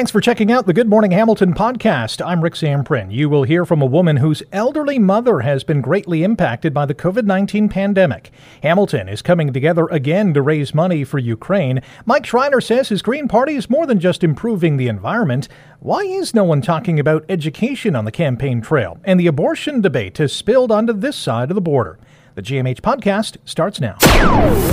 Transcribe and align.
Thanks 0.00 0.10
for 0.10 0.22
checking 0.22 0.50
out 0.50 0.64
the 0.64 0.72
Good 0.72 0.88
Morning 0.88 1.10
Hamilton 1.10 1.52
podcast. 1.52 2.24
I'm 2.24 2.42
Rick 2.42 2.54
Zamperin. 2.54 3.12
You 3.12 3.28
will 3.28 3.42
hear 3.42 3.66
from 3.66 3.82
a 3.82 3.86
woman 3.86 4.16
whose 4.16 4.42
elderly 4.50 4.98
mother 4.98 5.40
has 5.40 5.62
been 5.62 5.82
greatly 5.82 6.24
impacted 6.24 6.72
by 6.72 6.86
the 6.86 6.94
COVID 6.94 7.26
19 7.26 7.68
pandemic. 7.68 8.30
Hamilton 8.62 9.10
is 9.10 9.20
coming 9.20 9.52
together 9.52 9.86
again 9.88 10.32
to 10.32 10.40
raise 10.40 10.72
money 10.72 11.04
for 11.04 11.18
Ukraine. 11.18 11.82
Mike 12.06 12.24
Schreiner 12.24 12.62
says 12.62 12.88
his 12.88 13.02
Green 13.02 13.28
Party 13.28 13.56
is 13.56 13.68
more 13.68 13.84
than 13.84 14.00
just 14.00 14.24
improving 14.24 14.78
the 14.78 14.88
environment. 14.88 15.48
Why 15.80 16.00
is 16.00 16.32
no 16.32 16.44
one 16.44 16.62
talking 16.62 16.98
about 16.98 17.26
education 17.28 17.94
on 17.94 18.06
the 18.06 18.10
campaign 18.10 18.62
trail? 18.62 18.98
And 19.04 19.20
the 19.20 19.26
abortion 19.26 19.82
debate 19.82 20.16
has 20.16 20.32
spilled 20.32 20.72
onto 20.72 20.94
this 20.94 21.16
side 21.16 21.50
of 21.50 21.56
the 21.56 21.60
border. 21.60 21.98
The 22.36 22.42
GMH 22.42 22.80
podcast 22.80 23.36
starts 23.44 23.82
now. 23.82 23.98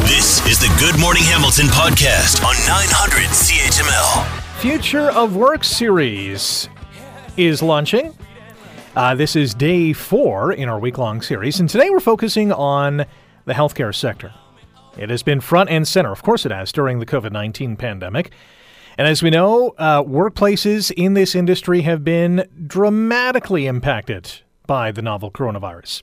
This 0.05 0.39
is 0.47 0.57
the 0.57 0.73
Good 0.79 0.97
Morning 1.01 1.23
Hamilton 1.23 1.65
podcast 1.65 2.41
on 2.45 2.55
900 2.65 3.27
CHML. 3.31 4.36
Future 4.59 5.11
of 5.11 5.35
Work 5.35 5.63
series 5.63 6.67
is 7.37 7.61
launching. 7.61 8.17
Uh, 8.95 9.13
this 9.13 9.35
is 9.35 9.53
day 9.53 9.93
four 9.93 10.51
in 10.51 10.67
our 10.67 10.79
week 10.79 10.97
long 10.97 11.21
series, 11.21 11.59
and 11.59 11.69
today 11.69 11.91
we're 11.91 11.99
focusing 11.99 12.51
on 12.51 13.05
the 13.45 13.53
healthcare 13.53 13.93
sector. 13.93 14.33
It 14.97 15.11
has 15.11 15.21
been 15.21 15.41
front 15.41 15.69
and 15.69 15.87
center, 15.87 16.11
of 16.11 16.23
course, 16.23 16.43
it 16.43 16.51
has, 16.51 16.71
during 16.71 16.97
the 16.97 17.05
COVID 17.05 17.31
19 17.31 17.75
pandemic. 17.75 18.31
And 18.97 19.07
as 19.07 19.21
we 19.21 19.29
know, 19.29 19.75
uh, 19.77 20.01
workplaces 20.01 20.91
in 20.97 21.13
this 21.13 21.35
industry 21.35 21.81
have 21.81 22.03
been 22.03 22.47
dramatically 22.65 23.67
impacted 23.67 24.41
by 24.65 24.91
the 24.91 25.03
novel 25.03 25.29
coronavirus. 25.29 26.01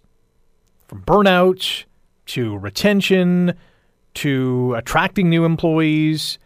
From 0.87 1.03
burnout 1.03 1.87
to 2.27 2.57
retention 2.57 3.55
to 4.15 4.75
attracting 4.77 5.29
new 5.29 5.45
employees 5.45 6.39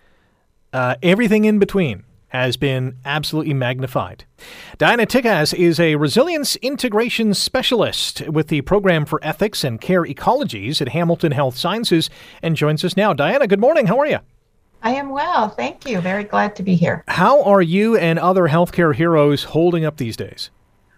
uh, 0.73 0.97
everything 1.03 1.45
in 1.45 1.59
between 1.59 2.05
has 2.29 2.57
been 2.57 2.97
absolutely 3.05 3.55
magnified. 3.55 4.25
Diana 4.77 5.07
Tikasz 5.07 5.55
is 5.55 5.81
a 5.81 5.97
resilience 5.97 6.57
integration 6.57 7.33
specialist 7.35 8.21
with 8.29 8.49
the 8.49 8.61
Program 8.63 9.07
for 9.07 9.19
Ethics 9.23 9.65
and 9.65 9.81
Care 9.81 10.05
Ecologies 10.05 10.81
at 10.83 10.91
Hamilton 10.91 11.33
Health 11.33 11.57
Sciences 11.57 12.11
and 12.43 12.55
joins 12.55 12.85
us 12.85 12.97
now. 12.97 13.13
Diana, 13.15 13.47
good 13.47 13.61
morning. 13.61 13.87
How 13.87 13.99
are 13.99 14.07
you? 14.07 14.19
I 14.83 14.91
am 14.91 15.09
well. 15.11 15.49
Thank 15.49 15.89
you. 15.89 16.01
Very 16.01 16.25
glad 16.25 16.55
to 16.57 16.63
be 16.63 16.77
here. 16.77 17.03
How 17.09 17.43
are 17.43 17.63
you 17.63 17.97
and 17.97 18.19
other 18.19 18.49
healthcare 18.49 18.95
heroes 18.95 19.45
holding 19.45 19.85
up 19.85 19.97
these 19.97 20.17
days? 20.17 20.51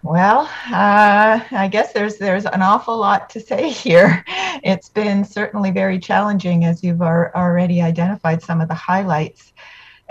Well, 0.03 0.49
uh, 0.71 1.39
I 1.51 1.69
guess 1.71 1.93
there's 1.93 2.17
there's 2.17 2.45
an 2.45 2.61
awful 2.63 2.97
lot 2.97 3.29
to 3.31 3.39
say 3.39 3.69
here. 3.85 4.23
It's 4.63 4.89
been 4.89 5.23
certainly 5.23 5.71
very 5.71 5.99
challenging, 5.99 6.65
as 6.65 6.83
you've 6.83 7.01
ar- 7.01 7.31
already 7.35 7.81
identified 7.81 8.41
some 8.41 8.61
of 8.61 8.67
the 8.67 8.73
highlights. 8.73 9.53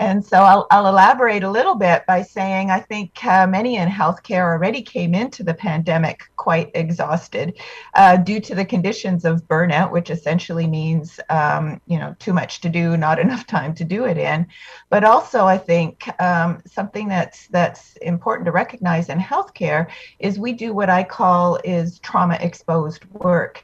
And 0.01 0.25
so 0.25 0.39
I'll, 0.39 0.65
I'll, 0.71 0.87
elaborate 0.87 1.43
a 1.43 1.51
little 1.51 1.75
bit 1.75 2.07
by 2.07 2.23
saying 2.23 2.71
I 2.71 2.79
think 2.79 3.23
uh, 3.23 3.45
many 3.45 3.75
in 3.75 3.87
healthcare 3.87 4.45
already 4.45 4.81
came 4.81 5.13
into 5.13 5.43
the 5.43 5.53
pandemic 5.53 6.23
quite 6.37 6.71
exhausted 6.73 7.59
uh, 7.93 8.17
due 8.17 8.39
to 8.39 8.55
the 8.55 8.65
conditions 8.65 9.25
of 9.25 9.47
burnout, 9.47 9.91
which 9.91 10.09
essentially 10.09 10.65
means 10.65 11.19
um, 11.29 11.79
you 11.85 11.99
know 11.99 12.15
too 12.17 12.33
much 12.33 12.61
to 12.61 12.69
do, 12.69 12.97
not 12.97 13.19
enough 13.25 13.45
time 13.45 13.75
to 13.75 13.83
do 13.83 14.05
it 14.05 14.17
in. 14.17 14.47
But 14.89 15.03
also, 15.03 15.45
I 15.45 15.59
think 15.59 16.09
um, 16.19 16.63
something 16.65 17.07
that's 17.07 17.45
that's 17.49 17.95
important 17.97 18.47
to 18.47 18.51
recognize 18.51 19.07
in 19.07 19.19
healthcare 19.19 19.87
is 20.17 20.39
we 20.39 20.53
do 20.53 20.73
what 20.73 20.89
I 20.89 21.03
call 21.03 21.59
is 21.63 21.99
trauma 21.99 22.39
exposed 22.41 23.05
work 23.05 23.63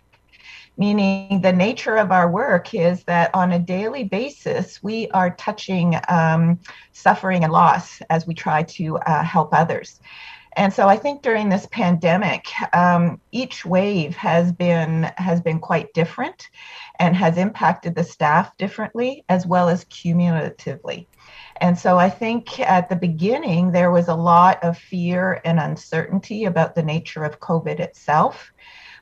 meaning 0.77 1.41
the 1.41 1.53
nature 1.53 1.97
of 1.97 2.11
our 2.11 2.29
work 2.29 2.73
is 2.73 3.03
that 3.03 3.33
on 3.33 3.51
a 3.51 3.59
daily 3.59 4.03
basis, 4.03 4.81
we 4.83 5.09
are 5.09 5.35
touching 5.35 5.99
um, 6.07 6.59
suffering 6.91 7.43
and 7.43 7.51
loss 7.51 8.01
as 8.09 8.27
we 8.27 8.33
try 8.33 8.63
to 8.63 8.97
uh, 8.97 9.23
help 9.23 9.53
others. 9.53 9.99
And 10.55 10.73
so 10.73 10.87
I 10.87 10.97
think 10.97 11.21
during 11.21 11.49
this 11.49 11.67
pandemic, 11.67 12.47
um, 12.73 13.21
each 13.31 13.63
wave 13.63 14.15
has 14.15 14.51
been 14.51 15.11
has 15.17 15.39
been 15.39 15.59
quite 15.59 15.93
different, 15.93 16.49
and 16.99 17.15
has 17.15 17.37
impacted 17.37 17.93
the 17.93 18.03
staff 18.03 18.57
differently 18.57 19.23
as 19.29 19.45
well 19.45 19.69
as 19.69 19.83
cumulatively. 19.85 21.07
And 21.61 21.77
so 21.77 21.97
I 21.97 22.09
think 22.09 22.59
at 22.59 22.89
the 22.89 22.95
beginning 22.95 23.71
there 23.71 23.91
was 23.91 24.07
a 24.07 24.15
lot 24.15 24.63
of 24.63 24.77
fear 24.77 25.41
and 25.45 25.59
uncertainty 25.59 26.45
about 26.45 26.73
the 26.73 26.83
nature 26.83 27.23
of 27.23 27.39
COVID 27.39 27.79
itself 27.79 28.51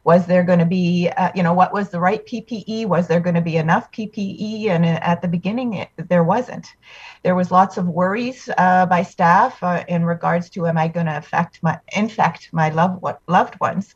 was 0.06 0.28
there 0.28 0.44
going 0.44 0.60
to 0.60 0.66
be 0.66 1.10
uh, 1.18 1.32
you 1.36 1.44
know 1.44 1.54
what 1.54 1.74
was 1.74 1.90
the 1.90 2.00
right 2.00 2.26
ppe 2.26 2.86
was 2.86 3.08
there 3.08 3.20
going 3.20 3.36
to 3.36 3.42
be 3.42 3.58
enough 3.58 3.92
ppe 3.92 4.68
and 4.70 4.86
at 4.86 5.22
the 5.22 5.28
beginning 5.28 5.74
it, 5.74 5.90
there 5.98 6.24
wasn't. 6.24 6.68
There 7.24 7.36
was 7.36 7.52
lots 7.52 7.78
of 7.78 7.88
worries 7.88 8.48
uh, 8.58 8.86
by 8.86 9.02
staff 9.02 9.62
uh, 9.64 9.84
in 9.88 10.06
regards 10.06 10.50
to 10.52 10.68
am 10.68 10.78
i 10.78 10.88
going 10.88 11.08
to 11.08 11.18
affect 11.18 11.62
my 11.62 11.80
infect 11.96 12.50
my 12.54 12.70
loved 12.70 13.04
loved 13.28 13.60
ones? 13.60 13.96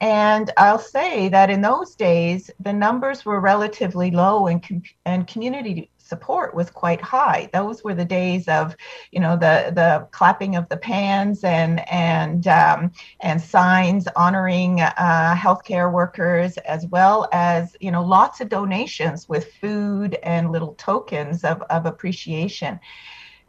And 0.00 0.50
I'll 0.56 0.80
say 0.80 1.28
that 1.28 1.50
in 1.50 1.62
those 1.62 1.94
days, 1.94 2.50
the 2.58 2.72
numbers 2.72 3.24
were 3.24 3.40
relatively 3.40 4.10
low 4.10 4.48
and, 4.48 4.66
com- 4.66 4.82
and 5.06 5.26
community 5.26 5.90
support 6.04 6.54
was 6.54 6.70
quite 6.70 7.00
high. 7.00 7.48
Those 7.52 7.82
were 7.82 7.94
the 7.94 8.04
days 8.04 8.46
of, 8.48 8.76
you 9.10 9.20
know, 9.20 9.36
the 9.36 9.72
the 9.74 10.06
clapping 10.10 10.56
of 10.56 10.68
the 10.68 10.76
pans 10.76 11.42
and 11.44 11.88
and 11.90 12.46
um, 12.46 12.92
and 13.20 13.40
signs 13.40 14.06
honoring 14.14 14.80
uh, 14.80 15.34
healthcare 15.36 15.92
workers, 15.92 16.56
as 16.58 16.86
well 16.86 17.28
as 17.32 17.76
you 17.80 17.90
know 17.90 18.04
lots 18.04 18.40
of 18.40 18.48
donations 18.48 19.28
with 19.28 19.52
food 19.54 20.18
and 20.22 20.52
little 20.52 20.74
tokens 20.74 21.44
of 21.44 21.62
of 21.62 21.86
appreciation. 21.86 22.78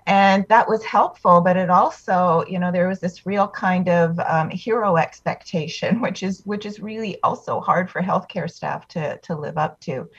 And 0.07 0.45
that 0.49 0.69
was 0.69 0.83
helpful, 0.83 1.41
but 1.41 1.57
it 1.57 1.71
also, 1.71 2.43
you 2.47 2.59
know, 2.59 2.71
there 2.71 2.87
was 2.87 2.99
this 2.99 3.25
real 3.25 3.47
kind 3.47 3.89
of 3.89 4.19
um, 4.19 4.51
hero 4.51 4.97
expectation, 4.97 5.99
which 6.05 6.23
is 6.23 6.41
which 6.45 6.65
is 6.65 6.79
really 6.79 7.19
also 7.23 7.59
hard 7.59 7.89
for 7.89 8.01
healthcare 8.01 8.49
staff 8.49 8.87
to 8.89 9.17
to 9.19 9.35
live 9.35 9.57
up 9.57 9.79
to. 9.81 10.09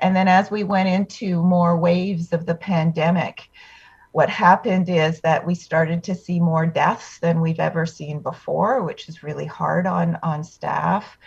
And 0.00 0.14
then 0.14 0.28
as 0.28 0.50
we 0.50 0.64
went 0.64 0.88
into 0.88 1.42
more 1.42 1.76
waves 1.76 2.32
of 2.32 2.46
the 2.46 2.54
pandemic, 2.54 3.50
what 4.12 4.30
happened 4.30 4.88
is 4.88 5.20
that 5.20 5.46
we 5.46 5.54
started 5.54 6.02
to 6.04 6.14
see 6.14 6.40
more 6.40 6.66
deaths 6.66 7.18
than 7.18 7.40
we've 7.40 7.60
ever 7.60 7.86
seen 7.86 8.20
before, 8.20 8.82
which 8.82 9.08
is 9.08 9.22
really 9.22 9.46
hard 9.46 9.86
on, 9.86 10.18
on 10.22 10.42
staff. 10.44 11.18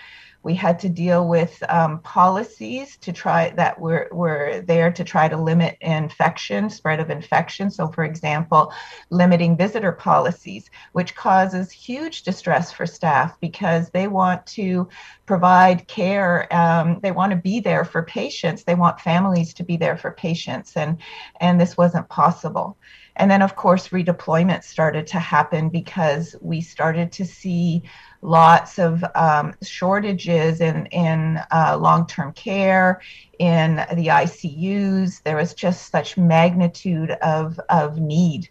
We 0.44 0.56
had 0.56 0.79
to 0.79 0.90
deal 0.90 1.28
with 1.28 1.62
um, 1.69 2.00
policies 2.00 2.97
to 2.97 3.13
try 3.13 3.52
that 3.52 3.79
were, 3.79 4.09
were 4.12 4.62
there 4.66 4.91
to 4.91 5.03
try 5.03 5.28
to 5.28 5.38
limit 5.38 5.78
infection, 5.81 6.69
spread 6.69 7.00
of 7.00 7.09
infection. 7.09 7.69
So, 7.69 7.88
for 7.88 8.03
example, 8.03 8.74
limiting 9.09 9.56
visitor 9.56 9.91
policies, 9.91 10.69
which 10.94 11.16
causes 11.16 11.72
huge 11.72 12.24
distress 12.24 12.72
for 12.72 12.85
staff 12.85 13.40
because 13.40 13.90
they 13.90 14.07
want 14.07 14.46
to 14.47 14.90
provide 15.25 15.88
care. 15.88 16.51
Um, 16.53 17.00
they 17.01 17.12
want 17.12 17.31
to 17.31 17.38
be 17.38 17.59
there 17.59 17.85
for 17.85 18.03
patients. 18.03 18.63
They 18.63 18.75
want 18.75 19.00
families 19.00 19.53
to 19.56 19.63
be 19.63 19.78
there 19.78 19.97
for 19.97 20.12
patients, 20.12 20.75
and 20.75 20.97
and 21.40 21.59
this 21.59 21.78
wasn't 21.78 22.09
possible. 22.09 22.78
And 23.16 23.30
then, 23.30 23.41
of 23.41 23.56
course, 23.56 23.90
redeployment 23.90 24.63
started 24.63 25.06
to 25.07 25.19
happen 25.19 25.69
because 25.69 26.35
we 26.41 26.62
started 26.62 27.12
to 27.13 27.25
see 27.25 27.84
lots 28.22 28.80
of 28.80 29.04
um, 29.16 29.54
shortages 29.64 30.62
in, 30.62 30.86
in 30.88 31.40
uh, 31.52 31.78
long 31.80 32.06
term 32.08 32.34
care, 32.34 33.02
in 33.40 33.78
the 33.96 34.08
ICUs. 34.08 35.24
There 35.24 35.36
was 35.38 35.54
just 35.54 35.92
such 35.92 36.18
magnitude 36.18 37.12
of, 37.12 37.60
of 37.70 37.98
need. 37.98 38.50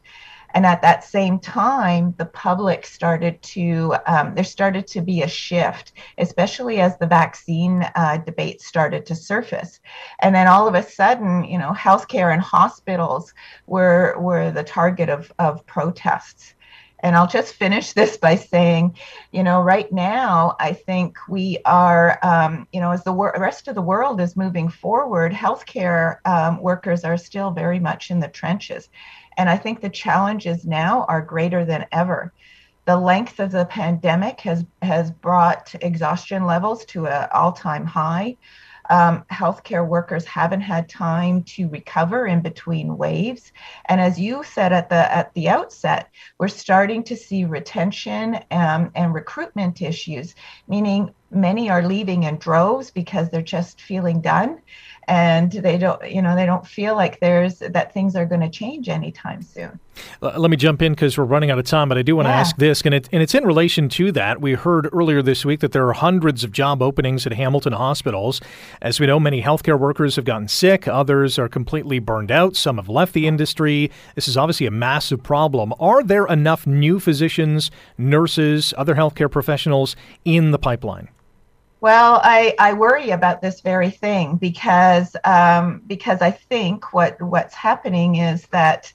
And 0.55 0.67
at 0.67 0.83
that 0.83 1.05
same 1.05 1.39
time, 1.39 2.15
the 2.19 2.25
public 2.25 2.85
started 2.85 3.41
to, 3.43 3.95
um, 4.07 4.35
there 4.35 4.45
started 4.45 4.87
to 4.89 5.01
be 5.01 5.23
a 5.23 5.29
shift, 5.29 5.93
especially 6.19 6.81
as 6.81 6.99
the 6.99 7.07
vaccine 7.07 7.89
uh, 7.95 8.19
debate 8.19 8.61
started 8.61 9.07
to 9.07 9.15
surface. 9.15 9.81
And 10.21 10.35
then 10.35 10.49
all 10.49 10.67
of 10.67 10.75
a 10.75 10.83
sudden, 10.83 11.45
you 11.45 11.59
know, 11.59 11.73
healthcare 11.73 12.33
and 12.33 12.43
hospitals 12.43 13.33
were, 13.67 14.17
were 14.19 14.51
the 14.51 14.65
target 14.65 15.09
of, 15.09 15.33
of 15.39 15.65
protests. 15.67 16.55
And 17.03 17.17
I'll 17.17 17.27
just 17.27 17.55
finish 17.55 17.93
this 17.95 18.17
by 18.17 18.37
saying, 18.37 18.97
you 19.33 19.43
know, 19.43 19.61
right 19.61 19.91
now, 19.93 20.57
I 20.61 20.73
think 20.73 21.19
we 21.29 21.59
are, 21.65 22.19
um, 22.23 22.67
you 22.73 22.81
know, 22.81 22.91
as 22.91 23.05
the 23.05 23.13
wor- 23.13 23.35
rest 23.39 23.69
of 23.69 23.75
the 23.75 23.83
world 23.83 24.21
is 24.21 24.37
moving 24.37 24.69
forward, 24.69 25.33
healthcare 25.33 26.19
um, 26.27 26.61
workers 26.61 27.05
are 27.05 27.17
still 27.17 27.51
very 27.51 27.79
much 27.79 28.11
in 28.11 28.21
the 28.21 28.29
trenches. 28.29 28.89
And 29.37 29.49
I 29.49 29.57
think 29.57 29.81
the 29.81 29.91
challenges 29.91 30.67
now 30.67 31.05
are 31.09 31.23
greater 31.23 31.65
than 31.65 31.87
ever. 31.93 32.33
The 32.87 32.97
length 32.97 33.41
of 33.41 33.53
the 33.53 33.67
pandemic 33.67 34.41
has, 34.41 34.65
has 34.83 35.11
brought 35.11 35.75
exhaustion 35.81 36.45
levels 36.45 36.85
to 36.87 37.07
an 37.07 37.29
all 37.33 37.53
time 37.53 37.87
high 37.87 38.37
um, 38.91 39.25
healthcare 39.31 39.87
workers 39.87 40.25
haven't 40.25 40.61
had 40.61 40.89
time 40.89 41.45
to 41.45 41.69
recover 41.69 42.27
in 42.27 42.43
between 42.43 42.99
waves. 42.99 43.53
And 43.87 44.01
as 44.01 44.19
you 44.19 44.43
said 44.43 44.73
at 44.73 44.89
the 44.89 45.15
at 45.15 45.33
the 45.35 45.49
outset, 45.49 46.11
we're 46.39 46.49
starting 46.49 47.05
to 47.05 47.17
see 47.17 47.45
retention 47.45 48.41
um, 48.51 48.91
and 48.95 49.15
recruitment 49.15 49.81
issues, 49.81 50.35
meaning 50.67 51.15
many 51.31 51.71
are 51.71 51.87
leaving 51.87 52.25
in 52.25 52.37
droves 52.37 52.91
because 52.91 53.31
they're 53.31 53.43
just 53.43 53.81
feeling 53.81 54.21
done. 54.21 54.61
And 55.11 55.51
they 55.51 55.77
don't 55.77 56.09
you 56.09 56.23
know 56.23 56.37
they 56.37 56.47
don't 56.47 56.67
feel 56.67 56.95
like 56.95 57.19
there's 57.19 57.59
that 57.59 57.93
things 57.93 58.15
are 58.15 58.25
going 58.25 58.41
to 58.41 58.49
change 58.49 58.89
anytime 58.89 59.43
soon 59.43 59.79
let 60.23 60.51
me 60.51 60.57
jump 60.57 60.83
in 60.83 60.93
because 60.93 61.19
we're 61.19 61.25
running 61.25 61.51
out 61.51 61.59
of 61.59 61.65
time, 61.65 61.89
but 61.89 61.99
I 61.99 62.03
do 62.03 62.17
want 62.17 62.27
to 62.27 62.31
yeah. 62.31 62.41
ask 62.41 62.57
this, 62.57 62.81
and, 62.83 62.95
it, 62.95 63.09
and 63.13 63.23
it's 63.23 63.35
in 63.35 63.45
relation 63.45 63.89
to 63.91 64.13
that. 64.13 64.41
We 64.41 64.55
heard 64.55 64.89
earlier 64.93 65.21
this 65.21 65.45
week 65.45 65.61
that 65.61 65.73
there 65.73 65.87
are 65.89 65.93
hundreds 65.93 66.45
of 66.45 66.53
job 66.53 66.83
openings 66.83 67.27
at 67.27 67.33
Hamilton 67.33 67.73
hospitals. 67.73 68.41
As 68.81 69.01
we 69.01 69.07
know, 69.07 69.21
many 69.21 69.43
healthcare 69.43 69.79
workers 69.79 70.17
have 70.17 70.25
gotten 70.25 70.49
sick, 70.49 70.87
others 70.89 71.39
are 71.39 71.49
completely 71.49 71.99
burned 71.99 72.31
out, 72.31 72.57
some 72.57 72.77
have 72.77 72.89
left 72.89 73.13
the 73.13 73.27
industry. 73.27 73.91
This 74.15 74.29
is 74.29 74.37
obviously 74.37 74.67
a 74.67 74.71
massive 74.71 75.23
problem. 75.23 75.75
Are 75.81 76.03
there 76.03 76.27
enough 76.27 76.67
new 76.67 77.01
physicians, 77.01 77.71
nurses, 77.99 78.73
other 78.77 78.95
healthcare 78.95 79.31
professionals 79.31 79.97
in 80.25 80.51
the 80.51 80.59
pipeline? 80.59 81.09
Well, 81.81 82.21
I, 82.23 82.55
I 82.59 82.75
worry 82.75 83.11
about 83.11 83.41
this 83.41 83.63
very 83.63 83.91
thing 83.91 84.37
because 84.37 85.17
um, 85.25 85.83
because 85.87 86.21
I 86.21 86.31
think 86.31 86.93
what 86.93 87.21
what's 87.23 87.55
happening 87.55 88.17
is 88.17 88.47
that 88.49 88.93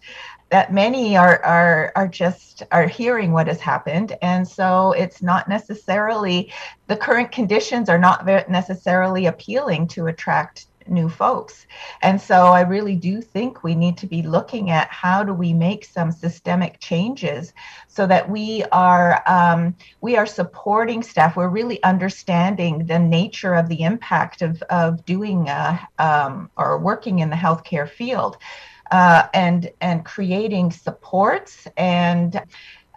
that 0.50 0.72
many 0.72 1.18
are 1.18 1.44
are 1.44 1.92
are 1.96 2.08
just 2.08 2.62
are 2.72 2.88
hearing 2.88 3.32
what 3.32 3.48
has 3.48 3.60
happened. 3.60 4.16
And 4.22 4.48
so 4.48 4.92
it's 4.92 5.24
not 5.24 5.50
necessarily 5.50 6.54
the 6.86 6.96
current 6.96 7.32
conditions 7.32 7.90
are 7.90 7.98
not 7.98 8.26
necessarily 8.50 9.26
appealing 9.26 9.88
to 9.90 10.06
attract 10.06 10.68
new 10.88 11.10
folks. 11.10 11.68
And 12.02 12.20
so 12.20 12.48
i 12.48 12.62
really 12.62 12.96
do 12.96 13.22
think 13.22 13.64
we 13.64 13.76
need 13.76 13.98
to 13.98 14.08
be 14.08 14.22
looking 14.22 14.70
at 14.70 14.90
how 14.90 15.24
do 15.24 15.34
we 15.34 15.54
make 15.54 15.86
some 15.86 16.12
systemic 16.12 16.80
changes 16.80 17.54
so 17.88 18.06
that 18.08 18.30
we 18.30 18.64
are 18.72 19.24
um, 19.28 19.76
we 20.02 20.18
are 20.18 20.26
supporting 20.26 21.02
staff. 21.04 21.36
We're 21.36 21.50
really 21.50 21.82
understanding 21.84 22.86
the 22.86 23.00
nature 23.00 23.54
of 23.54 23.70
the 23.70 23.84
impact 23.84 24.42
of 24.42 24.62
of 24.64 25.06
doing 25.06 25.50
uh, 25.50 25.78
um, 26.00 26.50
or 26.58 26.78
working 26.78 27.20
in 27.20 27.30
the 27.30 27.36
healthcare 27.36 27.90
field 27.90 28.38
uh, 28.92 29.28
and 29.34 29.72
and 29.82 30.06
creating 30.06 30.72
supports 30.72 31.68
and 31.78 32.42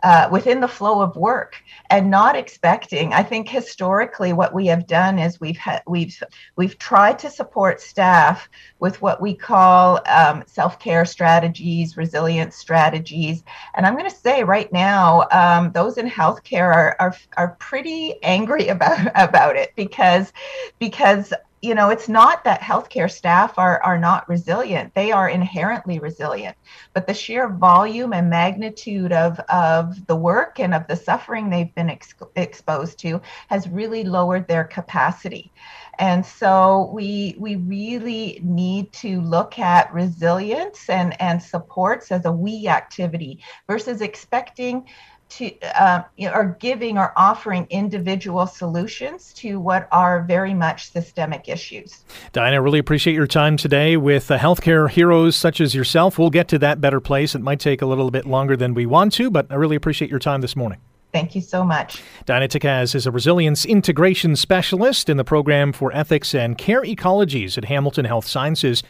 uh, 0.03 0.29
within 0.31 0.61
the 0.61 0.69
flow 0.69 1.01
of 1.01 1.17
work 1.17 1.63
and 1.91 2.11
not 2.11 2.37
expecting. 2.37 3.13
I 3.13 3.23
think 3.23 3.49
historically 3.49 4.33
what 4.33 4.55
we 4.55 4.67
have 4.67 4.87
done 4.87 5.19
is 5.19 5.41
we've 5.41 5.57
had 5.57 5.83
we've 5.87 6.23
we've 6.57 6.79
tried 6.79 7.19
to 7.21 7.31
support 7.31 7.81
staff 7.81 8.49
with 8.79 9.01
what 9.03 9.21
we 9.21 9.35
call 9.35 10.01
um, 10.07 10.45
self-care 10.47 11.05
strategies 11.05 11.97
resilience 11.97 12.57
strategies. 12.57 13.43
And 13.75 13.87
i'm 13.87 13.97
going 13.97 14.09
to 14.09 14.17
say 14.17 14.45
right 14.45 14.73
now 14.73 15.27
um, 15.31 15.73
those 15.73 15.99
in 15.99 16.09
healthcare 16.09 16.73
are, 16.75 16.97
are 17.01 17.17
are 17.37 17.57
pretty 17.59 18.15
angry 18.23 18.69
about 18.77 19.09
about 19.15 19.57
it 19.57 19.73
because 19.77 20.33
because 20.79 21.33
you 21.61 21.75
know, 21.75 21.91
it's 21.91 22.09
not 22.09 22.45
that 22.45 22.61
healthcare 22.61 23.11
staff 23.11 23.59
are, 23.59 23.83
are 23.83 23.99
not 23.99 24.29
resilient. 24.29 24.95
They 24.95 25.11
are 25.11 25.29
inherently 25.29 25.99
resilient. 25.99 26.57
But 26.95 27.07
the 27.07 27.15
sheer 27.15 27.49
volume 27.49 28.13
and 28.13 28.31
magnitude 28.31 29.13
of, 29.13 29.41
of 29.49 30.07
the 30.07 30.15
work 30.17 30.61
and 30.61 30.73
of 30.73 30.87
the 30.87 30.97
suffering 30.97 31.51
they've 31.51 31.75
been 31.75 31.91
ex- 31.91 32.15
exposed 32.37 32.99
to 33.01 33.21
has 33.49 33.69
really 33.69 34.05
lowered 34.05 34.47
their 34.47 34.65
capacity. 34.65 35.53
And 35.99 36.25
so 36.25 36.91
we 36.95 37.35
we 37.39 37.57
really 37.57 38.41
need 38.45 38.93
to 38.93 39.21
look 39.21 39.59
at 39.59 39.93
resilience 39.93 40.89
and, 40.89 41.21
and 41.21 41.43
supports 41.43 42.13
as 42.13 42.25
a 42.25 42.31
we 42.31 42.69
activity 42.69 43.41
versus 43.67 44.01
expecting 44.01 44.87
to 45.31 45.53
uh, 45.81 46.03
are 46.31 46.57
giving 46.61 46.99
or 46.99 47.13
offering 47.17 47.67
individual 47.71 48.47
solutions 48.47 49.33
to 49.35 49.61
what 49.61 49.89
are 49.93 50.23
very 50.23 50.55
much 50.55 50.91
systemic 50.91 51.49
issues. 51.49 52.05
Diana, 52.33 52.61
really 52.63 52.79
appreciate 52.79 53.15
your 53.15 53.27
time 53.27 53.57
today 53.57 53.97
with 53.97 54.31
uh, 54.31 54.39
healthcare 54.39 54.89
heroes 54.89 55.37
such 55.37 55.61
as 55.61 55.75
yourself. 55.75 56.19
We'll 56.19 56.31
get 56.31 56.49
to 56.49 56.59
that 56.61 56.81
better 56.81 57.01
place. 57.01 57.35
It 57.35 57.41
might 57.41 57.61
take 57.61 57.83
a 57.83 57.87
little 57.87 58.11
bit 58.11 58.27
longer 58.27 58.57
than 58.57 58.75
we 58.75 58.87
want 58.87 59.13
to, 59.15 59.31
but 59.31 59.47
I 59.51 59.55
really 59.55 59.77
appreciate 59.77 60.11
your 60.11 60.21
time 60.21 60.41
this 60.41 60.57
morning. 60.57 60.81
Thank 61.13 61.35
you 61.35 61.41
so 61.41 61.65
much. 61.65 62.03
Diana 62.27 62.49
Tikasz 62.49 62.95
is 62.95 63.07
a 63.07 63.11
resilience 63.11 63.65
integration 63.65 64.37
specialist 64.37 65.09
in 65.09 65.17
the 65.17 65.25
program 65.25 65.73
for 65.73 65.91
ethics 65.95 66.35
and 66.35 66.59
care 66.59 66.83
ecologies 66.83 67.57
at 67.57 67.65
Hamilton 67.65 68.05
Health 68.05 68.27
Sciences. 68.27 68.83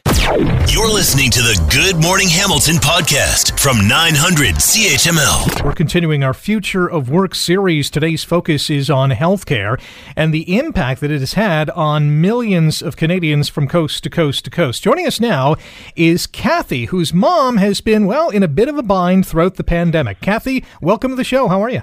You're 0.69 0.93
listening 0.93 1.31
to 1.31 1.41
the 1.41 1.59
Good 1.73 2.03
Morning 2.03 2.29
Hamilton 2.29 2.77
podcast 2.77 3.59
from 3.59 3.87
900 3.87 4.57
CHML. 4.57 5.65
We're 5.65 5.73
continuing 5.73 6.25
our 6.25 6.35
Future 6.35 6.87
of 6.91 7.09
Work 7.09 7.37
series. 7.37 7.89
Today's 7.89 8.25
focus 8.25 8.69
is 8.69 8.91
on 8.91 9.11
healthcare 9.11 9.81
and 10.17 10.35
the 10.35 10.59
impact 10.59 11.01
that 11.01 11.13
it 11.13 11.21
has 11.21 11.35
had 11.35 11.71
on 11.71 12.21
millions 12.21 12.83
of 12.83 12.97
Canadians 12.97 13.49
from 13.49 13.69
coast 13.69 14.03
to 14.05 14.11
coast 14.11 14.45
to 14.45 14.51
coast. 14.51 14.83
Joining 14.83 15.07
us 15.07 15.21
now 15.21 15.55
is 15.95 16.27
Kathy, 16.27 16.87
whose 16.87 17.15
mom 17.15 17.59
has 17.59 17.81
been, 17.81 18.07
well, 18.07 18.29
in 18.29 18.43
a 18.43 18.49
bit 18.49 18.69
of 18.69 18.77
a 18.77 18.83
bind 18.83 19.27
throughout 19.27 19.55
the 19.55 19.65
pandemic. 19.65 20.21
Kathy, 20.21 20.65
welcome 20.83 21.13
to 21.13 21.17
the 21.17 21.25
show. 21.25 21.47
How 21.49 21.63
are 21.63 21.71
you? 21.71 21.83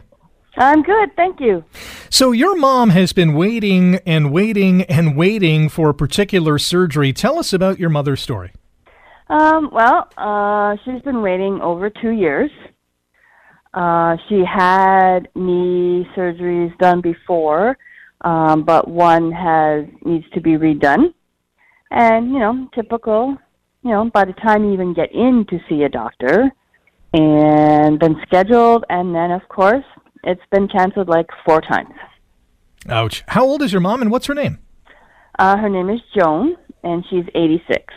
I'm 0.57 0.83
good, 0.83 1.15
thank 1.15 1.39
you. 1.39 1.63
So, 2.09 2.31
your 2.31 2.55
mom 2.55 2.89
has 2.91 3.11
been 3.11 3.33
waiting 3.33 3.99
and 4.05 4.31
waiting 4.31 4.83
and 4.83 5.17
waiting 5.17 5.69
for 5.69 5.89
a 5.89 5.93
particular 5.93 6.57
surgery. 6.57 7.11
Tell 7.11 7.37
us 7.37 7.51
about 7.51 7.79
your 7.79 7.89
mother's 7.89 8.21
story. 8.21 8.51
Um, 9.27 9.69
well, 9.71 10.07
uh, 10.17 10.77
she's 10.85 11.01
been 11.01 11.21
waiting 11.21 11.59
over 11.61 11.89
two 11.89 12.11
years. 12.11 12.51
Uh, 13.73 14.15
she 14.29 14.43
had 14.45 15.27
knee 15.35 16.07
surgeries 16.15 16.77
done 16.77 17.01
before, 17.01 17.77
um, 18.21 18.63
but 18.63 18.87
one 18.87 19.31
has 19.31 19.85
needs 20.05 20.25
to 20.33 20.41
be 20.41 20.51
redone. 20.51 21.13
And 21.91 22.31
you 22.31 22.39
know, 22.39 22.69
typical. 22.73 23.37
You 23.83 23.91
know, 23.91 24.09
by 24.09 24.25
the 24.25 24.33
time 24.33 24.63
you 24.63 24.73
even 24.73 24.93
get 24.93 25.11
in 25.11 25.45
to 25.49 25.59
see 25.69 25.83
a 25.83 25.89
doctor, 25.89 26.51
and 27.13 27.99
been 27.99 28.15
scheduled, 28.25 28.85
and 28.89 29.13
then 29.13 29.31
of 29.31 29.47
course 29.49 29.85
it's 30.25 30.41
been 30.51 30.67
canceled 30.67 31.07
like 31.07 31.27
four 31.45 31.61
times. 31.61 31.93
Ouch. 32.89 33.23
How 33.27 33.43
old 33.43 33.61
is 33.61 33.71
your 33.71 33.81
mom 33.81 34.01
and 34.01 34.11
what's 34.11 34.25
her 34.27 34.33
name? 34.33 34.59
Uh, 35.37 35.57
her 35.57 35.69
name 35.69 35.89
is 35.89 35.99
Joan, 36.17 36.55
and 36.83 37.05
she's 37.09 37.25
86. 37.33 37.93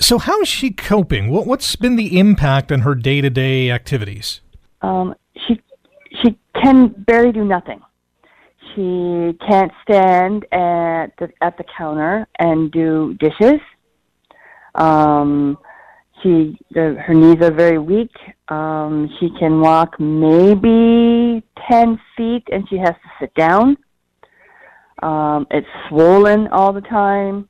So, 0.00 0.18
how 0.18 0.40
is 0.40 0.48
she 0.48 0.70
coping? 0.70 1.30
What, 1.30 1.46
what's 1.46 1.76
been 1.76 1.96
the 1.96 2.18
impact 2.18 2.72
on 2.72 2.80
her 2.80 2.94
day 2.94 3.20
to 3.20 3.30
day 3.30 3.70
activities? 3.70 4.40
Um, 4.82 5.14
she, 5.46 5.60
she 6.22 6.36
can 6.60 6.88
barely 6.88 7.32
do 7.32 7.44
nothing. 7.44 7.80
She 8.74 9.38
can't 9.48 9.70
stand 9.82 10.44
at 10.52 11.16
the, 11.18 11.30
at 11.40 11.56
the 11.58 11.64
counter 11.76 12.26
and 12.38 12.72
do 12.72 13.14
dishes. 13.14 13.60
Um, 14.74 15.56
she 16.22 16.58
the, 16.72 16.96
her 17.00 17.14
knees 17.14 17.40
are 17.40 17.52
very 17.52 17.78
weak. 17.78 18.10
Um, 18.48 19.08
she 19.18 19.30
can 19.38 19.60
walk 19.60 19.98
maybe 19.98 21.42
ten 21.70 21.98
feet, 22.16 22.44
and 22.52 22.68
she 22.68 22.76
has 22.76 22.90
to 22.90 23.10
sit 23.20 23.34
down. 23.34 23.76
Um, 25.02 25.46
it's 25.50 25.66
swollen 25.88 26.48
all 26.48 26.72
the 26.72 26.82
time. 26.82 27.48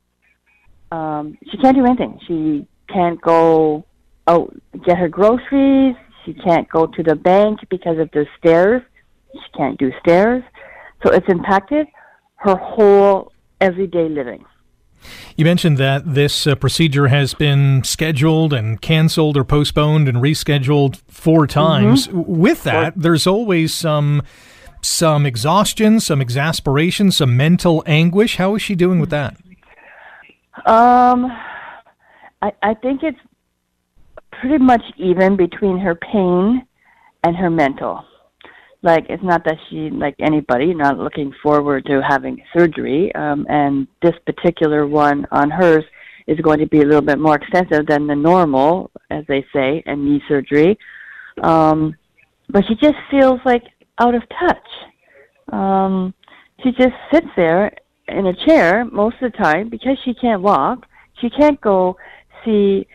Um, 0.91 1.37
she 1.49 1.57
can't 1.57 1.75
do 1.75 1.85
anything. 1.85 2.19
She 2.27 2.67
can't 2.87 3.19
go 3.21 3.85
out 4.27 4.55
get 4.85 4.97
her 4.97 5.09
groceries. 5.09 5.95
She 6.25 6.33
can't 6.33 6.67
go 6.69 6.87
to 6.87 7.03
the 7.03 7.15
bank 7.15 7.59
because 7.69 7.99
of 7.99 8.09
the 8.11 8.25
stairs. 8.39 8.81
She 9.33 9.57
can't 9.57 9.77
do 9.77 9.91
stairs. 9.99 10.43
So 11.03 11.11
it's 11.11 11.27
impacted 11.29 11.87
her 12.37 12.55
whole 12.55 13.31
everyday 13.61 14.09
living. 14.09 14.43
You 15.37 15.45
mentioned 15.45 15.77
that 15.77 16.13
this 16.13 16.47
uh, 16.47 16.55
procedure 16.55 17.07
has 17.07 17.33
been 17.33 17.83
scheduled 17.83 18.53
and 18.53 18.81
canceled 18.81 19.37
or 19.37 19.43
postponed 19.43 20.07
and 20.07 20.17
rescheduled 20.17 21.01
four 21.07 21.47
times. 21.47 22.07
Mm-hmm. 22.07 22.39
With 22.39 22.63
that, 22.63 22.93
there's 22.95 23.27
always 23.27 23.73
some 23.73 24.21
some 24.81 25.25
exhaustion, 25.25 25.99
some 25.99 26.21
exasperation, 26.21 27.11
some 27.11 27.35
mental 27.35 27.83
anguish. 27.87 28.37
How 28.37 28.55
is 28.55 28.61
she 28.61 28.75
doing 28.75 28.99
with 28.99 29.09
that? 29.09 29.35
Um, 30.65 31.25
I, 32.41 32.51
I 32.61 32.73
think 32.75 33.01
it's 33.03 33.19
pretty 34.31 34.63
much 34.63 34.83
even 34.97 35.35
between 35.35 35.79
her 35.79 35.95
pain 35.95 36.65
and 37.23 37.35
her 37.35 37.49
mental 37.49 38.05
like 38.81 39.05
it's 39.09 39.23
not 39.23 39.43
that 39.45 39.57
she 39.69 39.89
like 39.89 40.15
anybody 40.19 40.73
not 40.73 40.97
looking 40.97 41.33
forward 41.41 41.85
to 41.85 42.01
having 42.07 42.41
surgery 42.55 43.13
um 43.15 43.45
and 43.49 43.87
this 44.01 44.13
particular 44.25 44.85
one 44.87 45.25
on 45.31 45.49
hers 45.49 45.83
is 46.27 46.39
going 46.39 46.59
to 46.59 46.67
be 46.67 46.81
a 46.81 46.85
little 46.85 47.01
bit 47.01 47.19
more 47.19 47.35
extensive 47.35 47.85
than 47.87 48.07
the 48.07 48.15
normal 48.15 48.89
as 49.09 49.23
they 49.27 49.45
say 49.53 49.83
and 49.85 50.03
knee 50.03 50.21
surgery. 50.27 50.77
Um 51.41 51.95
but 52.49 52.63
she 52.67 52.75
just 52.75 52.97
feels 53.09 53.39
like 53.45 53.63
out 53.99 54.15
of 54.15 54.23
touch. 54.39 54.67
Um 55.51 56.13
she 56.63 56.71
just 56.71 56.95
sits 57.11 57.27
there 57.35 57.71
in 58.07 58.27
a 58.27 58.45
chair 58.45 58.85
most 58.85 59.15
of 59.21 59.31
the 59.31 59.37
time 59.37 59.69
because 59.69 59.97
she 60.03 60.13
can't 60.13 60.41
walk. 60.41 60.85
She 61.21 61.29
can't 61.29 61.59
go 61.61 61.97
see 62.43 62.87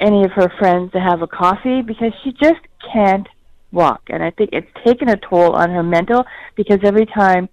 any 0.00 0.24
of 0.24 0.32
her 0.32 0.50
friends 0.58 0.92
to 0.92 1.00
have 1.00 1.22
a 1.22 1.26
coffee 1.26 1.82
because 1.82 2.12
she 2.22 2.32
just 2.32 2.60
can't 2.92 3.26
walk. 3.72 4.02
And 4.08 4.22
I 4.22 4.30
think 4.30 4.50
it's 4.52 4.72
taken 4.84 5.08
a 5.08 5.16
toll 5.16 5.52
on 5.54 5.70
her 5.70 5.82
mental 5.82 6.24
because 6.56 6.80
every 6.84 7.06
time 7.06 7.48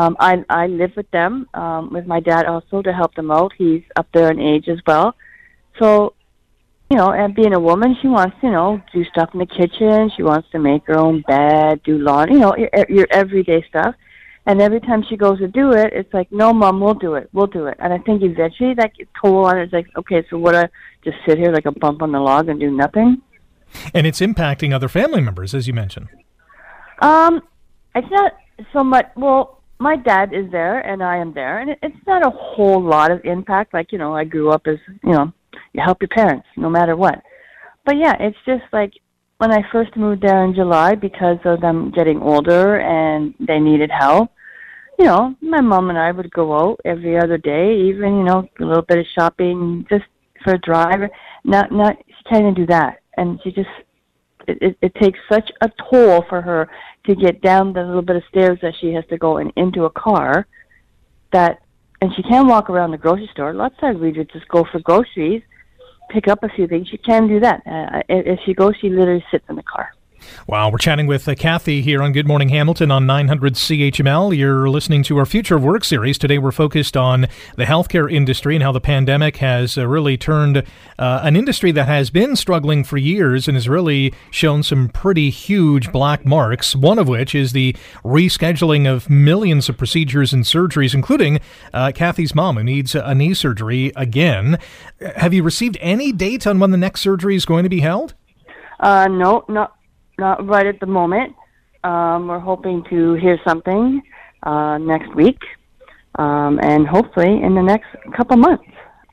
Um, 0.00 0.16
I 0.30 0.32
I 0.62 0.64
live 0.80 0.92
with 0.96 1.10
them 1.10 1.32
um, 1.62 1.82
with 1.94 2.06
my 2.06 2.20
dad 2.30 2.44
also 2.52 2.76
to 2.86 2.92
help 3.00 3.12
them 3.14 3.30
out. 3.38 3.50
He's 3.60 3.84
up 4.00 4.08
there 4.14 4.30
in 4.34 4.38
age 4.40 4.66
as 4.74 4.80
well, 4.86 5.08
so 5.78 6.14
you 6.88 6.96
know, 6.96 7.10
and 7.20 7.34
being 7.34 7.54
a 7.54 7.60
woman, 7.70 7.90
she 8.00 8.08
wants 8.08 8.34
to, 8.40 8.46
you 8.46 8.52
know, 8.56 8.70
do 8.94 9.04
stuff 9.12 9.28
in 9.34 9.40
the 9.44 9.50
kitchen. 9.58 10.10
She 10.16 10.22
wants 10.30 10.48
to 10.52 10.58
make 10.58 10.82
her 10.90 10.98
own 11.06 11.16
bed, 11.32 11.82
do 11.84 11.94
laundry, 11.98 12.36
you 12.36 12.42
know, 12.44 12.54
your, 12.62 12.70
your 12.96 13.08
everyday 13.10 13.60
stuff. 13.68 13.94
And 14.46 14.60
every 14.66 14.80
time 14.80 15.02
she 15.08 15.16
goes 15.24 15.38
to 15.44 15.48
do 15.48 15.72
it, 15.82 15.88
it's 15.98 16.12
like, 16.18 16.28
no, 16.32 16.52
mom, 16.60 16.80
we'll 16.80 17.00
do 17.06 17.12
it, 17.20 17.26
we'll 17.34 17.52
do 17.58 17.66
it. 17.70 17.76
And 17.82 17.90
I 17.96 17.98
think 18.06 18.22
eventually 18.22 18.74
that 18.80 18.96
gets 18.96 19.10
toll 19.20 19.44
on 19.48 19.58
it. 19.58 19.64
It's 19.64 19.76
like, 19.78 19.88
okay, 20.00 20.20
so 20.28 20.38
what? 20.44 20.54
I 20.62 20.64
just 21.06 21.18
sit 21.26 21.36
here 21.42 21.52
like 21.52 21.68
a 21.72 21.78
bump 21.82 21.98
on 22.02 22.12
the 22.12 22.22
log 22.30 22.48
and 22.48 22.58
do 22.58 22.70
nothing. 22.84 23.10
And 23.94 24.06
it's 24.06 24.20
impacting 24.20 24.72
other 24.72 24.88
family 24.88 25.20
members, 25.20 25.54
as 25.54 25.66
you 25.66 25.74
mentioned. 25.74 26.08
Um, 27.00 27.42
it's 27.94 28.10
not 28.10 28.32
so 28.72 28.84
much. 28.84 29.06
Well, 29.16 29.62
my 29.78 29.96
dad 29.96 30.32
is 30.32 30.50
there, 30.50 30.80
and 30.80 31.02
I 31.02 31.16
am 31.16 31.34
there, 31.34 31.58
and 31.58 31.70
it, 31.70 31.78
it's 31.82 32.06
not 32.06 32.24
a 32.24 32.30
whole 32.30 32.80
lot 32.82 33.10
of 33.10 33.24
impact. 33.24 33.74
Like 33.74 33.92
you 33.92 33.98
know, 33.98 34.14
I 34.14 34.24
grew 34.24 34.50
up 34.50 34.66
as 34.66 34.78
you 35.02 35.12
know 35.12 35.32
you 35.72 35.82
help 35.82 36.00
your 36.00 36.08
parents 36.08 36.46
no 36.56 36.70
matter 36.70 36.96
what. 36.96 37.22
But 37.84 37.96
yeah, 37.96 38.14
it's 38.20 38.38
just 38.46 38.62
like 38.72 38.92
when 39.38 39.52
I 39.52 39.68
first 39.72 39.96
moved 39.96 40.22
there 40.22 40.44
in 40.44 40.54
July 40.54 40.94
because 40.94 41.38
of 41.44 41.60
them 41.60 41.90
getting 41.90 42.22
older 42.22 42.78
and 42.80 43.34
they 43.40 43.58
needed 43.58 43.90
help. 43.90 44.30
You 44.98 45.06
know, 45.06 45.34
my 45.40 45.60
mom 45.60 45.88
and 45.88 45.98
I 45.98 46.12
would 46.12 46.30
go 46.30 46.54
out 46.56 46.80
every 46.84 47.18
other 47.18 47.38
day, 47.38 47.76
even 47.88 48.18
you 48.18 48.24
know 48.24 48.48
a 48.60 48.64
little 48.64 48.84
bit 48.84 48.98
of 48.98 49.06
shopping 49.18 49.84
just 49.90 50.04
for 50.44 50.54
a 50.54 50.58
drive. 50.58 51.10
Not 51.44 51.72
not 51.72 51.96
she 52.06 52.24
can't 52.28 52.56
do 52.56 52.66
that, 52.66 53.01
and 53.16 53.40
she 53.42 53.52
just 53.52 53.68
it, 54.48 54.58
it, 54.60 54.78
it 54.82 54.94
takes 54.96 55.18
such 55.30 55.50
a 55.60 55.70
toll 55.90 56.24
for 56.28 56.40
her 56.40 56.68
to 57.06 57.14
get 57.14 57.40
down 57.42 57.72
the 57.72 57.82
little 57.82 58.02
bit 58.02 58.16
of 58.16 58.22
stairs 58.28 58.58
that 58.62 58.74
she 58.80 58.92
has 58.92 59.04
to 59.08 59.18
go 59.18 59.36
and 59.38 59.52
into 59.56 59.84
a 59.84 59.90
car 59.90 60.46
that 61.32 61.62
and 62.00 62.12
she 62.16 62.22
can 62.24 62.48
walk 62.48 62.68
around 62.68 62.90
the 62.90 62.98
grocery 62.98 63.30
store. 63.32 63.54
Lots 63.54 63.74
of 63.74 63.80
times 63.80 64.00
we 64.00 64.10
just 64.12 64.48
go 64.48 64.64
for 64.72 64.80
groceries 64.80 65.42
pick 66.12 66.28
up 66.28 66.42
a 66.42 66.48
few 66.50 66.66
things, 66.66 66.88
she 66.88 66.98
can 66.98 67.26
do 67.26 67.40
that. 67.40 67.62
Uh, 67.66 68.02
if 68.08 68.38
she 68.44 68.54
goes, 68.54 68.74
she 68.80 68.88
literally 68.88 69.24
sits 69.30 69.44
in 69.48 69.56
the 69.56 69.62
car. 69.62 69.92
Wow, 70.46 70.70
we're 70.70 70.78
chatting 70.78 71.06
with 71.06 71.28
uh, 71.28 71.34
Kathy 71.34 71.82
here 71.82 72.02
on 72.02 72.12
Good 72.12 72.26
Morning 72.26 72.48
Hamilton 72.48 72.90
on 72.90 73.06
900 73.06 73.54
CHML. 73.54 74.36
You're 74.36 74.68
listening 74.68 75.02
to 75.04 75.16
our 75.18 75.26
Future 75.26 75.56
of 75.56 75.64
Work 75.64 75.84
series. 75.84 76.18
Today 76.18 76.38
we're 76.38 76.52
focused 76.52 76.96
on 76.96 77.28
the 77.56 77.64
healthcare 77.64 78.12
industry 78.12 78.54
and 78.54 78.62
how 78.62 78.72
the 78.72 78.80
pandemic 78.80 79.36
has 79.36 79.78
uh, 79.78 79.86
really 79.86 80.16
turned 80.16 80.58
uh, 80.98 81.20
an 81.22 81.36
industry 81.36 81.72
that 81.72 81.86
has 81.86 82.10
been 82.10 82.36
struggling 82.36 82.84
for 82.84 82.96
years 82.96 83.46
and 83.48 83.56
has 83.56 83.68
really 83.68 84.12
shown 84.30 84.62
some 84.62 84.88
pretty 84.88 85.30
huge 85.30 85.92
black 85.92 86.24
marks, 86.24 86.74
one 86.74 86.98
of 86.98 87.08
which 87.08 87.34
is 87.34 87.52
the 87.52 87.76
rescheduling 88.04 88.86
of 88.86 89.08
millions 89.08 89.68
of 89.68 89.76
procedures 89.78 90.32
and 90.32 90.44
surgeries, 90.44 90.94
including 90.94 91.40
uh, 91.72 91.92
Kathy's 91.94 92.34
mom, 92.34 92.56
who 92.56 92.64
needs 92.64 92.94
a 92.94 93.14
knee 93.14 93.34
surgery 93.34 93.92
again. 93.96 94.58
Have 95.16 95.32
you 95.32 95.42
received 95.42 95.78
any 95.80 96.12
date 96.12 96.46
on 96.46 96.58
when 96.58 96.70
the 96.70 96.76
next 96.76 97.00
surgery 97.00 97.36
is 97.36 97.44
going 97.44 97.62
to 97.62 97.68
be 97.68 97.80
held? 97.80 98.14
Uh, 98.80 99.06
no, 99.08 99.44
not 99.48 99.76
not 100.18 100.46
right 100.46 100.66
at 100.66 100.80
the 100.80 100.86
moment. 100.86 101.34
Um, 101.84 102.28
we're 102.28 102.38
hoping 102.38 102.84
to 102.90 103.14
hear 103.14 103.38
something 103.46 104.02
uh, 104.42 104.78
next 104.78 105.14
week, 105.14 105.40
um, 106.16 106.60
and 106.62 106.86
hopefully 106.86 107.42
in 107.42 107.54
the 107.54 107.62
next 107.62 107.88
couple 108.16 108.36
months. 108.36 108.64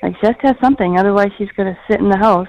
Like 0.01 0.13
she 0.22 0.27
has 0.27 0.36
to 0.41 0.48
have 0.48 0.58
something, 0.62 0.98
otherwise 0.98 1.29
she's 1.38 1.51
going 1.58 1.74
to 1.74 1.79
sit 1.89 2.00
in 2.00 2.10
the 2.10 2.18
house. 2.18 2.48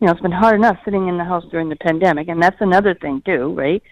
You 0.00 0.06
know, 0.06 0.12
it's 0.12 0.20
been 0.20 0.32
hard 0.32 0.56
enough 0.56 0.76
sitting 0.84 1.08
in 1.08 1.16
the 1.16 1.24
house 1.24 1.44
during 1.50 1.68
the 1.68 1.76
pandemic, 1.76 2.28
and 2.28 2.42
that's 2.42 2.60
another 2.60 2.94
thing 2.94 3.22
too, 3.24 3.54
right? 3.54 3.82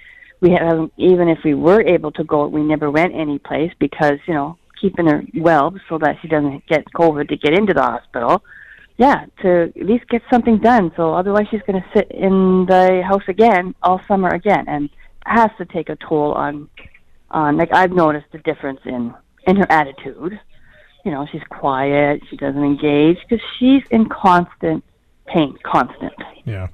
We 0.41 0.51
have 0.51 0.91
even 0.97 1.29
if 1.29 1.39
we 1.45 1.55
were 1.55 1.81
able 1.83 2.13
to 2.13 2.25
go, 2.25 2.47
we 2.47 2.63
never 2.63 2.91
went 2.91 3.15
any 3.15 3.39
place 3.39 3.73
because 3.79 4.19
you 4.27 4.35
know 4.35 4.59
keeping 4.81 5.07
her 5.07 5.23
well 5.37 5.73
so 5.89 5.99
that 5.99 6.17
she 6.21 6.29
doesn't 6.29 6.67
get 6.67 6.85
COVID 6.95 7.29
to 7.29 7.37
get 7.37 7.55
into 7.55 7.73
the 7.73 7.83
hospital 7.83 8.43
yeah, 8.97 9.27
to 9.43 9.73
at 9.77 9.87
least 9.87 10.09
get 10.09 10.23
something 10.31 10.59
done. 10.59 10.93
So 10.97 11.15
otherwise, 11.15 11.47
she's 11.51 11.63
going 11.67 11.83
to 11.83 11.89
sit 11.95 12.11
in 12.11 12.67
the 12.67 13.03
house 13.07 13.23
again 13.29 13.75
all 13.83 14.01
summer 14.07 14.29
again, 14.29 14.65
and 14.69 14.91
has 15.27 15.51
to 15.59 15.65
take 15.65 15.89
a 15.89 15.97
toll 15.97 16.33
on 16.33 16.69
on. 17.31 17.57
Like 17.57 17.75
I've 17.75 17.93
noticed 17.93 18.27
a 18.33 18.39
difference 18.39 18.81
in 18.85 19.15
in 19.47 19.57
her 19.57 19.67
attitude. 19.71 20.39
You 21.05 21.11
know, 21.11 21.27
she's 21.31 21.43
quiet. 21.51 22.23
She 22.31 22.37
doesn't 22.37 22.63
engage 22.63 23.19
because 23.29 23.45
she's 23.59 23.83
in 23.91 24.09
constant 24.09 24.85
pain, 25.27 25.57
constant. 25.65 26.13
Yeah. 26.45 26.69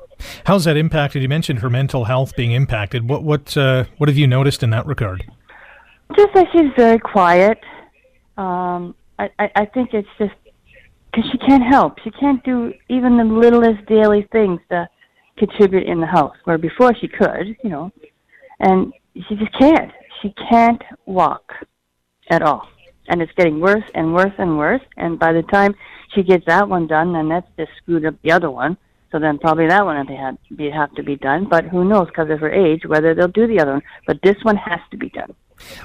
How's 0.44 0.64
that 0.64 0.76
impacted? 0.76 1.22
You 1.22 1.28
mentioned 1.28 1.60
her 1.60 1.70
mental 1.70 2.04
health 2.04 2.34
being 2.37 2.52
impacted. 2.52 3.08
What 3.08 3.22
what 3.22 3.56
uh, 3.56 3.84
what 3.98 4.08
have 4.08 4.18
you 4.18 4.26
noticed 4.26 4.62
in 4.62 4.70
that 4.70 4.87
regard? 4.87 5.25
Just 6.16 6.34
that 6.34 6.46
she's 6.52 6.70
very 6.76 6.98
quiet. 6.98 7.60
Um, 8.37 8.94
I, 9.18 9.30
I 9.38 9.50
I 9.54 9.64
think 9.66 9.94
it's 9.94 10.08
just 10.18 10.34
because 11.10 11.30
she 11.30 11.38
can't 11.38 11.62
help. 11.62 11.98
She 12.04 12.10
can't 12.10 12.42
do 12.44 12.72
even 12.88 13.16
the 13.16 13.24
littlest 13.24 13.86
daily 13.86 14.28
things 14.32 14.60
to 14.70 14.88
contribute 15.36 15.86
in 15.86 16.00
the 16.00 16.06
house, 16.06 16.36
where 16.44 16.58
before 16.58 16.94
she 16.94 17.08
could, 17.08 17.56
you 17.62 17.70
know, 17.70 17.92
and 18.60 18.92
she 19.28 19.36
just 19.36 19.52
can't. 19.58 19.92
She 20.22 20.34
can't 20.50 20.82
walk 21.06 21.52
at 22.30 22.42
all, 22.42 22.68
and 23.08 23.22
it's 23.22 23.32
getting 23.36 23.60
worse 23.60 23.84
and 23.94 24.14
worse 24.14 24.34
and 24.38 24.58
worse. 24.58 24.82
And 24.96 25.18
by 25.18 25.32
the 25.32 25.42
time 25.42 25.74
she 26.14 26.22
gets 26.22 26.44
that 26.46 26.68
one 26.68 26.86
done, 26.86 27.12
then 27.12 27.28
that's 27.28 27.48
just 27.56 27.70
screwed 27.78 28.04
up 28.04 28.14
the 28.22 28.32
other 28.32 28.50
one. 28.50 28.76
So 29.10 29.18
then 29.18 29.38
probably 29.38 29.68
that 29.68 29.84
one 29.84 30.04
to 30.06 30.38
be 30.54 30.70
have 30.70 30.94
to 30.96 31.02
be 31.02 31.16
done. 31.16 31.46
But 31.48 31.64
who 31.64 31.84
knows 31.84 32.08
because 32.08 32.30
of 32.30 32.40
her 32.40 32.50
age 32.50 32.84
whether 32.84 33.14
they'll 33.14 33.28
do 33.28 33.46
the 33.46 33.60
other 33.60 33.72
one. 33.74 33.82
But 34.06 34.20
this 34.22 34.36
one 34.42 34.56
has 34.56 34.80
to 34.90 34.98
be 34.98 35.08
done. 35.08 35.34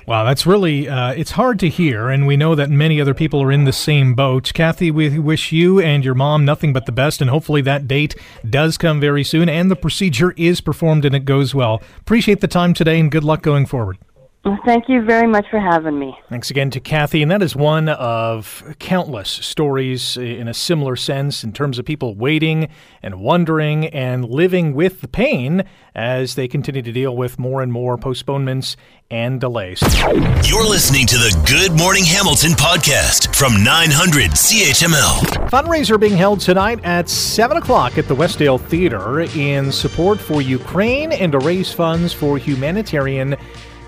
Wow, 0.06 0.24
that's 0.24 0.46
really, 0.46 0.88
uh, 0.88 1.14
it's 1.14 1.32
hard 1.32 1.60
to 1.60 1.70
hear, 1.70 2.10
and 2.10 2.28
we 2.28 2.38
know 2.38 2.56
that 2.56 2.70
many 2.70 3.00
other 3.02 3.14
people 3.14 3.42
are 3.42 3.52
in 3.52 3.64
the 3.64 3.74
same 3.74 4.14
boat. 4.14 4.52
Kathy, 4.54 4.92
we 4.92 5.18
wish 5.20 5.52
you 5.52 5.80
and 5.80 6.04
your 6.04 6.16
mom 6.16 6.46
nothing 6.46 6.74
but 6.74 6.86
the 6.86 6.92
best, 6.92 7.22
and 7.22 7.30
hopefully 7.30 7.62
that 7.62 7.88
date 7.88 8.16
does 8.50 8.78
come 8.78 9.00
very 9.00 9.24
soon 9.24 9.50
and 9.50 9.70
the 9.70 9.76
procedure 9.76 10.34
is 10.38 10.62
performed 10.62 11.06
and 11.06 11.16
it 11.16 11.26
goes 11.26 11.56
well. 11.56 11.82
Appreciate 12.00 12.42
the 12.42 12.48
time 12.48 12.74
today 12.74 13.00
and 13.00 13.12
good 13.12 13.24
luck 13.24 13.42
going 13.42 13.66
forward. 13.66 13.98
Well, 14.46 14.60
thank 14.66 14.90
you 14.90 15.02
very 15.02 15.26
much 15.26 15.46
for 15.50 15.58
having 15.58 15.98
me. 15.98 16.20
Thanks 16.28 16.50
again 16.50 16.70
to 16.72 16.82
Kathy. 16.82 17.22
And 17.22 17.32
that 17.32 17.42
is 17.42 17.56
one 17.56 17.88
of 17.88 18.76
countless 18.78 19.30
stories 19.30 20.18
in 20.18 20.50
a 20.50 20.54
similar 20.54 20.98
sense 20.98 21.46
in 21.46 21.54
terms 21.54 21.80
of 21.80 21.86
people 21.86 22.14
waiting 22.14 22.68
and 23.02 23.22
wondering 23.22 23.88
and 23.88 24.26
living 24.26 24.74
with 24.74 25.00
the 25.00 25.08
pain 25.08 25.64
as 25.96 26.36
they 26.36 26.50
continue 26.50 26.82
to 26.82 26.92
deal 26.92 27.16
with 27.16 27.40
more 27.40 27.62
and 27.62 27.72
more 27.72 27.98
postponements 27.98 28.76
and 29.10 29.40
delays. 29.40 29.82
You're 30.46 30.68
listening 30.68 31.08
to 31.08 31.16
the 31.16 31.42
Good 31.48 31.78
Morning 31.78 32.04
Hamilton 32.04 32.52
podcast 32.52 33.34
from 33.34 33.64
900 33.64 34.32
CHML. 34.32 35.50
Fundraiser 35.52 35.98
being 35.98 36.18
held 36.18 36.42
tonight 36.42 36.82
at 36.84 37.08
7 37.08 37.56
o'clock 37.56 37.98
at 37.98 38.10
the 38.10 38.16
Westdale 38.16 38.60
Theater 38.60 39.22
in 39.22 39.72
support 39.72 40.20
for 40.20 40.42
Ukraine 40.42 41.14
and 41.14 41.32
to 41.32 41.40
raise 41.40 41.72
funds 41.72 42.12
for 42.12 42.38
humanitarian 42.38 43.38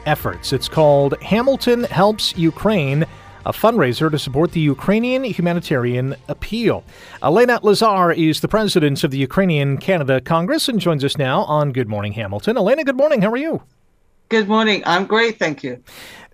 efforts. 0.06 0.54
It's 0.54 0.68
called 0.68 1.20
Hamilton 1.22 1.84
Helps 1.86 2.38
Ukraine, 2.38 3.06
a 3.46 3.52
fundraiser 3.52 4.10
to 4.10 4.18
support 4.18 4.52
the 4.52 4.60
Ukrainian 4.60 5.24
humanitarian 5.24 6.16
appeal. 6.28 6.84
Elena 7.22 7.60
Lazar 7.62 8.12
is 8.12 8.42
the 8.42 8.48
president 8.48 9.04
of 9.04 9.12
the 9.12 9.18
Ukrainian 9.18 9.78
Canada 9.78 10.20
Congress 10.22 10.68
and 10.68 10.80
joins 10.80 11.04
us 11.04 11.18
now 11.18 11.44
on 11.44 11.72
Good 11.72 11.88
Morning 11.88 12.14
Hamilton. 12.14 12.58
Elena, 12.58 12.84
good 12.84 12.98
morning. 12.98 13.22
How 13.22 13.32
are 13.32 13.38
you? 13.38 13.62
Good 14.30 14.48
morning. 14.48 14.82
I'm 14.86 15.06
great. 15.06 15.38
Thank 15.38 15.64
you. 15.64 15.84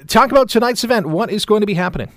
Talk 0.07 0.31
about 0.31 0.49
tonight's 0.49 0.83
event. 0.83 1.07
What 1.07 1.29
is 1.29 1.45
going 1.45 1.61
to 1.61 1.67
be 1.67 1.73
happening? 1.73 2.11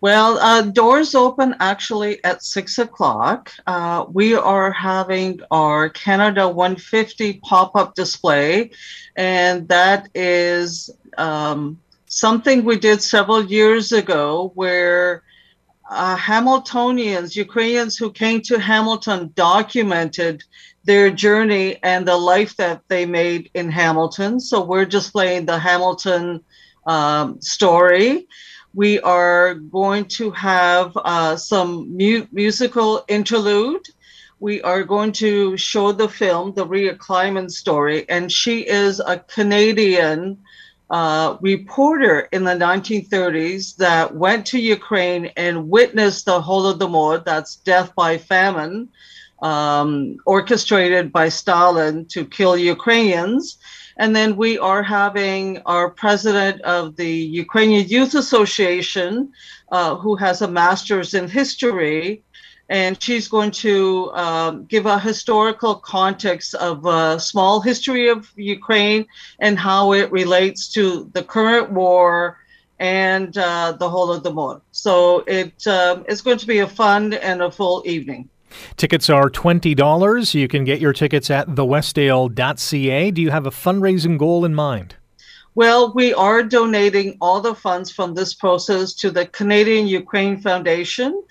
Well, 0.00 0.38
uh, 0.38 0.62
doors 0.62 1.14
open 1.14 1.54
actually 1.60 2.22
at 2.24 2.42
six 2.42 2.78
o'clock. 2.78 3.50
Uh, 3.66 4.04
we 4.12 4.34
are 4.34 4.70
having 4.70 5.40
our 5.50 5.88
Canada 5.88 6.46
150 6.46 7.34
pop 7.34 7.74
up 7.74 7.94
display, 7.94 8.70
and 9.16 9.66
that 9.68 10.08
is 10.14 10.90
um, 11.16 11.80
something 12.06 12.64
we 12.64 12.78
did 12.78 13.00
several 13.02 13.44
years 13.44 13.92
ago 13.92 14.52
where 14.54 15.22
uh, 15.90 16.16
Hamiltonians, 16.16 17.36
Ukrainians 17.36 17.96
who 17.96 18.10
came 18.10 18.40
to 18.42 18.58
Hamilton, 18.58 19.32
documented 19.34 20.44
their 20.84 21.10
journey 21.10 21.78
and 21.82 22.06
the 22.06 22.16
life 22.16 22.56
that 22.56 22.82
they 22.88 23.06
made 23.06 23.50
in 23.54 23.70
Hamilton. 23.70 24.38
So 24.38 24.62
we're 24.62 24.84
displaying 24.84 25.46
the 25.46 25.58
Hamilton 25.58 26.44
um, 26.86 27.40
story 27.40 28.26
we 28.74 29.00
are 29.00 29.54
going 29.54 30.06
to 30.06 30.30
have 30.32 30.96
uh, 30.96 31.36
some 31.36 31.96
mu- 31.96 32.26
musical 32.32 33.04
interlude. 33.08 33.86
We 34.40 34.60
are 34.62 34.82
going 34.82 35.12
to 35.12 35.56
show 35.56 35.92
the 35.92 36.08
film, 36.08 36.54
the 36.54 36.66
Rhea 36.66 36.96
Clyman 36.96 37.50
story, 37.50 38.08
and 38.08 38.30
she 38.30 38.60
is 38.60 39.00
a 39.00 39.18
Canadian 39.18 40.38
uh, 40.90 41.36
reporter 41.40 42.28
in 42.32 42.44
the 42.44 42.52
1930s 42.52 43.76
that 43.76 44.14
went 44.14 44.46
to 44.46 44.60
Ukraine 44.60 45.26
and 45.36 45.70
witnessed 45.70 46.26
the 46.26 46.40
Holodomor, 46.40 47.24
that's 47.24 47.56
death 47.56 47.94
by 47.94 48.18
famine, 48.18 48.88
um, 49.40 50.16
orchestrated 50.26 51.12
by 51.12 51.28
Stalin 51.28 52.06
to 52.06 52.24
kill 52.24 52.56
Ukrainians. 52.56 53.58
And 53.96 54.14
then 54.14 54.36
we 54.36 54.58
are 54.58 54.82
having 54.82 55.60
our 55.66 55.90
president 55.90 56.60
of 56.62 56.96
the 56.96 57.14
Ukrainian 57.44 57.86
Youth 57.88 58.14
Association, 58.14 59.32
uh, 59.70 59.96
who 59.96 60.16
has 60.16 60.42
a 60.42 60.48
master's 60.48 61.14
in 61.14 61.28
history, 61.28 62.22
and 62.68 63.00
she's 63.02 63.28
going 63.28 63.50
to 63.50 64.10
um, 64.14 64.64
give 64.64 64.86
a 64.86 64.98
historical 64.98 65.74
context 65.74 66.54
of 66.54 66.86
a 66.86 67.20
small 67.20 67.60
history 67.60 68.08
of 68.08 68.30
Ukraine 68.36 69.06
and 69.38 69.58
how 69.58 69.92
it 69.92 70.10
relates 70.10 70.72
to 70.72 71.10
the 71.12 71.22
current 71.22 71.70
war 71.70 72.38
and 72.78 73.36
uh, 73.36 73.72
the 73.78 73.88
Holodomor. 73.88 74.60
So 74.72 75.20
it 75.26 75.66
um, 75.66 76.04
it's 76.08 76.22
going 76.22 76.38
to 76.38 76.46
be 76.46 76.60
a 76.60 76.66
fun 76.66 77.12
and 77.12 77.42
a 77.42 77.50
full 77.50 77.82
evening. 77.84 78.28
Tickets 78.76 79.08
are 79.10 79.30
$20. 79.30 80.34
You 80.34 80.48
can 80.48 80.64
get 80.64 80.80
your 80.80 80.92
tickets 80.92 81.30
at 81.30 81.48
thewestdale.ca. 81.48 83.10
Do 83.10 83.22
you 83.22 83.30
have 83.30 83.46
a 83.46 83.50
fundraising 83.50 84.18
goal 84.18 84.44
in 84.44 84.54
mind? 84.54 84.96
Well, 85.56 85.92
we 85.94 86.12
are 86.12 86.42
donating 86.42 87.16
all 87.20 87.40
the 87.40 87.54
funds 87.54 87.90
from 87.90 88.14
this 88.14 88.34
process 88.34 88.92
to 88.94 89.10
the 89.10 89.26
Canadian 89.26 89.86
Ukraine 89.86 90.40
Foundation, 90.40 91.22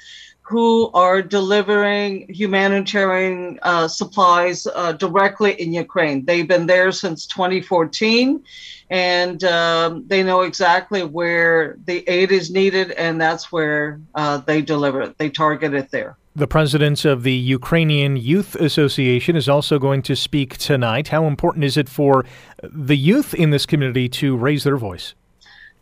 who 0.43 0.91
are 0.93 1.21
delivering 1.21 2.33
humanitarian 2.33 3.59
uh, 3.63 3.87
supplies 3.87 4.65
uh, 4.75 4.93
directly 4.93 5.59
in 5.61 5.73
Ukraine. 5.73 6.23
They've 6.23 6.47
been 6.47 6.67
there 6.67 6.91
since 6.93 7.25
2014, 7.27 8.43
and 8.89 9.43
um, 9.43 10.05
they 10.07 10.23
know 10.23 10.41
exactly 10.41 11.03
where 11.03 11.77
the 11.85 12.07
aid 12.09 12.31
is 12.31 12.51
needed, 12.51 12.91
and 12.91 13.19
that's 13.19 13.51
where 13.51 13.99
uh, 14.15 14.37
they 14.37 14.61
deliver 14.61 15.01
it. 15.01 15.17
They 15.17 15.29
target 15.29 15.73
it 15.73 15.91
there. 15.91 16.17
The 16.35 16.47
president 16.47 17.05
of 17.05 17.21
the 17.21 17.33
Ukrainian 17.33 18.17
Youth 18.17 18.55
Association 18.55 19.35
is 19.35 19.47
also 19.47 19.77
going 19.77 20.01
to 20.03 20.15
speak 20.15 20.57
tonight. 20.57 21.09
How 21.09 21.25
important 21.25 21.63
is 21.63 21.77
it 21.77 21.87
for 21.87 22.25
the 22.63 22.97
youth 22.97 23.35
in 23.35 23.51
this 23.51 23.67
community 23.67 24.09
to 24.09 24.35
raise 24.35 24.63
their 24.63 24.77
voice? 24.77 25.13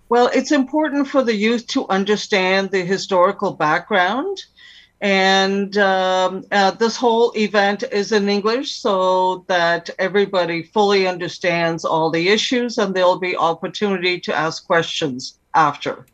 Well, 0.10 0.30
it's 0.34 0.52
important 0.52 1.08
for 1.08 1.24
the 1.24 1.34
youth 1.34 1.68
to 1.68 1.88
understand 1.88 2.72
the 2.72 2.84
historical 2.84 3.54
background. 3.54 4.44
And 5.00 5.78
um, 5.78 6.44
uh, 6.52 6.72
this 6.72 6.98
whole 6.98 7.32
event 7.38 7.84
is 7.90 8.12
in 8.12 8.28
English 8.28 8.74
so 8.74 9.46
that 9.48 9.90
everybody 10.00 10.64
fully 10.64 11.08
understands 11.08 11.86
all 11.86 12.12
the 12.12 12.28
issues 12.28 12.78
and 12.78 12.94
there'll 12.94 13.20
be 13.20 13.38
opportunity 13.38 14.20
to 14.20 14.36
ask 14.36 14.68
questions 14.68 15.40
after. 15.56 16.06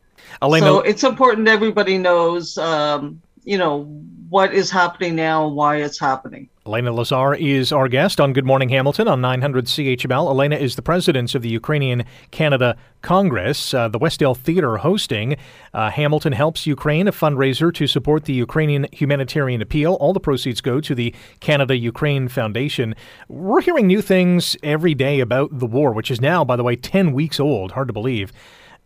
Elena, 0.42 0.66
so 0.66 0.80
it's 0.80 1.04
important 1.04 1.48
everybody 1.48 1.98
knows, 1.98 2.56
um, 2.58 3.20
you 3.48 3.56
know, 3.56 3.84
what 4.28 4.52
is 4.52 4.70
happening 4.70 5.16
now 5.16 5.46
and 5.46 5.56
why 5.56 5.76
it's 5.76 5.98
happening. 5.98 6.50
Elena 6.66 6.92
Lazar 6.92 7.32
is 7.32 7.72
our 7.72 7.88
guest 7.88 8.20
on 8.20 8.34
Good 8.34 8.44
Morning 8.44 8.68
Hamilton 8.68 9.08
on 9.08 9.22
900 9.22 9.64
CHML. 9.64 10.28
Elena 10.28 10.56
is 10.56 10.76
the 10.76 10.82
president 10.82 11.34
of 11.34 11.40
the 11.40 11.48
Ukrainian 11.48 12.04
Canada 12.30 12.76
Congress. 13.00 13.72
Uh, 13.72 13.88
the 13.88 13.98
Westdale 13.98 14.36
Theatre 14.36 14.76
hosting 14.76 15.36
uh, 15.72 15.88
Hamilton 15.88 16.34
Helps 16.34 16.66
Ukraine, 16.66 17.08
a 17.08 17.12
fundraiser 17.12 17.72
to 17.72 17.86
support 17.86 18.26
the 18.26 18.34
Ukrainian 18.34 18.86
humanitarian 18.92 19.62
appeal. 19.62 19.94
All 19.94 20.12
the 20.12 20.20
proceeds 20.20 20.60
go 20.60 20.78
to 20.82 20.94
the 20.94 21.14
Canada 21.40 21.74
Ukraine 21.74 22.28
Foundation. 22.28 22.94
We're 23.28 23.62
hearing 23.62 23.86
new 23.86 24.02
things 24.02 24.58
every 24.62 24.92
day 24.92 25.20
about 25.20 25.58
the 25.58 25.66
war, 25.66 25.94
which 25.94 26.10
is 26.10 26.20
now, 26.20 26.44
by 26.44 26.56
the 26.56 26.64
way, 26.64 26.76
10 26.76 27.14
weeks 27.14 27.40
old. 27.40 27.72
Hard 27.72 27.88
to 27.88 27.94
believe. 27.94 28.30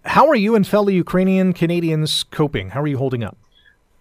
How 0.04 0.28
are 0.28 0.36
you 0.36 0.54
and 0.54 0.64
fellow 0.64 0.90
Ukrainian 0.90 1.52
Canadians 1.52 2.22
coping? 2.22 2.70
How 2.70 2.82
are 2.82 2.86
you 2.86 2.98
holding 2.98 3.24
up? 3.24 3.41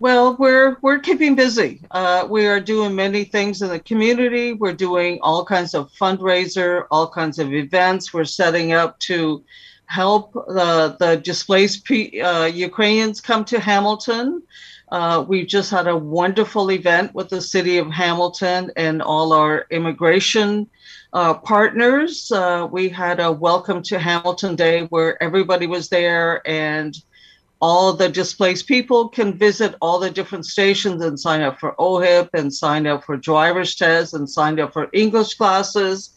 Well, 0.02 0.36
we're 0.36 0.78
we're 0.82 0.98
keeping 0.98 1.36
busy. 1.36 1.80
Uh, 1.92 2.26
we 2.28 2.48
are 2.48 2.60
doing 2.60 2.96
many 2.96 3.24
things 3.24 3.62
in 3.62 3.70
the 3.70 3.78
community. 3.78 4.52
We're 4.52 4.74
doing 4.74 5.20
all 5.22 5.46
kinds 5.46 5.76
of 5.76 5.92
fundraiser, 5.92 6.88
all 6.90 7.08
kinds 7.08 7.38
of 7.38 7.54
events. 7.54 8.12
We're 8.12 8.26
setting 8.26 8.74
up 8.74 8.98
to 9.02 9.44
help 9.86 10.34
the 10.34 10.98
the 11.00 11.18
displaced 11.18 11.86
uh, 11.92 12.50
Ukrainians 12.52 13.22
come 13.22 13.46
to 13.46 13.60
Hamilton. 13.60 14.42
Uh, 14.92 15.24
we 15.28 15.46
just 15.46 15.70
had 15.70 15.86
a 15.86 15.96
wonderful 15.96 16.72
event 16.72 17.14
with 17.14 17.30
the 17.30 17.40
city 17.40 17.78
of 17.78 17.92
Hamilton 17.92 18.72
and 18.76 19.04
all 19.04 19.32
our 19.34 19.68
immigration 19.70 20.68
uh, 21.14 21.36
partners. 21.36 22.32
Uh, 22.32 22.68
we 22.72 22.90
had 22.90 23.20
a 23.20 23.32
welcome 23.32 23.84
to 23.84 24.00
Hamilton 24.00 24.56
Day 24.56 24.86
where 24.86 25.22
everybody 25.22 25.68
was 25.68 25.90
there 25.90 26.42
and 26.50 26.98
all 27.62 27.94
the 27.94 28.10
displaced 28.10 28.68
people 28.68 29.08
can 29.08 29.38
visit 29.38 29.76
all 29.82 30.00
the 30.00 30.10
different 30.10 30.46
stations 30.46 31.02
and 31.04 31.20
sign 31.20 31.42
up 31.42 31.60
for 31.60 31.76
OHIP 31.78 32.30
and 32.34 32.54
sign 32.54 32.88
up 32.88 33.04
for 33.04 33.16
driver's 33.16 33.76
tests 33.76 34.14
and 34.14 34.28
sign 34.28 34.60
up 34.60 34.74
for 34.74 34.90
English 34.94 35.36
classes. 35.36 36.10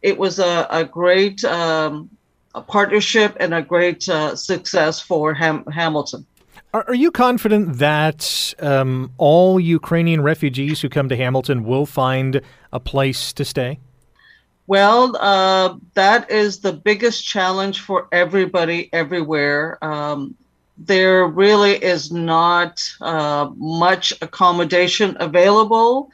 It 0.00 0.16
was 0.16 0.38
a, 0.38 0.66
a 0.70 0.84
great 0.84 1.44
um, 1.44 2.08
a 2.54 2.60
partnership 2.60 3.36
and 3.40 3.52
a 3.54 3.62
great 3.62 4.08
uh, 4.08 4.36
success 4.36 5.00
for 5.00 5.34
Ham- 5.34 5.64
Hamilton. 5.66 6.26
Are, 6.74 6.84
are, 6.86 6.94
you 6.94 7.10
confident 7.10 7.78
that 7.78 8.54
um, 8.60 9.12
all 9.18 9.58
Ukrainian 9.58 10.22
refugees 10.22 10.80
who 10.80 10.88
come 10.88 11.08
to 11.08 11.16
Hamilton 11.16 11.64
will 11.64 11.86
find 11.86 12.40
a 12.72 12.80
place 12.80 13.32
to 13.34 13.44
stay? 13.44 13.78
Well, 14.66 15.16
uh, 15.16 15.76
that 15.94 16.30
is 16.30 16.60
the 16.60 16.72
biggest 16.72 17.26
challenge 17.26 17.80
for 17.80 18.06
everybody 18.12 18.88
everywhere. 18.92 19.82
Um, 19.84 20.36
there 20.78 21.26
really 21.26 21.72
is 21.72 22.10
not 22.10 22.82
uh, 23.00 23.50
much 23.56 24.12
accommodation 24.22 25.16
available. 25.20 26.10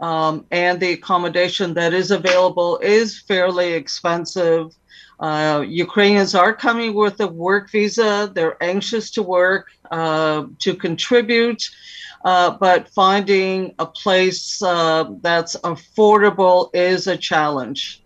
Um, 0.00 0.46
and 0.50 0.80
the 0.80 0.92
accommodation 0.92 1.74
that 1.74 1.94
is 1.94 2.10
available 2.10 2.78
is 2.78 3.20
fairly 3.20 3.72
expensive. 3.72 4.74
Uh, 5.20 5.64
Ukrainians 5.66 6.34
are 6.34 6.52
coming 6.52 6.94
with 6.94 7.20
a 7.20 7.28
work 7.28 7.70
visa. 7.70 8.30
They're 8.34 8.60
anxious 8.62 9.12
to 9.12 9.22
work, 9.22 9.68
uh, 9.92 10.46
to 10.58 10.74
contribute, 10.74 11.62
uh, 12.24 12.50
but 12.58 12.88
finding 12.88 13.74
a 13.78 13.86
place 13.86 14.60
uh, 14.60 15.04
that's 15.20 15.54
affordable 15.56 16.70
is 16.74 17.06
a 17.06 17.16
challenge. 17.16 18.01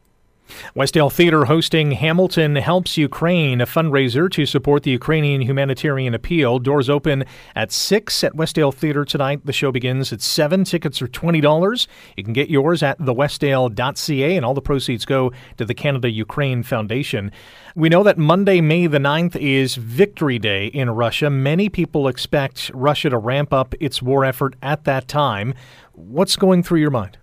Westdale 0.74 1.12
Theatre 1.12 1.46
hosting 1.46 1.92
Hamilton 1.92 2.56
Helps 2.56 2.96
Ukraine, 2.96 3.60
a 3.60 3.66
fundraiser 3.66 4.30
to 4.30 4.46
support 4.46 4.82
the 4.82 4.90
Ukrainian 4.90 5.40
humanitarian 5.40 6.14
appeal. 6.14 6.58
Doors 6.58 6.88
open 6.88 7.24
at 7.54 7.72
6 7.72 8.24
at 8.24 8.34
Westdale 8.34 8.74
Theatre 8.74 9.04
tonight. 9.04 9.44
The 9.44 9.52
show 9.52 9.72
begins 9.72 10.12
at 10.12 10.20
7. 10.20 10.64
Tickets 10.64 11.00
are 11.02 11.08
$20. 11.08 11.86
You 12.16 12.24
can 12.24 12.32
get 12.32 12.50
yours 12.50 12.82
at 12.82 12.98
thewestdale.ca, 12.98 14.36
and 14.36 14.44
all 14.44 14.54
the 14.54 14.60
proceeds 14.60 15.04
go 15.04 15.32
to 15.56 15.64
the 15.64 15.74
Canada 15.74 16.10
Ukraine 16.10 16.62
Foundation. 16.62 17.32
We 17.74 17.88
know 17.88 18.02
that 18.02 18.18
Monday, 18.18 18.60
May 18.60 18.86
the 18.86 18.98
9th, 18.98 19.36
is 19.36 19.74
Victory 19.74 20.38
Day 20.38 20.66
in 20.66 20.90
Russia. 20.90 21.28
Many 21.30 21.68
people 21.68 22.08
expect 22.08 22.70
Russia 22.72 23.10
to 23.10 23.18
ramp 23.18 23.52
up 23.52 23.74
its 23.80 24.00
war 24.00 24.24
effort 24.24 24.56
at 24.62 24.84
that 24.84 25.08
time. 25.08 25.54
What's 25.92 26.36
going 26.36 26.62
through 26.62 26.80
your 26.80 26.90
mind? 26.90 27.18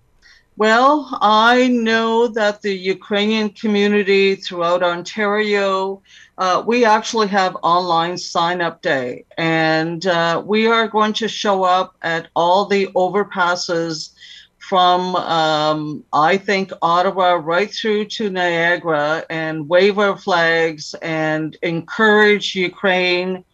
Well, 0.56 1.18
I 1.20 1.66
know 1.66 2.28
that 2.28 2.62
the 2.62 2.72
Ukrainian 2.72 3.50
community 3.50 4.36
throughout 4.36 4.84
Ontario, 4.84 6.00
uh, 6.38 6.62
we 6.64 6.84
actually 6.84 7.26
have 7.28 7.56
online 7.64 8.16
sign 8.16 8.60
up 8.60 8.80
day, 8.80 9.24
and 9.36 10.06
uh, 10.06 10.40
we 10.46 10.68
are 10.68 10.86
going 10.86 11.12
to 11.14 11.26
show 11.26 11.64
up 11.64 11.96
at 12.02 12.28
all 12.36 12.66
the 12.66 12.86
overpasses 12.94 14.10
from, 14.58 15.16
um, 15.16 16.04
I 16.12 16.36
think, 16.36 16.70
Ottawa 16.80 17.32
right 17.32 17.70
through 17.70 18.04
to 18.16 18.30
Niagara 18.30 19.26
and 19.28 19.68
wave 19.68 19.98
our 19.98 20.16
flags 20.16 20.94
and 21.02 21.56
encourage 21.62 22.54
Ukraine 22.54 23.44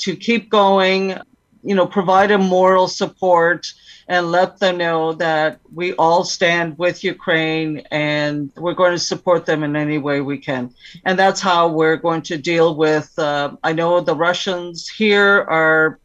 to 0.00 0.16
keep 0.16 0.50
going, 0.50 1.18
you 1.62 1.74
know, 1.74 1.86
provide 1.86 2.30
a 2.30 2.38
moral 2.38 2.88
support 2.88 3.72
and 4.08 4.30
let 4.30 4.58
them 4.58 4.78
know 4.78 5.12
that 5.12 5.60
we 5.74 5.92
all 5.94 6.24
stand 6.24 6.78
with 6.78 7.04
Ukraine 7.04 7.82
and 7.90 8.50
we're 8.56 8.74
going 8.74 8.92
to 8.92 8.98
support 8.98 9.44
them 9.44 9.62
in 9.62 9.76
any 9.76 9.98
way 9.98 10.22
we 10.22 10.38
can. 10.38 10.72
And 11.04 11.18
that's 11.18 11.40
how 11.40 11.68
we're 11.68 11.96
going 11.96 12.22
to 12.22 12.38
deal 12.38 12.74
with. 12.74 13.16
Uh, 13.18 13.56
I 13.62 13.72
know 13.74 14.00
the 14.00 14.14
Russians 14.14 14.88
here 14.88 15.46
are 15.48 15.98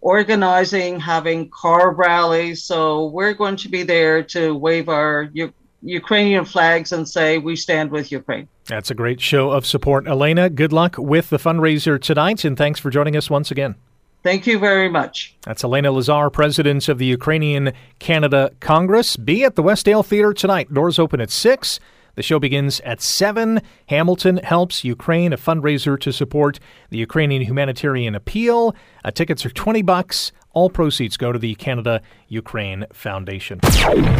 organizing, 0.00 0.98
having 0.98 1.50
car 1.50 1.92
rallies. 1.92 2.62
So 2.62 3.06
we're 3.06 3.34
going 3.34 3.56
to 3.56 3.68
be 3.68 3.82
there 3.82 4.22
to 4.24 4.54
wave 4.54 4.88
our 4.88 5.28
U- 5.34 5.52
Ukrainian 5.82 6.44
flags 6.44 6.92
and 6.92 7.06
say, 7.06 7.38
we 7.38 7.54
stand 7.54 7.90
with 7.90 8.10
Ukraine. 8.10 8.48
That's 8.66 8.90
a 8.90 8.94
great 8.94 9.20
show 9.20 9.50
of 9.50 9.66
support. 9.66 10.06
Elena, 10.06 10.48
good 10.48 10.72
luck 10.72 10.96
with 10.96 11.30
the 11.30 11.38
fundraiser 11.38 12.00
tonight, 12.00 12.44
and 12.44 12.56
thanks 12.56 12.80
for 12.80 12.90
joining 12.90 13.16
us 13.16 13.28
once 13.28 13.50
again. 13.50 13.74
Thank 14.22 14.46
you 14.46 14.58
very 14.58 14.88
much. 14.88 15.34
That's 15.42 15.64
Elena 15.64 15.90
Lazar, 15.90 16.30
president 16.30 16.88
of 16.88 16.98
the 16.98 17.06
Ukrainian 17.06 17.72
Canada 17.98 18.52
Congress. 18.60 19.16
Be 19.16 19.44
at 19.44 19.56
the 19.56 19.62
Westdale 19.62 20.04
Theatre 20.04 20.32
tonight. 20.32 20.72
Doors 20.72 20.98
open 20.98 21.20
at 21.20 21.30
6. 21.30 21.80
The 22.14 22.22
show 22.22 22.38
begins 22.38 22.80
at 22.80 23.00
7. 23.00 23.62
Hamilton 23.86 24.36
Helps 24.38 24.84
Ukraine, 24.84 25.32
a 25.32 25.38
fundraiser 25.38 25.98
to 26.00 26.12
support 26.12 26.60
the 26.90 26.98
Ukrainian 26.98 27.40
humanitarian 27.40 28.14
appeal. 28.14 28.76
Uh, 29.02 29.10
tickets 29.10 29.46
are 29.46 29.50
20 29.50 29.80
bucks. 29.80 30.30
All 30.50 30.68
proceeds 30.68 31.16
go 31.16 31.32
to 31.32 31.38
the 31.38 31.54
Canada 31.54 32.02
Ukraine 32.28 32.84
Foundation. 32.92 33.60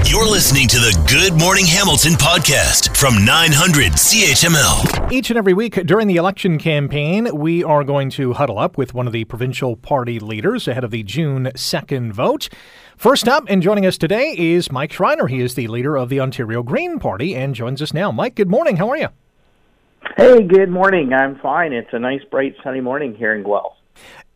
You're 0.07 0.25
listening 0.25 0.67
to 0.69 0.79
the 0.79 1.05
Good 1.07 1.39
Morning 1.39 1.67
Hamilton 1.67 2.15
podcast 2.15 2.97
from 2.97 3.27
900 3.27 3.93
CHML. 3.93 5.13
Each 5.13 5.29
and 5.29 5.37
every 5.37 5.53
week 5.53 5.75
during 5.85 6.09
the 6.09 6.17
election 6.17 6.57
campaign, 6.57 7.29
we 7.37 7.63
are 7.63 7.85
going 7.85 8.09
to 8.11 8.33
huddle 8.33 8.59
up 8.59 8.79
with 8.79 8.95
one 8.95 9.07
of 9.07 9.13
the 9.13 9.25
provincial 9.25 9.77
party 9.77 10.19
leaders 10.19 10.67
ahead 10.67 10.85
of 10.85 10.91
the 10.91 11.03
June 11.03 11.51
2nd 11.55 12.13
vote. 12.13 12.49
First 13.03 13.27
up 13.27 13.47
and 13.49 13.61
joining 13.61 13.85
us 13.85 13.99
today 13.99 14.33
is 14.39 14.71
Mike 14.71 14.93
Schreiner. 14.93 15.27
He 15.27 15.41
is 15.41 15.57
the 15.57 15.67
leader 15.67 15.97
of 15.97 16.09
the 16.09 16.21
Ontario 16.21 16.63
Green 16.63 17.01
Party 17.01 17.35
and 17.35 17.53
joins 17.53 17.83
us 17.83 17.93
now. 17.93 18.13
Mike, 18.13 18.37
good 18.37 18.49
morning. 18.49 18.77
How 18.77 18.89
are 18.91 18.97
you? 18.97 19.09
Hey, 20.17 20.45
good 20.45 20.69
morning. 20.69 21.13
I'm 21.13 21.37
fine. 21.41 21.73
It's 21.73 21.93
a 21.93 21.99
nice, 21.99 22.23
bright, 22.31 22.55
sunny 22.63 22.81
morning 22.81 23.17
here 23.17 23.35
in 23.35 23.43
Guelph. 23.43 23.75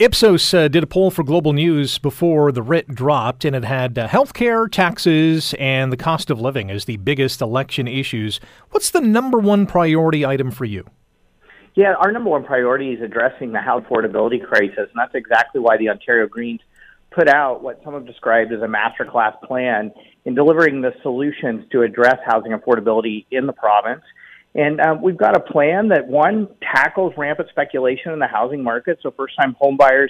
Ipsos 0.00 0.52
uh, 0.52 0.66
did 0.66 0.82
a 0.82 0.86
poll 0.88 1.12
for 1.12 1.22
Global 1.22 1.52
News 1.52 1.98
before 1.98 2.50
the 2.50 2.60
writ 2.60 2.88
dropped, 2.88 3.44
and 3.44 3.54
it 3.54 3.64
had 3.64 3.96
uh, 3.96 4.08
healthcare, 4.08 4.68
taxes, 4.68 5.54
and 5.60 5.92
the 5.92 5.96
cost 5.96 6.28
of 6.28 6.40
living 6.40 6.68
as 6.68 6.86
the 6.86 6.96
biggest 6.96 7.40
election 7.40 7.86
issues. 7.86 8.40
What's 8.72 8.90
the 8.90 9.00
number 9.00 9.38
one 9.38 9.66
priority 9.66 10.26
item 10.26 10.50
for 10.50 10.64
you? 10.64 10.84
Yeah, 11.76 11.94
our 12.00 12.10
number 12.10 12.30
one 12.30 12.42
priority 12.42 12.94
is 12.94 13.00
addressing 13.00 13.52
the 13.52 13.60
house 13.60 13.84
affordability 13.88 14.44
crisis, 14.44 14.76
and 14.76 14.96
that's 14.96 15.14
exactly 15.14 15.60
why 15.60 15.76
the 15.76 15.88
Ontario 15.88 16.26
Greens 16.26 16.62
put 17.16 17.28
out 17.28 17.62
what 17.62 17.80
some 17.82 17.94
have 17.94 18.06
described 18.06 18.52
as 18.52 18.60
a 18.60 18.66
masterclass 18.66 19.40
plan 19.42 19.90
in 20.26 20.34
delivering 20.34 20.82
the 20.82 20.92
solutions 21.02 21.64
to 21.72 21.82
address 21.82 22.18
housing 22.26 22.52
affordability 22.52 23.24
in 23.30 23.46
the 23.46 23.52
province. 23.54 24.02
And 24.54 24.80
um, 24.80 25.02
we've 25.02 25.16
got 25.16 25.36
a 25.36 25.40
plan 25.40 25.88
that 25.88 26.06
one 26.06 26.48
tackles 26.60 27.14
rampant 27.16 27.48
speculation 27.48 28.12
in 28.12 28.18
the 28.18 28.26
housing 28.26 28.62
market, 28.62 28.98
so 29.02 29.10
first-time 29.10 29.56
homebuyers 29.60 30.08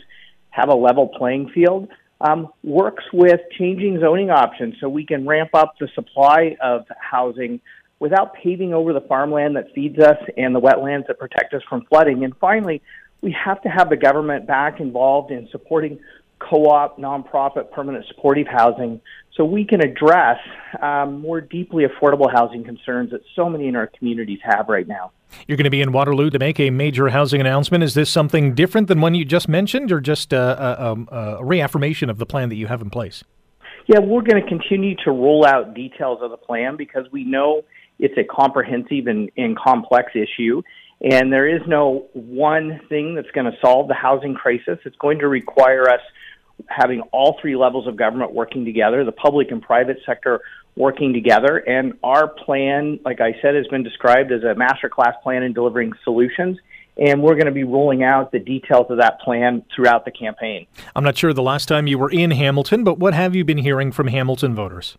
have 0.50 0.68
a 0.68 0.74
level 0.74 1.08
playing 1.08 1.50
field. 1.54 1.88
Um, 2.20 2.48
works 2.64 3.04
with 3.12 3.40
changing 3.58 4.00
zoning 4.00 4.30
options 4.30 4.74
so 4.80 4.88
we 4.88 5.04
can 5.04 5.26
ramp 5.26 5.50
up 5.52 5.74
the 5.78 5.88
supply 5.94 6.56
of 6.62 6.86
housing 6.98 7.60
without 7.98 8.34
paving 8.34 8.72
over 8.72 8.94
the 8.94 9.02
farmland 9.02 9.56
that 9.56 9.66
feeds 9.74 9.98
us 9.98 10.16
and 10.36 10.54
the 10.54 10.60
wetlands 10.60 11.06
that 11.08 11.18
protect 11.18 11.52
us 11.52 11.62
from 11.68 11.84
flooding. 11.90 12.24
And 12.24 12.34
finally, 12.40 12.80
we 13.20 13.36
have 13.44 13.60
to 13.62 13.68
have 13.68 13.90
the 13.90 13.96
government 13.96 14.46
back 14.46 14.80
involved 14.80 15.30
in 15.30 15.48
supporting 15.50 15.98
co-op, 16.38 16.98
nonprofit, 16.98 17.70
permanent 17.70 18.06
supportive 18.08 18.46
housing 18.46 19.00
so 19.36 19.44
we 19.44 19.64
can 19.64 19.82
address 19.82 20.38
um, 20.80 21.20
more 21.20 21.40
deeply 21.40 21.84
affordable 21.84 22.32
housing 22.32 22.64
concerns 22.64 23.10
that 23.10 23.20
so 23.34 23.50
many 23.50 23.68
in 23.68 23.76
our 23.76 23.86
communities 23.86 24.38
have 24.42 24.68
right 24.68 24.88
now. 24.88 25.12
You're 25.46 25.56
going 25.56 25.64
to 25.64 25.70
be 25.70 25.82
in 25.82 25.92
Waterloo 25.92 26.30
to 26.30 26.38
make 26.38 26.58
a 26.58 26.70
major 26.70 27.08
housing 27.08 27.40
announcement. 27.40 27.84
Is 27.84 27.94
this 27.94 28.08
something 28.08 28.54
different 28.54 28.88
than 28.88 29.00
one 29.00 29.14
you 29.14 29.24
just 29.24 29.48
mentioned, 29.48 29.92
or 29.92 30.00
just 30.00 30.32
a, 30.32 30.82
a, 30.82 31.14
a 31.14 31.44
reaffirmation 31.44 32.08
of 32.08 32.18
the 32.18 32.26
plan 32.26 32.48
that 32.48 32.54
you 32.54 32.66
have 32.68 32.80
in 32.80 32.88
place? 32.88 33.24
Yeah, 33.86 33.98
we're 33.98 34.22
going 34.22 34.42
to 34.42 34.48
continue 34.48 34.96
to 35.04 35.10
roll 35.10 35.44
out 35.44 35.74
details 35.74 36.20
of 36.22 36.30
the 36.30 36.36
plan 36.36 36.76
because 36.76 37.06
we 37.12 37.24
know 37.24 37.62
it's 37.98 38.16
a 38.16 38.24
comprehensive 38.24 39.06
and, 39.06 39.30
and 39.36 39.56
complex 39.58 40.12
issue. 40.14 40.62
And 41.00 41.32
there 41.32 41.46
is 41.46 41.60
no 41.66 42.06
one 42.14 42.80
thing 42.88 43.14
that's 43.14 43.30
going 43.32 43.50
to 43.50 43.56
solve 43.60 43.88
the 43.88 43.94
housing 43.94 44.34
crisis. 44.34 44.78
It's 44.84 44.96
going 44.96 45.18
to 45.18 45.28
require 45.28 45.88
us 45.90 46.00
having 46.68 47.02
all 47.12 47.36
three 47.40 47.54
levels 47.54 47.86
of 47.86 47.96
government 47.96 48.32
working 48.32 48.64
together, 48.64 49.04
the 49.04 49.12
public 49.12 49.50
and 49.50 49.60
private 49.60 49.98
sector 50.06 50.40
working 50.74 51.12
together. 51.12 51.58
And 51.58 51.94
our 52.02 52.28
plan, 52.28 52.98
like 53.04 53.20
I 53.20 53.32
said, 53.42 53.54
has 53.54 53.66
been 53.66 53.82
described 53.82 54.32
as 54.32 54.42
a 54.42 54.54
master 54.54 54.88
class 54.88 55.14
plan 55.22 55.42
in 55.42 55.52
delivering 55.52 55.92
solutions. 56.02 56.58
And 56.98 57.22
we're 57.22 57.34
going 57.34 57.46
to 57.46 57.52
be 57.52 57.64
rolling 57.64 58.02
out 58.02 58.32
the 58.32 58.38
details 58.38 58.86
of 58.88 58.98
that 58.98 59.20
plan 59.20 59.62
throughout 59.74 60.06
the 60.06 60.10
campaign. 60.10 60.66
I'm 60.94 61.04
not 61.04 61.18
sure 61.18 61.34
the 61.34 61.42
last 61.42 61.66
time 61.66 61.86
you 61.86 61.98
were 61.98 62.10
in 62.10 62.30
Hamilton, 62.30 62.84
but 62.84 62.98
what 62.98 63.12
have 63.12 63.34
you 63.34 63.44
been 63.44 63.58
hearing 63.58 63.92
from 63.92 64.06
Hamilton 64.06 64.54
voters? 64.54 64.96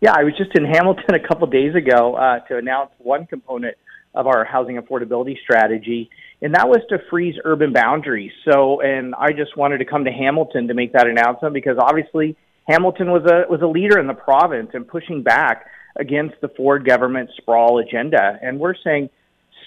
Yeah, 0.00 0.12
I 0.16 0.22
was 0.22 0.32
just 0.38 0.56
in 0.56 0.64
Hamilton 0.64 1.14
a 1.14 1.26
couple 1.26 1.48
days 1.48 1.74
ago 1.74 2.14
uh, 2.14 2.38
to 2.46 2.56
announce 2.56 2.90
one 2.98 3.26
component 3.26 3.76
of 4.14 4.26
our 4.26 4.44
housing 4.44 4.76
affordability 4.76 5.36
strategy 5.42 6.10
and 6.42 6.54
that 6.54 6.68
was 6.68 6.80
to 6.88 6.98
freeze 7.10 7.34
urban 7.44 7.72
boundaries. 7.72 8.32
So, 8.50 8.80
and 8.80 9.14
I 9.14 9.32
just 9.32 9.56
wanted 9.56 9.78
to 9.78 9.84
come 9.84 10.04
to 10.04 10.10
Hamilton 10.10 10.68
to 10.68 10.74
make 10.74 10.92
that 10.94 11.06
announcement 11.06 11.52
because 11.52 11.76
obviously 11.78 12.36
Hamilton 12.66 13.10
was 13.10 13.24
a 13.24 13.50
was 13.50 13.60
a 13.62 13.66
leader 13.66 13.98
in 13.98 14.06
the 14.06 14.14
province 14.14 14.70
and 14.72 14.86
pushing 14.86 15.22
back 15.22 15.66
against 15.98 16.36
the 16.40 16.48
Ford 16.48 16.86
government 16.86 17.30
sprawl 17.36 17.78
agenda. 17.78 18.38
And 18.40 18.58
we're 18.58 18.74
saying, 18.82 19.10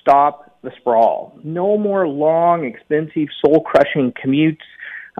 stop 0.01 0.57
the 0.63 0.71
sprawl. 0.79 1.37
No 1.43 1.77
more 1.77 2.07
long, 2.07 2.65
expensive, 2.65 3.27
soul 3.45 3.61
crushing 3.61 4.13
commutes 4.13 4.57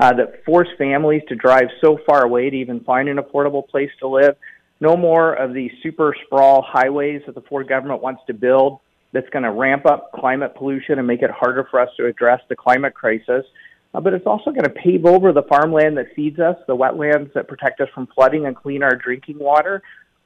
uh, 0.02 0.14
that 0.14 0.44
force 0.46 0.70
families 0.78 1.22
to 1.28 1.36
drive 1.36 1.68
so 1.82 2.00
far 2.08 2.24
away 2.24 2.50
to 2.50 2.56
even 2.56 2.80
find 2.80 3.10
an 3.10 3.18
affordable 3.18 3.68
place 3.68 3.92
to 4.00 4.08
live. 4.08 4.36
No 4.80 4.98
more 4.98 5.34
of 5.34 5.54
these 5.54 5.72
super 5.84 6.16
sprawl 6.26 6.66
highways 6.68 7.22
that 7.28 7.36
the 7.36 7.42
Ford 7.42 7.68
government 7.68 8.02
wants 8.02 8.22
to 8.28 8.34
build 8.34 8.80
that's 9.14 9.30
going 9.30 9.44
to 9.44 9.52
ramp 9.52 9.86
up 9.86 10.12
climate 10.12 10.56
pollution 10.56 10.98
and 11.00 11.08
make 11.08 11.22
it 11.22 11.30
harder 11.32 11.66
for 11.70 11.80
us 11.80 11.90
to 11.98 12.08
address 12.08 12.42
the 12.50 12.56
climate 12.56 12.94
crisis. 12.94 13.46
Uh, 13.94 14.02
but 14.02 14.14
it's 14.14 14.26
also 14.26 14.52
going 14.52 14.64
to 14.64 14.70
pave 14.70 15.06
over 15.06 15.32
the 15.32 15.44
farmland 15.44 15.98
that 15.98 16.08
feeds 16.16 16.40
us, 16.40 16.58
the 16.68 16.76
wetlands 16.76 17.32
that 17.34 17.48
protect 17.48 17.80
us 17.80 17.88
from 17.94 18.08
flooding 18.08 18.48
and 18.48 18.56
clean 18.56 18.82
our 18.82 18.96
drinking 18.96 19.38
water. 19.38 19.84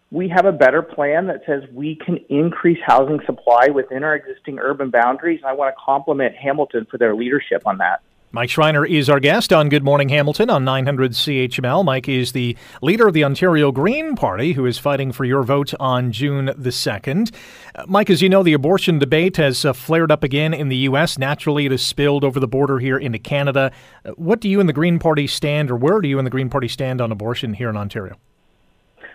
We 0.10 0.30
have 0.30 0.45
a 0.45 0.54
better 0.54 0.82
plan 0.82 1.28
that 1.28 1.41
says 1.45 1.63
we 1.73 1.97
can 1.97 2.17
increase 2.30 2.80
housing 2.86 3.19
supply 3.26 3.67
within 3.67 4.06
our 4.06 4.15
existing 4.15 4.58
urban 4.58 4.89
boundaries. 4.89 5.41
I 5.45 5.52
want 5.52 5.76
to 5.76 5.82
compliment 5.84 6.34
Hamilton 6.36 6.88
for 6.89 6.97
their 6.97 7.13
leadership 7.13 7.63
on 7.65 7.80
that. 7.80 8.02
Mike 8.33 8.49
Schreiner 8.49 8.85
is 8.85 9.09
our 9.09 9.21
guest 9.21 9.53
on 9.53 9.69
Good 9.69 9.85
Morning 9.85 10.09
Hamilton 10.09 10.49
on 10.49 10.65
900 10.65 11.13
CHML. 11.13 11.85
Mike 11.85 12.09
is 12.09 12.33
the 12.33 12.57
leader 12.81 13.07
of 13.07 13.13
the 13.13 13.23
Ontario 13.23 13.71
Green 13.71 14.17
Party 14.17 14.51
who 14.51 14.65
is 14.65 14.77
fighting 14.77 15.13
for 15.13 15.23
your 15.23 15.43
vote 15.43 15.73
on 15.79 16.11
June 16.11 16.47
the 16.47 16.71
2nd. 16.71 17.33
Uh, 17.73 17.85
Mike, 17.87 18.09
as 18.09 18.21
you 18.21 18.27
know, 18.27 18.43
the 18.43 18.51
abortion 18.51 18.99
debate 18.99 19.37
has 19.37 19.63
uh, 19.63 19.71
flared 19.71 20.11
up 20.11 20.25
again 20.25 20.53
in 20.53 20.67
the 20.67 20.75
U.S. 20.77 21.17
Naturally, 21.17 21.67
it 21.67 21.71
has 21.71 21.81
spilled 21.81 22.25
over 22.25 22.37
the 22.37 22.49
border 22.49 22.79
here 22.79 22.97
into 22.97 23.17
Canada. 23.17 23.71
Uh, 24.03 24.11
what 24.11 24.41
do 24.41 24.49
you 24.49 24.59
and 24.59 24.67
the 24.67 24.73
Green 24.73 24.99
Party 24.99 25.25
stand, 25.25 25.71
or 25.71 25.77
where 25.77 26.01
do 26.01 26.09
you 26.09 26.19
and 26.19 26.25
the 26.25 26.31
Green 26.31 26.49
Party 26.49 26.67
stand 26.67 26.99
on 26.99 27.13
abortion 27.13 27.53
here 27.53 27.69
in 27.69 27.77
Ontario? 27.77 28.17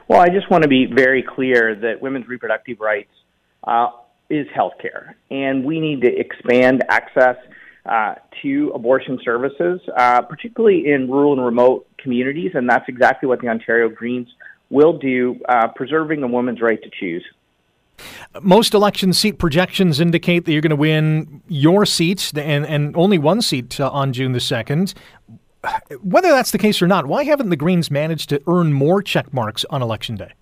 Well, 0.09 0.21
I 0.21 0.31
just 0.31 0.51
want 0.51 0.63
to 0.63 0.69
be 0.69 0.87
very 0.87 1.23
clear 1.23 1.75
that 1.75 2.01
women's 2.01 2.29
reproductive 2.29 2.81
rights 2.81 3.13
is 4.31 4.47
health 4.55 4.75
care, 4.81 5.17
and 5.31 5.67
we 5.67 5.81
need 5.81 6.01
to 6.01 6.09
expand 6.09 6.83
access 6.89 7.37
uh, 7.85 8.15
to 8.43 8.71
abortion 8.75 9.19
services, 9.25 9.81
uh, 9.97 10.23
particularly 10.23 10.87
in 10.87 11.11
rural 11.11 11.33
and 11.33 11.45
remote 11.45 11.87
communities, 11.99 12.53
and 12.55 12.69
that's 12.69 12.89
exactly 12.89 13.29
what 13.29 13.41
the 13.41 13.49
Ontario 13.49 13.89
Greens 13.89 14.29
will 14.71 14.99
do, 14.99 15.37
uh, 15.49 15.69
preserving 15.69 16.23
a 16.23 16.27
woman's 16.27 16.61
right 16.61 16.83
to 16.83 16.91
choose. 16.99 17.25
Most 18.41 18.75
election 18.75 19.13
seat 19.13 19.39
projections 19.39 20.01
indicate 20.01 20.45
that 20.45 20.53
you're 20.53 20.63
going 20.63 20.71
to 20.71 20.77
win 20.77 21.43
your 21.47 21.85
seat 21.85 22.33
and, 22.37 22.67
and 22.67 22.97
only 22.97 23.19
one 23.19 23.43
seat 23.43 23.79
uh, 23.79 23.91
on 23.91 24.13
June 24.13 24.33
the 24.33 24.39
2nd. 24.39 24.95
Whether 26.03 26.31
that's 26.31 26.51
the 26.51 26.59
case 26.59 26.83
or 26.83 26.89
not, 26.89 27.07
why 27.07 27.25
haven't 27.25 27.51
the 27.51 27.57
Greens 27.57 27.91
managed 27.91 28.29
to 28.31 28.43
earn 28.49 28.73
more 28.73 29.03
check 29.03 29.33
marks 29.33 29.65
on 29.71 29.83
Election 29.83 30.17
Day? 30.17 30.33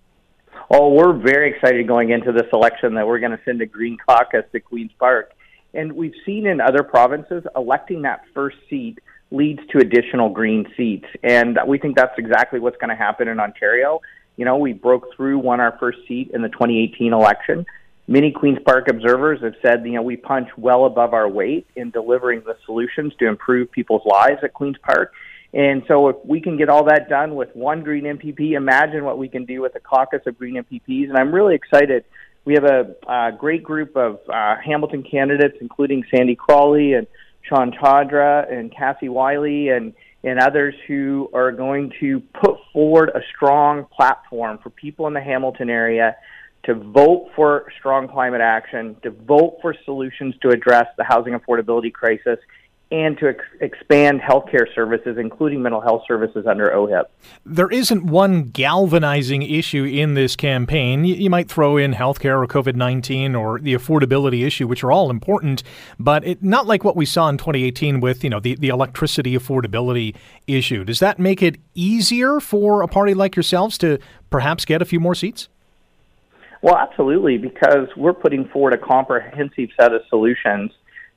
Oh, 0.73 0.93
we're 0.93 1.13
very 1.13 1.53
excited 1.53 1.85
going 1.87 2.11
into 2.11 2.31
this 2.31 2.47
election 2.53 2.93
that 2.95 3.05
we're 3.05 3.19
going 3.19 3.33
to 3.33 3.39
send 3.43 3.61
a 3.61 3.65
Green 3.65 3.97
caucus 3.97 4.45
to 4.53 4.59
Queen's 4.59 4.91
Park. 4.97 5.33
And 5.73 5.93
we've 5.93 6.15
seen 6.25 6.45
in 6.47 6.59
other 6.59 6.83
provinces, 6.83 7.43
electing 7.55 8.01
that 8.03 8.21
first 8.33 8.57
seat 8.69 8.99
leads 9.31 9.61
to 9.71 9.79
additional 9.79 10.29
green 10.29 10.65
seats. 10.75 11.05
And 11.23 11.57
we 11.65 11.77
think 11.77 11.95
that's 11.95 12.17
exactly 12.17 12.59
what's 12.59 12.77
going 12.77 12.89
to 12.89 12.95
happen 12.95 13.27
in 13.27 13.39
Ontario. 13.39 14.01
You 14.35 14.45
know, 14.45 14.57
we 14.57 14.73
broke 14.73 15.15
through, 15.15 15.39
won 15.39 15.59
our 15.59 15.77
first 15.79 15.99
seat 16.07 16.31
in 16.33 16.41
the 16.41 16.49
2018 16.49 17.13
election. 17.13 17.65
Many 18.07 18.31
Queen's 18.31 18.59
Park 18.65 18.89
observers 18.89 19.41
have 19.41 19.53
said, 19.61 19.85
you 19.85 19.93
know, 19.93 20.01
we 20.01 20.17
punch 20.17 20.49
well 20.57 20.85
above 20.85 21.13
our 21.13 21.29
weight 21.29 21.67
in 21.75 21.91
delivering 21.91 22.41
the 22.45 22.57
solutions 22.65 23.13
to 23.19 23.27
improve 23.27 23.71
people's 23.71 24.05
lives 24.05 24.39
at 24.43 24.53
Queen's 24.53 24.77
Park. 24.79 25.13
And 25.53 25.83
so 25.87 26.09
if 26.09 26.15
we 26.25 26.41
can 26.41 26.57
get 26.57 26.69
all 26.69 26.85
that 26.85 27.09
done 27.09 27.35
with 27.35 27.55
one 27.55 27.83
Green 27.83 28.03
MPP, 28.03 28.53
imagine 28.53 29.03
what 29.03 29.17
we 29.17 29.27
can 29.27 29.45
do 29.45 29.61
with 29.61 29.75
a 29.75 29.79
caucus 29.79 30.21
of 30.25 30.37
Green 30.37 30.55
MPPs. 30.55 31.09
And 31.09 31.17
I'm 31.17 31.33
really 31.33 31.55
excited 31.55 32.03
we 32.45 32.53
have 32.53 32.63
a, 32.63 32.95
a 33.07 33.31
great 33.37 33.63
group 33.63 33.95
of 33.95 34.19
uh, 34.27 34.55
Hamilton 34.63 35.03
candidates, 35.03 35.57
including 35.61 36.03
Sandy 36.13 36.35
Crawley 36.35 36.93
and 36.93 37.07
Sean 37.43 37.71
Chadra 37.71 38.51
and 38.51 38.73
Cassie 38.75 39.09
Wiley 39.09 39.69
and 39.69 39.93
and 40.23 40.39
others 40.39 40.75
who 40.87 41.29
are 41.33 41.51
going 41.51 41.91
to 41.99 42.19
put 42.39 42.55
forward 42.71 43.09
a 43.09 43.21
strong 43.35 43.85
platform 43.85 44.59
for 44.61 44.69
people 44.69 45.07
in 45.07 45.13
the 45.13 45.21
Hamilton 45.21 45.67
area 45.67 46.15
to 46.63 46.75
vote 46.75 47.31
for 47.35 47.65
strong 47.79 48.07
climate 48.07 48.41
action, 48.41 48.95
to 49.01 49.09
vote 49.09 49.57
for 49.63 49.75
solutions 49.83 50.35
to 50.43 50.49
address 50.49 50.85
the 50.97 51.03
housing 51.03 51.33
affordability 51.33 51.91
crisis, 51.91 52.37
and 52.91 53.17
to 53.19 53.29
ex- 53.29 53.45
expand 53.61 54.19
healthcare 54.19 54.65
services, 54.75 55.17
including 55.17 55.61
mental 55.61 55.79
health 55.79 56.03
services 56.07 56.45
under 56.45 56.69
OHIP. 56.69 57.05
There 57.45 57.69
isn't 57.69 58.05
one 58.05 58.43
galvanizing 58.43 59.43
issue 59.43 59.85
in 59.85 60.13
this 60.13 60.35
campaign. 60.35 61.05
You, 61.05 61.15
you 61.15 61.29
might 61.29 61.49
throw 61.49 61.77
in 61.77 61.93
healthcare 61.93 62.43
or 62.43 62.47
COVID 62.47 62.75
19 62.75 63.33
or 63.33 63.59
the 63.59 63.73
affordability 63.73 64.45
issue, 64.45 64.67
which 64.67 64.83
are 64.83 64.91
all 64.91 65.09
important, 65.09 65.63
but 65.99 66.25
it, 66.25 66.43
not 66.43 66.67
like 66.67 66.83
what 66.83 66.97
we 66.97 67.05
saw 67.05 67.29
in 67.29 67.37
2018 67.37 68.01
with 68.01 68.23
you 68.23 68.29
know 68.29 68.39
the, 68.39 68.55
the 68.55 68.69
electricity 68.69 69.37
affordability 69.37 70.15
issue. 70.47 70.83
Does 70.83 70.99
that 70.99 71.17
make 71.17 71.41
it 71.41 71.57
easier 71.73 72.39
for 72.41 72.81
a 72.81 72.87
party 72.87 73.13
like 73.13 73.35
yourselves 73.35 73.77
to 73.79 73.99
perhaps 74.29 74.65
get 74.65 74.81
a 74.81 74.85
few 74.85 74.99
more 74.99 75.15
seats? 75.15 75.47
Well, 76.61 76.77
absolutely, 76.77 77.39
because 77.39 77.87
we're 77.97 78.13
putting 78.13 78.47
forward 78.49 78.73
a 78.73 78.77
comprehensive 78.77 79.69
set 79.79 79.93
of 79.93 80.01
solutions 80.09 80.71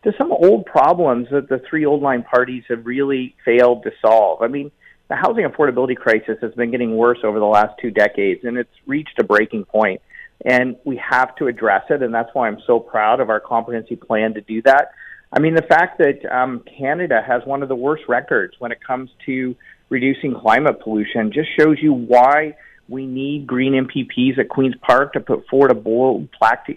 to 0.04 0.12
some 0.18 0.30
old 0.30 0.66
problems 0.66 1.28
that 1.30 1.48
the 1.48 1.60
three 1.68 1.84
old 1.84 2.02
line 2.02 2.22
parties 2.22 2.62
have 2.68 2.86
really 2.86 3.34
failed 3.44 3.82
to 3.84 3.90
solve. 4.00 4.42
I 4.42 4.48
mean, 4.48 4.70
the 5.08 5.16
housing 5.16 5.44
affordability 5.44 5.96
crisis 5.96 6.38
has 6.40 6.52
been 6.54 6.70
getting 6.70 6.96
worse 6.96 7.18
over 7.24 7.38
the 7.38 7.44
last 7.46 7.74
two 7.80 7.90
decades, 7.90 8.44
and 8.44 8.56
it's 8.56 8.70
reached 8.86 9.18
a 9.18 9.24
breaking 9.24 9.64
point. 9.64 10.00
And 10.44 10.76
we 10.84 10.96
have 10.96 11.34
to 11.36 11.46
address 11.46 11.84
it, 11.90 12.02
and 12.02 12.14
that's 12.14 12.28
why 12.32 12.48
I'm 12.48 12.58
so 12.66 12.78
proud 12.78 13.20
of 13.20 13.30
our 13.30 13.40
comprehensive 13.40 14.00
plan 14.00 14.34
to 14.34 14.40
do 14.40 14.62
that. 14.62 14.92
I 15.32 15.40
mean, 15.40 15.54
the 15.54 15.62
fact 15.62 15.98
that 15.98 16.24
um, 16.30 16.62
Canada 16.78 17.20
has 17.26 17.42
one 17.44 17.62
of 17.62 17.68
the 17.68 17.74
worst 17.74 18.04
records 18.08 18.54
when 18.58 18.72
it 18.72 18.78
comes 18.86 19.10
to 19.26 19.56
reducing 19.88 20.34
climate 20.34 20.80
pollution 20.80 21.32
just 21.32 21.48
shows 21.58 21.78
you 21.80 21.92
why 21.92 22.56
we 22.88 23.06
need 23.06 23.46
green 23.46 23.72
MPPs 23.72 24.38
at 24.38 24.48
Queen's 24.48 24.76
Park 24.82 25.14
to 25.14 25.20
put 25.20 25.46
forward 25.48 25.70
a 25.70 25.74
bold, 25.74 26.28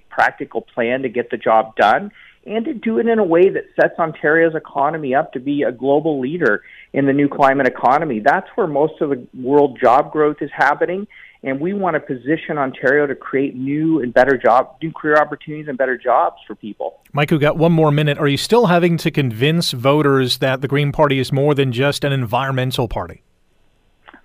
practical 0.10 0.62
plan 0.62 1.02
to 1.02 1.10
get 1.10 1.30
the 1.30 1.38
job 1.38 1.76
done 1.76 2.12
and 2.48 2.66
to 2.66 2.74
do 2.74 2.98
it 3.00 3.08
in 3.08 3.20
a 3.20 3.24
way 3.24 3.50
that 3.50 3.66
sets 3.80 4.00
Ontario's 4.00 4.56
economy 4.56 5.14
up 5.14 5.34
to 5.34 5.40
be 5.40 5.64
a 5.64 5.72
global 5.72 6.20
leader 6.20 6.64
in 6.94 7.06
the 7.06 7.14
new 7.14 7.28
climate 7.28 7.68
economy. 7.68 8.22
That's 8.24 8.48
where 8.56 8.68
most 8.68 9.02
of 9.02 9.10
the 9.10 9.28
world 9.34 9.78
job 9.80 10.12
growth 10.12 10.38
is 10.42 10.50
happening. 10.56 11.08
And 11.44 11.60
we 11.60 11.74
want 11.74 11.94
to 11.94 12.00
position 12.00 12.58
Ontario 12.58 13.06
to 13.06 13.16
create 13.16 13.56
new 13.56 14.02
and 14.02 14.14
better 14.14 14.38
job, 14.38 14.76
new 14.82 14.92
career 14.92 15.18
opportunities 15.18 15.68
and 15.68 15.78
better 15.78 15.98
jobs 15.98 16.38
for 16.48 16.56
people. 16.56 17.00
Mike, 17.14 17.30
we've 17.30 17.40
got 17.40 17.58
one 17.58 17.72
more 17.72 17.92
minute. 17.92 18.18
Are 18.18 18.28
you 18.28 18.38
still 18.38 18.68
having 18.68 18.98
to 18.98 19.12
convince 19.12 19.72
voters 19.72 20.40
that 20.40 20.62
the 20.62 20.68
Green 20.68 20.92
Party 20.92 21.20
is 21.20 21.32
more 21.32 21.54
than 21.54 21.72
just 21.72 22.04
an 22.04 22.12
environmental 22.12 22.88
party? 22.88 23.24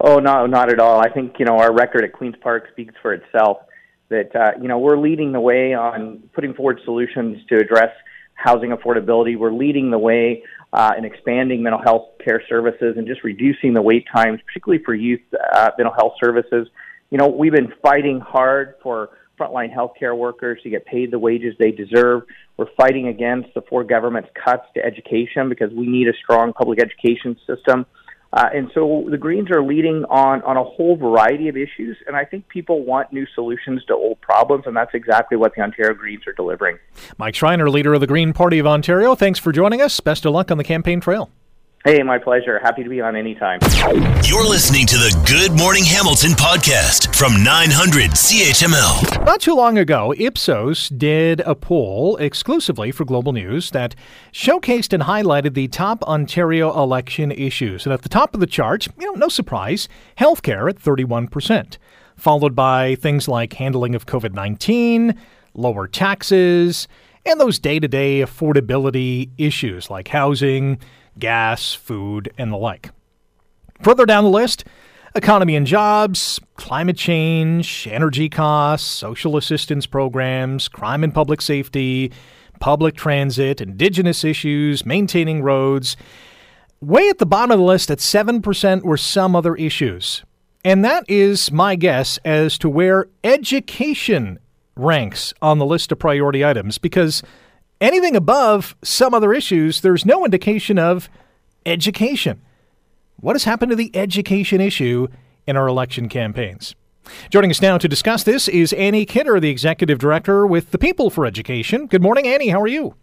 Oh 0.00 0.18
no, 0.18 0.46
not 0.46 0.72
at 0.72 0.80
all. 0.80 1.00
I 1.00 1.10
think 1.10 1.38
you 1.38 1.44
know 1.44 1.58
our 1.58 1.72
record 1.72 2.02
at 2.02 2.12
Queens 2.12 2.34
Park 2.40 2.68
speaks 2.72 2.94
for 3.00 3.12
itself. 3.12 3.58
That 4.08 4.34
uh, 4.34 4.52
you 4.60 4.66
know 4.66 4.78
we're 4.78 4.98
leading 4.98 5.30
the 5.30 5.40
way 5.40 5.74
on 5.74 6.24
putting 6.32 6.54
forward 6.54 6.80
solutions 6.84 7.38
to 7.48 7.56
address 7.56 7.90
housing 8.34 8.70
affordability. 8.70 9.38
We're 9.38 9.52
leading 9.52 9.90
the 9.90 9.98
way 9.98 10.42
uh, 10.72 10.92
in 10.96 11.04
expanding 11.04 11.62
mental 11.62 11.80
health 11.82 12.08
care 12.24 12.42
services 12.48 12.94
and 12.96 13.06
just 13.06 13.22
reducing 13.24 13.74
the 13.74 13.82
wait 13.82 14.06
times, 14.14 14.40
particularly 14.46 14.82
for 14.84 14.94
youth 14.94 15.20
uh, 15.54 15.70
mental 15.76 15.94
health 15.94 16.14
services. 16.22 16.68
You 17.10 17.18
know, 17.18 17.28
we've 17.28 17.52
been 17.52 17.72
fighting 17.82 18.20
hard 18.20 18.74
for 18.82 19.10
frontline 19.38 19.74
healthcare 19.74 20.16
workers 20.16 20.60
to 20.62 20.70
get 20.70 20.86
paid 20.86 21.10
the 21.10 21.18
wages 21.18 21.54
they 21.58 21.70
deserve. 21.70 22.22
We're 22.56 22.70
fighting 22.76 23.08
against 23.08 23.54
the 23.54 23.62
Ford 23.62 23.88
government's 23.88 24.30
cuts 24.44 24.64
to 24.74 24.84
education 24.84 25.48
because 25.48 25.72
we 25.72 25.86
need 25.86 26.08
a 26.08 26.12
strong 26.22 26.52
public 26.52 26.80
education 26.80 27.36
system. 27.46 27.86
Uh, 28.32 28.48
and 28.54 28.70
so 28.72 29.06
the 29.10 29.18
Greens 29.18 29.50
are 29.50 29.62
leading 29.62 30.04
on, 30.06 30.42
on 30.42 30.56
a 30.56 30.64
whole 30.64 30.96
variety 30.96 31.48
of 31.48 31.56
issues, 31.56 31.98
and 32.06 32.16
I 32.16 32.24
think 32.24 32.48
people 32.48 32.82
want 32.82 33.12
new 33.12 33.26
solutions 33.34 33.84
to 33.86 33.94
old 33.94 34.20
problems, 34.22 34.64
and 34.66 34.74
that's 34.74 34.94
exactly 34.94 35.36
what 35.36 35.54
the 35.54 35.60
Ontario 35.60 35.94
Greens 35.94 36.26
are 36.26 36.32
delivering. 36.32 36.78
Mike 37.18 37.34
Schreiner, 37.34 37.68
leader 37.68 37.92
of 37.92 38.00
the 38.00 38.06
Green 38.06 38.32
Party 38.32 38.58
of 38.58 38.66
Ontario, 38.66 39.14
thanks 39.14 39.38
for 39.38 39.52
joining 39.52 39.82
us. 39.82 40.00
Best 40.00 40.24
of 40.24 40.32
luck 40.32 40.50
on 40.50 40.56
the 40.56 40.64
campaign 40.64 41.00
trail. 41.00 41.30
Hey, 41.84 42.00
my 42.04 42.16
pleasure. 42.16 42.60
Happy 42.60 42.84
to 42.84 42.88
be 42.88 43.00
on 43.00 43.16
anytime. 43.16 43.58
You're 44.22 44.48
listening 44.48 44.86
to 44.86 44.94
the 44.94 45.20
Good 45.26 45.58
Morning 45.58 45.82
Hamilton 45.82 46.30
podcast 46.30 47.12
from 47.12 47.42
900 47.42 48.12
CHML. 48.12 49.24
Not 49.26 49.40
too 49.40 49.56
long 49.56 49.78
ago, 49.78 50.14
Ipsos 50.16 50.90
did 50.90 51.40
a 51.40 51.56
poll 51.56 52.16
exclusively 52.18 52.92
for 52.92 53.04
Global 53.04 53.32
News 53.32 53.72
that 53.72 53.96
showcased 54.32 54.92
and 54.92 55.02
highlighted 55.02 55.54
the 55.54 55.66
top 55.66 56.04
Ontario 56.04 56.72
election 56.72 57.32
issues. 57.32 57.84
And 57.84 57.92
at 57.92 58.02
the 58.02 58.08
top 58.08 58.32
of 58.32 58.38
the 58.38 58.46
chart, 58.46 58.86
you 59.00 59.06
know, 59.06 59.18
no 59.18 59.28
surprise, 59.28 59.88
healthcare 60.18 60.70
at 60.70 60.78
31%, 60.78 61.78
followed 62.16 62.54
by 62.54 62.94
things 62.94 63.26
like 63.26 63.54
handling 63.54 63.96
of 63.96 64.06
COVID 64.06 64.34
19, 64.34 65.18
lower 65.54 65.88
taxes, 65.88 66.86
and 67.26 67.40
those 67.40 67.58
day 67.58 67.80
to 67.80 67.88
day 67.88 68.20
affordability 68.20 69.30
issues 69.36 69.90
like 69.90 70.06
housing 70.06 70.78
gas, 71.18 71.74
food, 71.74 72.32
and 72.38 72.52
the 72.52 72.56
like. 72.56 72.90
Further 73.82 74.06
down 74.06 74.24
the 74.24 74.30
list, 74.30 74.64
economy 75.14 75.56
and 75.56 75.66
jobs, 75.66 76.40
climate 76.56 76.96
change, 76.96 77.88
energy 77.90 78.28
costs, 78.28 78.88
social 78.88 79.36
assistance 79.36 79.86
programs, 79.86 80.68
crime 80.68 81.04
and 81.04 81.14
public 81.14 81.42
safety, 81.42 82.12
public 82.60 82.94
transit, 82.94 83.60
indigenous 83.60 84.24
issues, 84.24 84.86
maintaining 84.86 85.42
roads. 85.42 85.96
Way 86.80 87.08
at 87.08 87.18
the 87.18 87.26
bottom 87.26 87.50
of 87.50 87.58
the 87.58 87.64
list 87.64 87.90
at 87.90 87.98
7% 87.98 88.82
were 88.82 88.96
some 88.96 89.36
other 89.36 89.54
issues. 89.56 90.22
And 90.64 90.84
that 90.84 91.04
is 91.08 91.50
my 91.50 91.74
guess 91.74 92.18
as 92.24 92.56
to 92.58 92.68
where 92.68 93.08
education 93.24 94.38
ranks 94.76 95.34
on 95.42 95.58
the 95.58 95.66
list 95.66 95.92
of 95.92 95.98
priority 95.98 96.44
items 96.44 96.78
because 96.78 97.22
Anything 97.82 98.14
above 98.14 98.76
some 98.84 99.12
other 99.12 99.32
issues, 99.32 99.80
there's 99.80 100.06
no 100.06 100.24
indication 100.24 100.78
of 100.78 101.10
education. 101.66 102.40
What 103.16 103.34
has 103.34 103.42
happened 103.42 103.70
to 103.70 103.76
the 103.76 103.90
education 103.96 104.60
issue 104.60 105.08
in 105.48 105.56
our 105.56 105.66
election 105.66 106.08
campaigns? 106.08 106.76
Joining 107.28 107.50
us 107.50 107.60
now 107.60 107.78
to 107.78 107.88
discuss 107.88 108.22
this 108.22 108.46
is 108.46 108.72
Annie 108.74 109.04
Kidder, 109.04 109.40
the 109.40 109.50
Executive 109.50 109.98
Director 109.98 110.46
with 110.46 110.70
the 110.70 110.78
People 110.78 111.10
for 111.10 111.26
Education. 111.26 111.88
Good 111.88 112.02
morning, 112.02 112.28
Annie. 112.28 112.50
How 112.50 112.60
are 112.60 112.68
you? 112.68 112.94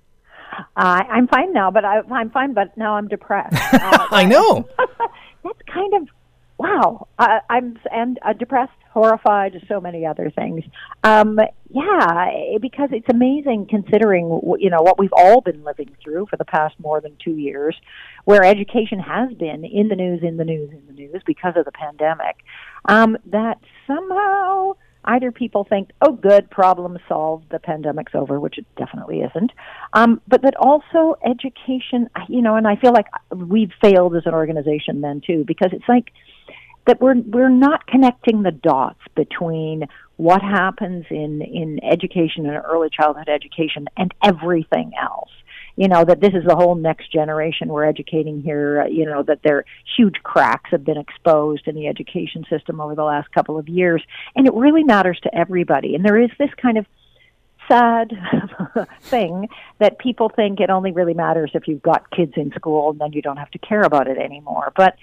Uh, 0.77 1.03
I'm 1.09 1.27
fine 1.27 1.51
now, 1.51 1.69
but 1.69 1.83
I, 1.83 1.97
am 1.97 2.29
fine, 2.29 2.53
but 2.53 2.77
now 2.77 2.95
I'm 2.95 3.09
depressed. 3.09 3.57
Uh, 3.73 4.07
I 4.11 4.23
know. 4.23 4.65
that's 5.43 5.59
kind 5.67 5.93
of 5.93 6.07
wow. 6.57 7.05
Uh, 7.17 7.39
I'm 7.49 7.77
and 7.91 8.17
uh, 8.25 8.31
depressed 8.31 8.71
horrified, 8.91 9.61
so 9.67 9.79
many 9.79 10.05
other 10.05 10.29
things. 10.29 10.63
Um, 11.03 11.39
yeah, 11.69 12.57
because 12.59 12.89
it's 12.91 13.07
amazing 13.09 13.67
considering 13.69 14.25
you 14.59 14.69
know 14.69 14.81
what 14.81 14.97
we've 14.97 15.13
all 15.13 15.41
been 15.41 15.63
living 15.63 15.95
through 16.03 16.25
for 16.29 16.37
the 16.37 16.45
past 16.45 16.75
more 16.79 16.99
than 16.99 17.15
two 17.23 17.35
years, 17.37 17.75
where 18.25 18.43
education 18.43 18.99
has 18.99 19.31
been 19.33 19.63
in 19.63 19.87
the 19.87 19.95
news, 19.95 20.21
in 20.23 20.37
the 20.37 20.45
news, 20.45 20.71
in 20.71 20.83
the 20.87 20.93
news 20.93 21.21
because 21.25 21.53
of 21.55 21.65
the 21.65 21.71
pandemic. 21.71 22.37
Um, 22.85 23.17
that 23.27 23.59
somehow 23.85 24.73
either 25.05 25.31
people 25.31 25.63
think, 25.63 25.91
oh, 26.01 26.11
good, 26.11 26.49
problem 26.49 26.97
solved, 27.07 27.49
the 27.51 27.59
pandemic's 27.59 28.13
over, 28.15 28.39
which 28.39 28.57
it 28.57 28.65
definitely 28.77 29.21
isn't, 29.21 29.51
um, 29.93 30.21
but 30.27 30.41
that 30.41 30.55
also 30.55 31.15
education, 31.25 32.09
you 32.27 32.41
know, 32.41 32.55
and 32.55 32.67
I 32.67 32.75
feel 32.75 32.91
like 32.91 33.07
we've 33.33 33.71
failed 33.81 34.15
as 34.15 34.23
an 34.25 34.33
organization 34.33 35.01
then 35.01 35.21
too, 35.25 35.43
because 35.47 35.69
it's 35.71 35.87
like 35.87 36.11
that 36.89 36.99
we're 36.99 37.21
we're 37.21 37.49
not 37.49 37.85
connecting 37.85 38.41
the 38.41 38.51
dots 38.51 38.99
between 39.15 39.83
what 40.17 40.41
happens 40.41 41.05
in 41.11 41.39
in 41.43 41.79
education 41.83 42.47
and 42.47 42.59
early 42.65 42.89
childhood 42.89 43.29
education 43.29 43.87
and 43.95 44.11
everything 44.23 44.91
else. 44.99 45.29
You 45.75 45.87
know 45.87 46.03
that 46.03 46.19
this 46.19 46.33
is 46.33 46.43
the 46.47 46.55
whole 46.55 46.73
next 46.73 47.11
generation. 47.11 47.67
We're 47.67 47.85
educating 47.85 48.41
here 48.41 48.81
uh, 48.81 48.87
you 48.87 49.05
know 49.05 49.21
that 49.21 49.41
there 49.43 49.65
huge 49.97 50.15
cracks 50.23 50.71
have 50.71 50.83
been 50.83 50.97
exposed 50.97 51.67
in 51.67 51.75
the 51.75 51.85
education 51.85 52.43
system 52.49 52.81
over 52.81 52.95
the 52.95 53.03
last 53.03 53.31
couple 53.33 53.59
of 53.59 53.69
years. 53.69 54.01
And 54.35 54.47
it 54.47 54.53
really 54.55 54.83
matters 54.83 55.19
to 55.21 55.35
everybody. 55.35 55.93
And 55.93 56.03
there 56.03 56.19
is 56.19 56.31
this 56.39 56.49
kind 56.59 56.79
of 56.79 56.87
sad 57.67 58.17
thing 59.01 59.47
that 59.77 59.99
people 59.99 60.29
think 60.35 60.59
it 60.59 60.71
only 60.71 60.91
really 60.91 61.13
matters 61.13 61.51
if 61.53 61.67
you've 61.67 61.83
got 61.83 62.09
kids 62.09 62.33
in 62.35 62.51
school 62.53 62.89
and 62.89 62.99
then 62.99 63.13
you 63.13 63.21
don't 63.21 63.37
have 63.37 63.51
to 63.51 63.59
care 63.59 63.83
about 63.83 64.07
it 64.07 64.17
anymore. 64.17 64.73
But 64.75 64.95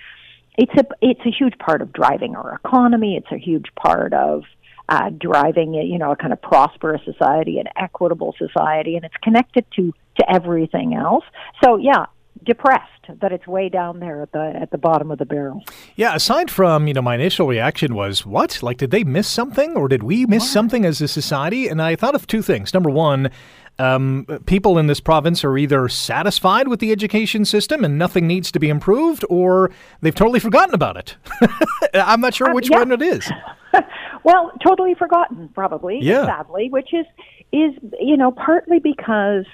it's 0.56 0.72
a 0.74 0.86
it's 1.00 1.20
a 1.26 1.30
huge 1.30 1.58
part 1.58 1.82
of 1.82 1.92
driving 1.92 2.34
our 2.36 2.54
economy. 2.54 3.16
It's 3.16 3.30
a 3.32 3.38
huge 3.38 3.66
part 3.74 4.12
of 4.12 4.44
uh, 4.88 5.10
driving 5.10 5.74
you 5.74 5.98
know 5.98 6.12
a 6.12 6.16
kind 6.16 6.32
of 6.32 6.40
prosperous 6.40 7.02
society, 7.04 7.58
an 7.58 7.66
equitable 7.76 8.34
society, 8.38 8.96
and 8.96 9.04
it's 9.04 9.16
connected 9.22 9.64
to 9.76 9.92
to 10.18 10.32
everything 10.32 10.94
else. 10.94 11.24
So 11.62 11.76
yeah, 11.76 12.06
depressed 12.44 12.82
that 13.20 13.32
it's 13.32 13.46
way 13.46 13.68
down 13.68 14.00
there 14.00 14.22
at 14.22 14.32
the 14.32 14.52
at 14.60 14.70
the 14.70 14.78
bottom 14.78 15.10
of 15.10 15.18
the 15.18 15.24
barrel. 15.24 15.62
Yeah, 15.94 16.14
aside 16.14 16.50
from, 16.50 16.86
you 16.88 16.94
know, 16.94 17.02
my 17.02 17.14
initial 17.14 17.46
reaction 17.46 17.94
was, 17.94 18.26
what? 18.26 18.62
Like 18.62 18.78
did 18.78 18.90
they 18.90 19.04
miss 19.04 19.28
something 19.28 19.76
or 19.76 19.88
did 19.88 20.02
we 20.02 20.26
miss 20.26 20.42
what? 20.42 20.50
something 20.50 20.84
as 20.84 21.00
a 21.00 21.08
society? 21.08 21.68
And 21.68 21.80
I 21.80 21.96
thought 21.96 22.14
of 22.14 22.26
two 22.26 22.42
things. 22.42 22.74
Number 22.74 22.90
one, 22.90 23.30
um, 23.78 24.26
people 24.46 24.78
in 24.78 24.86
this 24.86 25.00
province 25.00 25.44
are 25.44 25.56
either 25.58 25.88
satisfied 25.88 26.68
with 26.68 26.80
the 26.80 26.92
education 26.92 27.44
system 27.44 27.84
and 27.84 27.98
nothing 27.98 28.26
needs 28.26 28.50
to 28.52 28.58
be 28.58 28.68
improved, 28.68 29.24
or 29.28 29.70
they've 30.00 30.14
totally 30.14 30.40
forgotten 30.40 30.74
about 30.74 30.96
it. 30.96 31.16
I'm 31.94 32.20
not 32.20 32.34
sure 32.34 32.48
um, 32.48 32.54
which 32.54 32.70
yeah. 32.70 32.78
one 32.78 32.92
it 32.92 33.02
is. 33.02 33.30
well, 34.24 34.52
totally 34.66 34.94
forgotten, 34.94 35.48
probably. 35.54 35.98
Yeah. 36.00 36.24
Sadly, 36.24 36.68
which 36.70 36.92
is 36.92 37.06
is 37.52 37.72
you 38.00 38.16
know 38.16 38.32
partly 38.32 38.78
because 38.80 39.44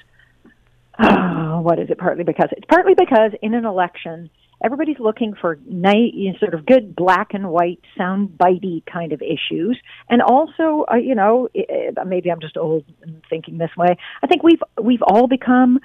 Oh, 0.98 1.60
what 1.62 1.78
is 1.78 1.90
it? 1.90 1.98
Partly 1.98 2.24
because 2.24 2.48
it's 2.52 2.66
partly 2.68 2.94
because 2.96 3.32
in 3.42 3.54
an 3.54 3.64
election, 3.64 4.30
everybody's 4.62 4.98
looking 4.98 5.34
for 5.40 5.58
night, 5.66 6.14
you 6.14 6.32
know, 6.32 6.38
sort 6.38 6.54
of 6.54 6.66
good 6.66 6.94
black 6.94 7.34
and 7.34 7.50
white, 7.50 7.80
sound 7.96 8.30
bitey 8.30 8.84
kind 8.86 9.12
of 9.12 9.22
issues, 9.22 9.78
and 10.08 10.22
also, 10.22 10.84
uh, 10.90 10.96
you 10.96 11.14
know, 11.14 11.48
it, 11.54 11.96
maybe 12.06 12.30
I'm 12.30 12.40
just 12.40 12.56
old 12.56 12.84
and 13.02 13.22
thinking 13.28 13.58
this 13.58 13.70
way. 13.76 13.96
I 14.22 14.26
think 14.26 14.42
we've 14.42 14.62
we've 14.80 15.02
all 15.02 15.26
become 15.26 15.80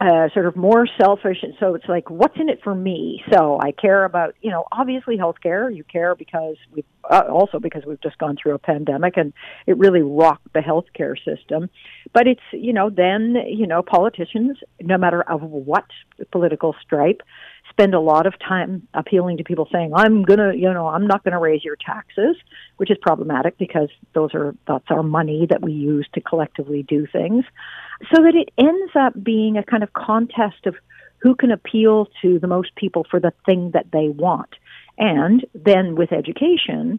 uh, 0.00 0.30
sort 0.32 0.46
of 0.46 0.56
more 0.56 0.86
selfish, 0.98 1.38
and 1.42 1.52
so 1.60 1.74
it's 1.74 1.84
like, 1.86 2.08
what's 2.08 2.36
in 2.40 2.48
it 2.48 2.60
for 2.64 2.74
me? 2.74 3.22
So 3.30 3.58
I 3.62 3.72
care 3.72 4.06
about, 4.06 4.34
you 4.40 4.50
know, 4.50 4.64
obviously 4.72 5.18
healthcare. 5.18 5.74
You 5.74 5.84
care 5.84 6.14
because 6.14 6.56
we've 6.72 6.86
uh, 7.10 7.24
also 7.30 7.58
because 7.58 7.82
we've 7.86 8.00
just 8.00 8.16
gone 8.16 8.36
through 8.42 8.54
a 8.54 8.58
pandemic, 8.58 9.18
and 9.18 9.34
it 9.66 9.76
really 9.76 10.00
rocked 10.00 10.54
the 10.54 10.60
healthcare 10.60 11.16
system. 11.22 11.68
But 12.14 12.26
it's, 12.26 12.40
you 12.52 12.72
know, 12.72 12.88
then 12.88 13.36
you 13.46 13.66
know, 13.66 13.82
politicians, 13.82 14.56
no 14.80 14.96
matter 14.96 15.22
of 15.22 15.42
what 15.42 15.84
political 16.32 16.74
stripe, 16.82 17.20
spend 17.70 17.94
a 17.94 18.00
lot 18.00 18.26
of 18.26 18.34
time 18.38 18.86
appealing 18.94 19.38
to 19.38 19.44
people 19.44 19.68
saying, 19.72 19.92
I'm 19.94 20.22
gonna, 20.22 20.54
you 20.54 20.72
know, 20.72 20.88
I'm 20.88 21.06
not 21.06 21.24
gonna 21.24 21.38
raise 21.38 21.64
your 21.64 21.76
taxes, 21.76 22.36
which 22.76 22.90
is 22.90 22.98
problematic 23.00 23.56
because 23.58 23.88
those 24.12 24.34
are, 24.34 24.54
that's 24.66 24.90
our 24.90 25.02
money 25.02 25.46
that 25.48 25.62
we 25.62 25.72
use 25.72 26.06
to 26.14 26.20
collectively 26.20 26.82
do 26.82 27.06
things. 27.06 27.44
So 28.14 28.22
that 28.22 28.34
it 28.34 28.50
ends 28.58 28.92
up 28.94 29.12
being 29.22 29.56
a 29.56 29.62
kind 29.62 29.82
of 29.82 29.92
contest 29.92 30.66
of 30.66 30.74
who 31.18 31.34
can 31.34 31.50
appeal 31.50 32.08
to 32.22 32.38
the 32.38 32.46
most 32.46 32.74
people 32.76 33.06
for 33.10 33.20
the 33.20 33.32
thing 33.46 33.72
that 33.72 33.86
they 33.92 34.08
want. 34.08 34.50
And 34.98 35.44
then 35.54 35.96
with 35.96 36.12
education, 36.12 36.98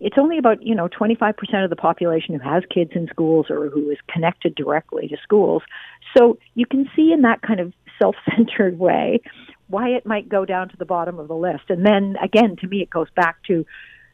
it's 0.00 0.18
only 0.18 0.36
about, 0.36 0.62
you 0.62 0.74
know, 0.74 0.88
25% 0.88 1.34
of 1.64 1.70
the 1.70 1.76
population 1.76 2.34
who 2.34 2.40
has 2.40 2.64
kids 2.68 2.90
in 2.94 3.06
schools 3.08 3.46
or 3.50 3.68
who 3.68 3.90
is 3.90 3.98
connected 4.08 4.54
directly 4.54 5.08
to 5.08 5.16
schools. 5.22 5.62
So 6.16 6.38
you 6.54 6.66
can 6.66 6.90
see 6.96 7.12
in 7.12 7.22
that 7.22 7.40
kind 7.40 7.60
of 7.60 7.72
self-centered 7.98 8.78
way 8.78 9.20
why 9.72 9.88
it 9.88 10.04
might 10.06 10.28
go 10.28 10.44
down 10.44 10.68
to 10.68 10.76
the 10.76 10.84
bottom 10.84 11.18
of 11.18 11.28
the 11.28 11.34
list. 11.34 11.64
And 11.68 11.84
then 11.84 12.16
again, 12.22 12.56
to 12.60 12.66
me, 12.68 12.82
it 12.82 12.90
goes 12.90 13.08
back 13.16 13.42
to, 13.44 13.64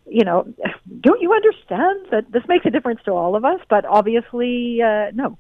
you 0.07 0.25
know, 0.25 0.47
don't 1.01 1.21
you 1.21 1.33
understand 1.33 2.07
that 2.13 2.31
this 2.31 2.45
makes 2.49 2.65
a 2.65 2.71
difference 2.71 3.01
to 3.05 3.11
all 3.11 3.35
of 3.35 3.45
us? 3.45 3.61
But 3.69 3.85
obviously, 3.85 4.81
uh, 4.81 5.11
no. 5.13 5.37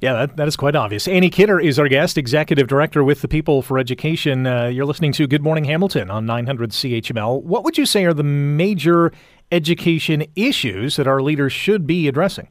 Yeah, 0.00 0.14
that, 0.14 0.36
that 0.36 0.48
is 0.48 0.56
quite 0.56 0.74
obvious. 0.74 1.08
Annie 1.08 1.30
Kidder 1.30 1.60
is 1.60 1.78
our 1.78 1.88
guest, 1.88 2.16
Executive 2.16 2.68
Director 2.68 3.04
with 3.04 3.20
the 3.20 3.28
People 3.28 3.60
for 3.60 3.78
Education. 3.78 4.46
Uh, 4.46 4.66
you're 4.66 4.86
listening 4.86 5.12
to 5.12 5.26
Good 5.26 5.42
Morning 5.42 5.64
Hamilton 5.64 6.10
on 6.10 6.24
900 6.24 6.70
CHML. 6.70 7.42
What 7.42 7.64
would 7.64 7.76
you 7.76 7.84
say 7.84 8.04
are 8.04 8.14
the 8.14 8.22
major 8.22 9.12
education 9.52 10.24
issues 10.36 10.96
that 10.96 11.06
our 11.06 11.20
leaders 11.20 11.52
should 11.52 11.86
be 11.86 12.08
addressing? 12.08 12.48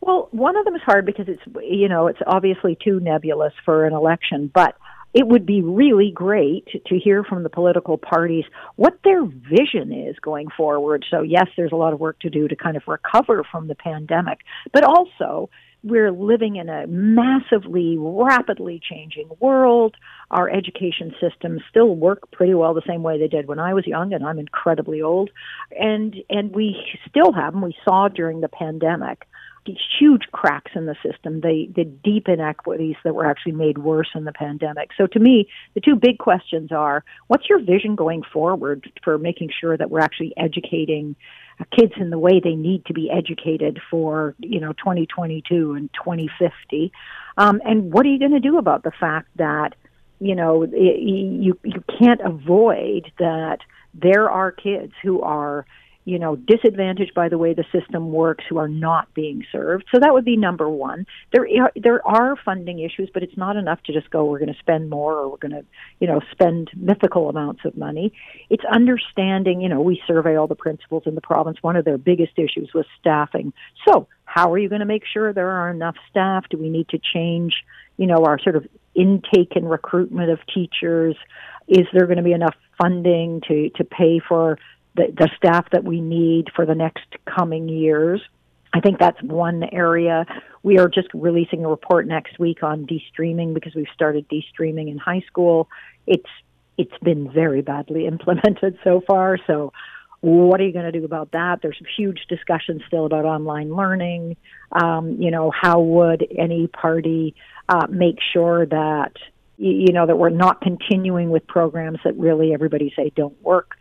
Well, 0.00 0.28
one 0.30 0.56
of 0.56 0.64
them 0.64 0.74
is 0.74 0.82
hard 0.82 1.04
because 1.04 1.26
it's 1.28 1.42
you 1.62 1.88
know 1.88 2.06
it's 2.06 2.20
obviously 2.26 2.76
too 2.82 3.00
nebulous 3.00 3.52
for 3.64 3.84
an 3.86 3.92
election, 3.92 4.50
but 4.52 4.76
it 5.12 5.26
would 5.26 5.44
be 5.44 5.60
really 5.60 6.12
great 6.14 6.68
to 6.86 6.98
hear 6.98 7.24
from 7.24 7.42
the 7.42 7.48
political 7.48 7.98
parties 7.98 8.44
what 8.76 8.98
their 9.02 9.24
vision 9.24 9.92
is 9.92 10.16
going 10.20 10.48
forward. 10.56 11.04
So, 11.10 11.22
yes, 11.22 11.48
there's 11.56 11.72
a 11.72 11.76
lot 11.76 11.92
of 11.92 11.98
work 11.98 12.20
to 12.20 12.30
do 12.30 12.46
to 12.46 12.54
kind 12.54 12.76
of 12.76 12.84
recover 12.86 13.44
from 13.50 13.66
the 13.66 13.74
pandemic, 13.74 14.38
but 14.72 14.84
also 14.84 15.50
we're 15.82 16.12
living 16.12 16.56
in 16.56 16.68
a 16.68 16.86
massively, 16.86 17.96
rapidly 17.98 18.80
changing 18.88 19.30
world. 19.40 19.96
Our 20.30 20.48
education 20.48 21.12
systems 21.20 21.62
still 21.70 21.96
work 21.96 22.30
pretty 22.30 22.54
well 22.54 22.74
the 22.74 22.82
same 22.86 23.02
way 23.02 23.18
they 23.18 23.28
did 23.28 23.48
when 23.48 23.58
I 23.58 23.74
was 23.74 23.86
young, 23.86 24.12
and 24.12 24.24
I'm 24.24 24.38
incredibly 24.38 25.02
old. 25.02 25.30
And 25.76 26.14
and 26.28 26.54
we 26.54 26.76
still 27.08 27.32
have 27.32 27.54
them. 27.54 27.62
We 27.62 27.74
saw 27.84 28.08
during 28.08 28.42
the 28.42 28.48
pandemic 28.48 29.26
huge 29.66 30.22
cracks 30.32 30.72
in 30.74 30.86
the 30.86 30.96
system, 31.02 31.40
the, 31.40 31.70
the 31.74 31.84
deep 31.84 32.28
inequities 32.28 32.96
that 33.04 33.14
were 33.14 33.26
actually 33.26 33.52
made 33.52 33.78
worse 33.78 34.08
in 34.14 34.24
the 34.24 34.32
pandemic. 34.32 34.90
So 34.96 35.06
to 35.08 35.18
me, 35.18 35.48
the 35.74 35.80
two 35.80 35.96
big 35.96 36.18
questions 36.18 36.72
are, 36.72 37.04
what's 37.26 37.48
your 37.48 37.60
vision 37.60 37.94
going 37.94 38.22
forward 38.32 38.90
for 39.04 39.18
making 39.18 39.50
sure 39.60 39.76
that 39.76 39.90
we're 39.90 40.00
actually 40.00 40.32
educating 40.36 41.16
uh, 41.60 41.64
kids 41.76 41.92
in 41.96 42.10
the 42.10 42.18
way 42.18 42.40
they 42.42 42.54
need 42.54 42.86
to 42.86 42.94
be 42.94 43.10
educated 43.10 43.80
for, 43.90 44.34
you 44.38 44.60
know, 44.60 44.72
2022 44.72 45.74
and 45.74 45.90
2050? 45.92 46.92
Um, 47.36 47.60
and 47.64 47.92
what 47.92 48.06
are 48.06 48.08
you 48.08 48.18
going 48.18 48.32
to 48.32 48.40
do 48.40 48.58
about 48.58 48.82
the 48.82 48.92
fact 48.98 49.28
that, 49.36 49.74
you 50.20 50.34
know, 50.34 50.64
you, 50.64 51.58
you 51.62 51.84
can't 51.98 52.20
avoid 52.22 53.10
that 53.18 53.58
there 53.94 54.30
are 54.30 54.52
kids 54.52 54.92
who 55.02 55.22
are 55.22 55.66
you 56.04 56.18
know, 56.18 56.34
disadvantaged 56.34 57.12
by 57.14 57.28
the 57.28 57.36
way 57.36 57.52
the 57.52 57.64
system 57.72 58.10
works 58.10 58.44
who 58.48 58.56
are 58.58 58.68
not 58.68 59.12
being 59.14 59.44
served. 59.52 59.84
So 59.92 60.00
that 60.00 60.12
would 60.12 60.24
be 60.24 60.36
number 60.36 60.68
one. 60.68 61.06
There 61.32 61.46
are, 61.60 61.72
there 61.76 62.06
are 62.06 62.36
funding 62.42 62.80
issues, 62.80 63.10
but 63.12 63.22
it's 63.22 63.36
not 63.36 63.56
enough 63.56 63.82
to 63.84 63.92
just 63.92 64.10
go, 64.10 64.24
we're 64.24 64.38
going 64.38 64.52
to 64.52 64.58
spend 64.58 64.88
more 64.88 65.14
or 65.14 65.28
we're 65.28 65.36
going 65.36 65.52
to, 65.52 65.64
you 66.00 66.06
know, 66.06 66.20
spend 66.32 66.70
mythical 66.74 67.28
amounts 67.28 67.64
of 67.64 67.76
money. 67.76 68.12
It's 68.48 68.64
understanding, 68.64 69.60
you 69.60 69.68
know, 69.68 69.82
we 69.82 70.02
survey 70.06 70.36
all 70.36 70.46
the 70.46 70.54
principals 70.54 71.02
in 71.04 71.14
the 71.14 71.20
province. 71.20 71.58
One 71.60 71.76
of 71.76 71.84
their 71.84 71.98
biggest 71.98 72.32
issues 72.38 72.70
was 72.74 72.86
staffing. 72.98 73.52
So 73.86 74.08
how 74.24 74.52
are 74.52 74.58
you 74.58 74.68
going 74.68 74.80
to 74.80 74.86
make 74.86 75.04
sure 75.12 75.32
there 75.32 75.50
are 75.50 75.70
enough 75.70 75.96
staff? 76.08 76.46
Do 76.48 76.56
we 76.56 76.70
need 76.70 76.88
to 76.88 76.98
change, 76.98 77.54
you 77.98 78.06
know, 78.06 78.24
our 78.24 78.38
sort 78.38 78.56
of 78.56 78.66
intake 78.94 79.52
and 79.54 79.68
recruitment 79.68 80.30
of 80.30 80.38
teachers? 80.52 81.14
Is 81.68 81.86
there 81.92 82.06
going 82.06 82.16
to 82.16 82.24
be 82.24 82.32
enough 82.32 82.54
funding 82.80 83.42
to, 83.48 83.68
to 83.76 83.84
pay 83.84 84.20
for 84.26 84.58
the, 84.96 85.12
the 85.16 85.30
staff 85.36 85.66
that 85.72 85.84
we 85.84 86.00
need 86.00 86.48
for 86.54 86.66
the 86.66 86.74
next 86.74 87.06
coming 87.24 87.68
years. 87.68 88.20
I 88.72 88.80
think 88.80 88.98
that's 88.98 89.20
one 89.22 89.64
area. 89.72 90.26
We 90.62 90.78
are 90.78 90.88
just 90.88 91.08
releasing 91.12 91.64
a 91.64 91.68
report 91.68 92.06
next 92.06 92.38
week 92.38 92.62
on 92.62 92.86
de-streaming 92.86 93.54
because 93.54 93.74
we've 93.74 93.88
started 93.94 94.28
de-streaming 94.28 94.88
in 94.88 94.98
high 94.98 95.24
school. 95.26 95.68
It's 96.06 96.28
it's 96.78 96.96
been 97.02 97.30
very 97.30 97.62
badly 97.62 98.06
implemented 98.14 98.78
so 98.84 99.02
far. 99.06 99.38
So, 99.46 99.72
what 100.22 100.60
are 100.60 100.64
you 100.64 100.72
going 100.72 100.90
to 100.90 100.98
do 100.98 101.04
about 101.04 101.32
that? 101.32 101.60
There's 101.62 101.80
huge 101.96 102.26
discussion 102.28 102.82
still 102.86 103.06
about 103.06 103.24
online 103.24 103.74
learning. 103.74 104.36
Um, 104.70 105.16
you 105.18 105.30
know, 105.30 105.50
how 105.50 105.80
would 105.80 106.26
any 106.38 106.66
party 106.66 107.34
uh, 107.68 107.86
make 107.88 108.18
sure 108.32 108.66
that 108.66 109.12
you 109.56 109.92
know 109.92 110.06
that 110.06 110.16
we're 110.16 110.30
not 110.30 110.60
continuing 110.60 111.30
with 111.30 111.46
programs 111.46 111.98
that 112.04 112.16
really 112.16 112.52
everybody 112.52 112.92
say 112.94 113.12
don't 113.16 113.40
work? 113.42 113.76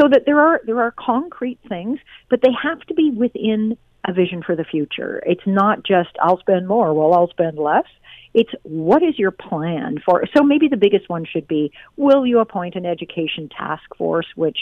So 0.00 0.08
that 0.08 0.22
there 0.26 0.40
are 0.40 0.60
there 0.64 0.80
are 0.80 0.92
concrete 0.92 1.58
things, 1.68 1.98
but 2.28 2.40
they 2.42 2.52
have 2.62 2.80
to 2.86 2.94
be 2.94 3.10
within 3.10 3.76
a 4.06 4.12
vision 4.12 4.42
for 4.42 4.56
the 4.56 4.64
future. 4.64 5.22
It's 5.26 5.46
not 5.46 5.84
just 5.84 6.10
I'll 6.20 6.38
spend 6.40 6.66
more, 6.66 6.94
well 6.94 7.14
I'll 7.14 7.30
spend 7.30 7.58
less. 7.58 7.86
It's 8.34 8.50
what 8.62 9.02
is 9.02 9.18
your 9.18 9.30
plan 9.30 9.98
for 10.04 10.24
so 10.36 10.42
maybe 10.42 10.68
the 10.68 10.76
biggest 10.76 11.08
one 11.08 11.24
should 11.24 11.48
be 11.48 11.72
will 11.96 12.26
you 12.26 12.40
appoint 12.40 12.74
an 12.74 12.84
education 12.84 13.48
task 13.48 13.84
force 13.96 14.26
which 14.36 14.58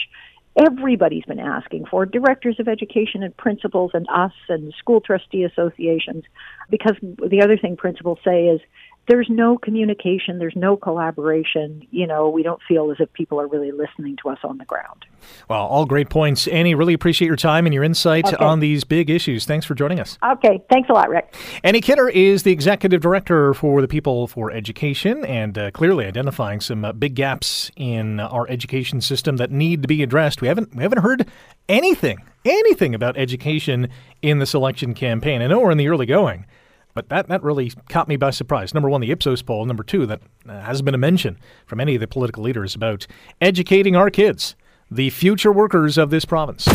everybody's 0.57 1.25
been 1.25 1.39
asking 1.39 1.85
for 1.85 2.05
directors 2.05 2.59
of 2.59 2.67
education 2.67 3.21
and 3.23 3.35
principals 3.37 3.91
and 3.93 4.07
us 4.09 4.31
and 4.49 4.73
school 4.79 5.01
trustee 5.01 5.43
associations 5.43 6.23
because 6.69 6.95
the 7.01 7.41
other 7.43 7.57
thing 7.57 7.75
principals 7.75 8.17
say 8.23 8.47
is 8.47 8.61
there's 9.07 9.27
no 9.29 9.57
communication, 9.57 10.37
there's 10.37 10.55
no 10.55 10.75
collaboration. 10.75 11.85
You 11.91 12.07
know, 12.07 12.29
we 12.29 12.43
don't 12.43 12.61
feel 12.67 12.91
as 12.91 12.97
if 12.99 13.11
people 13.13 13.39
are 13.39 13.47
really 13.47 13.71
listening 13.71 14.17
to 14.23 14.29
us 14.29 14.39
on 14.43 14.57
the 14.57 14.65
ground. 14.65 15.05
Well, 15.49 15.65
all 15.65 15.85
great 15.85 16.09
points. 16.09 16.47
Annie, 16.47 16.75
really 16.75 16.93
appreciate 16.93 17.27
your 17.27 17.37
time 17.37 17.65
and 17.65 17.73
your 17.73 17.83
insight 17.83 18.25
okay. 18.25 18.43
on 18.43 18.59
these 18.59 18.83
big 18.83 19.09
issues. 19.09 19.45
Thanks 19.45 19.65
for 19.65 19.75
joining 19.75 19.99
us. 19.99 20.17
Okay, 20.23 20.61
thanks 20.69 20.89
a 20.89 20.93
lot, 20.93 21.09
Rick. 21.09 21.33
Annie 21.63 21.81
Kidder 21.81 22.09
is 22.09 22.43
the 22.43 22.51
executive 22.51 23.01
director 23.01 23.53
for 23.53 23.81
the 23.81 23.87
People 23.87 24.27
for 24.27 24.51
Education 24.51 25.25
and 25.25 25.57
uh, 25.57 25.71
clearly 25.71 26.05
identifying 26.05 26.59
some 26.59 26.83
uh, 26.83 26.91
big 26.91 27.15
gaps 27.15 27.71
in 27.75 28.19
our 28.19 28.47
education 28.49 29.01
system 29.01 29.37
that 29.37 29.51
need 29.51 29.81
to 29.81 29.87
be 29.87 30.03
addressed. 30.03 30.41
We 30.41 30.47
haven't 30.47 30.75
we 30.75 30.83
haven't 30.83 30.99
heard 30.99 31.27
anything 31.69 32.19
anything 32.45 32.95
about 32.95 33.17
education 33.17 33.89
in 34.21 34.39
this 34.39 34.53
election 34.53 34.93
campaign. 34.93 35.41
I 35.41 35.47
know 35.47 35.59
we're 35.59 35.71
in 35.71 35.77
the 35.77 35.87
early 35.87 36.05
going. 36.05 36.45
But 36.97 37.09
that, 37.09 37.27
that 37.27 37.43
really 37.43 37.71
caught 37.89 38.07
me 38.07 38.15
by 38.15 38.31
surprise. 38.31 38.73
Number 38.73 38.89
one, 38.89 39.01
the 39.01 39.11
Ipsos 39.11 39.43
poll. 39.43 39.63
Number 39.65 39.83
two, 39.83 40.07
that 40.07 40.19
uh, 40.49 40.61
hasn't 40.61 40.83
been 40.83 40.95
a 40.95 40.97
mention 40.97 41.37
from 41.67 41.79
any 41.79 41.93
of 41.93 42.01
the 42.01 42.07
political 42.07 42.41
leaders 42.41 42.73
about 42.73 43.05
educating 43.39 43.95
our 43.95 44.09
kids 44.09 44.55
the 44.89 45.09
future 45.11 45.51
workers 45.51 45.97
of 45.97 46.09
this 46.09 46.25
province. 46.25 46.65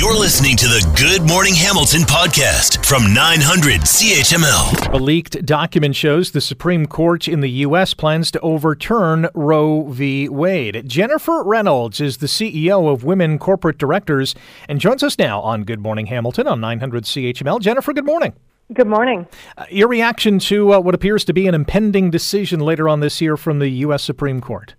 You're 0.00 0.18
listening 0.18 0.56
to 0.56 0.64
the 0.64 0.92
Good 0.98 1.28
Morning 1.28 1.54
Hamilton 1.54 2.00
podcast 2.00 2.84
from 2.84 3.14
900 3.14 3.82
CHML. 3.82 4.94
A 4.94 4.96
leaked 4.96 5.44
document 5.44 5.94
shows 5.94 6.32
the 6.32 6.40
Supreme 6.40 6.86
Court 6.86 7.28
in 7.28 7.40
the 7.40 7.50
U.S. 7.50 7.94
plans 7.94 8.32
to 8.32 8.40
overturn 8.40 9.28
Roe 9.34 9.82
v. 9.82 10.28
Wade. 10.28 10.88
Jennifer 10.88 11.44
Reynolds 11.44 12.00
is 12.00 12.16
the 12.16 12.26
CEO 12.26 12.90
of 12.90 13.04
Women 13.04 13.38
Corporate 13.38 13.78
Directors 13.78 14.34
and 14.68 14.80
joins 14.80 15.04
us 15.04 15.18
now 15.18 15.40
on 15.42 15.62
Good 15.64 15.80
Morning 15.80 16.06
Hamilton 16.06 16.48
on 16.48 16.60
900 16.60 17.04
CHML. 17.04 17.60
Jennifer, 17.60 17.92
good 17.92 18.06
morning. 18.06 18.32
Good 18.72 18.86
morning. 18.86 19.26
Uh, 19.58 19.66
your 19.70 19.88
reaction 19.88 20.38
to 20.40 20.74
uh, 20.74 20.80
what 20.80 20.94
appears 20.94 21.24
to 21.26 21.32
be 21.32 21.46
an 21.46 21.54
impending 21.54 22.10
decision 22.10 22.60
later 22.60 22.88
on 22.88 23.00
this 23.00 23.20
year 23.20 23.36
from 23.36 23.58
the 23.58 23.68
U.S. 23.68 24.02
Supreme 24.02 24.40
Court? 24.40 24.74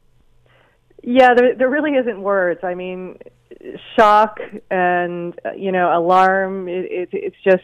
Yeah, 1.03 1.33
there, 1.35 1.53
there 1.55 1.69
really 1.69 1.91
isn't 1.91 2.21
words. 2.21 2.61
I 2.63 2.75
mean, 2.75 3.17
shock 3.95 4.39
and 4.71 5.37
uh, 5.45 5.51
you 5.51 5.71
know 5.71 5.95
alarm. 5.95 6.67
It, 6.67 6.85
it, 6.91 7.09
it's 7.11 7.35
just 7.43 7.63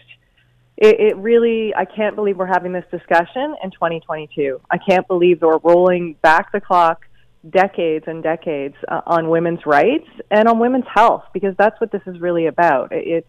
it, 0.78 1.00
it 1.00 1.18
really, 1.18 1.74
I 1.76 1.86
can't 1.86 2.16
believe 2.16 2.38
we're 2.38 2.46
having 2.46 2.74
this 2.74 2.86
discussion 2.92 3.56
in 3.64 3.72
2022. 3.72 4.62
I 4.70 4.78
can't 4.78 5.08
believe 5.08 5.42
we're 5.42 5.58
rolling 5.58 6.16
back 6.22 6.52
the 6.52 6.62
clock 6.62 7.06
decades 7.50 8.06
and 8.08 8.22
decades 8.22 8.76
uh, 8.88 9.02
on 9.06 9.30
women's 9.30 9.66
rights 9.66 10.08
and 10.30 10.48
on 10.48 10.60
women's 10.60 10.86
health 10.94 11.24
because 11.34 11.56
that's 11.58 11.80
what 11.82 11.92
this 11.92 12.02
is 12.06 12.20
really 12.20 12.48
about. 12.48 12.90
It's 12.92 13.28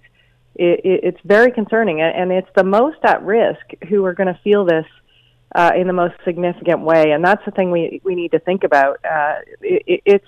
it, 0.54 0.80
it's 0.84 1.20
very 1.24 1.52
concerning, 1.52 2.00
and 2.00 2.32
it's 2.32 2.50
the 2.56 2.64
most 2.64 2.98
at 3.04 3.22
risk 3.22 3.60
who 3.88 4.04
are 4.04 4.14
going 4.14 4.32
to 4.32 4.40
feel 4.42 4.64
this 4.64 4.86
uh, 5.54 5.72
in 5.76 5.86
the 5.86 5.92
most 5.92 6.14
significant 6.24 6.80
way, 6.80 7.10
and 7.12 7.24
that's 7.24 7.44
the 7.44 7.50
thing 7.50 7.70
we 7.70 8.00
we 8.04 8.14
need 8.14 8.32
to 8.32 8.38
think 8.38 8.64
about. 8.64 8.98
Uh, 9.04 9.36
it, 9.60 10.02
it's 10.04 10.26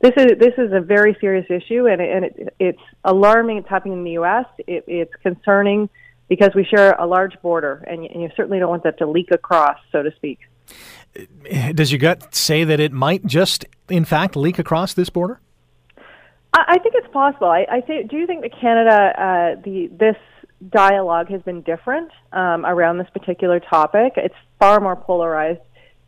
this 0.00 0.12
is 0.16 0.38
this 0.38 0.54
is 0.58 0.72
a 0.72 0.80
very 0.80 1.16
serious 1.20 1.46
issue, 1.48 1.86
and, 1.86 2.00
and 2.00 2.24
it, 2.24 2.54
it's 2.58 2.82
alarming. 3.04 3.58
It's 3.58 3.68
happening 3.68 3.98
in 3.98 4.04
the 4.04 4.12
U.S. 4.12 4.46
It, 4.58 4.84
it's 4.86 5.14
concerning 5.22 5.88
because 6.28 6.50
we 6.54 6.64
share 6.64 6.92
a 6.92 7.06
large 7.06 7.40
border, 7.42 7.84
and 7.86 8.04
you, 8.04 8.10
and 8.12 8.22
you 8.22 8.30
certainly 8.36 8.58
don't 8.58 8.70
want 8.70 8.84
that 8.84 8.98
to 8.98 9.06
leak 9.06 9.30
across, 9.30 9.78
so 9.90 10.02
to 10.02 10.12
speak. 10.16 10.40
Does 11.74 11.92
your 11.92 11.98
gut 11.98 12.34
say 12.34 12.64
that 12.64 12.80
it 12.80 12.90
might 12.90 13.26
just, 13.26 13.66
in 13.90 14.04
fact, 14.04 14.34
leak 14.34 14.58
across 14.58 14.94
this 14.94 15.10
border? 15.10 15.40
I, 16.52 16.64
I 16.68 16.78
think 16.78 16.94
it's 16.96 17.12
possible. 17.12 17.48
I, 17.48 17.66
I 17.70 17.80
th- 17.80 18.08
do 18.08 18.16
you 18.16 18.26
think 18.26 18.42
that 18.42 18.52
Canada, 18.60 19.12
uh, 19.16 19.60
the 19.62 19.88
this 19.88 20.16
dialogue 20.70 21.28
has 21.28 21.42
been 21.42 21.62
different 21.62 22.10
um, 22.32 22.64
around 22.64 22.98
this 22.98 23.08
particular 23.12 23.60
topic. 23.60 24.12
It's 24.16 24.34
far 24.58 24.80
more 24.80 24.96
polarized 24.96 25.60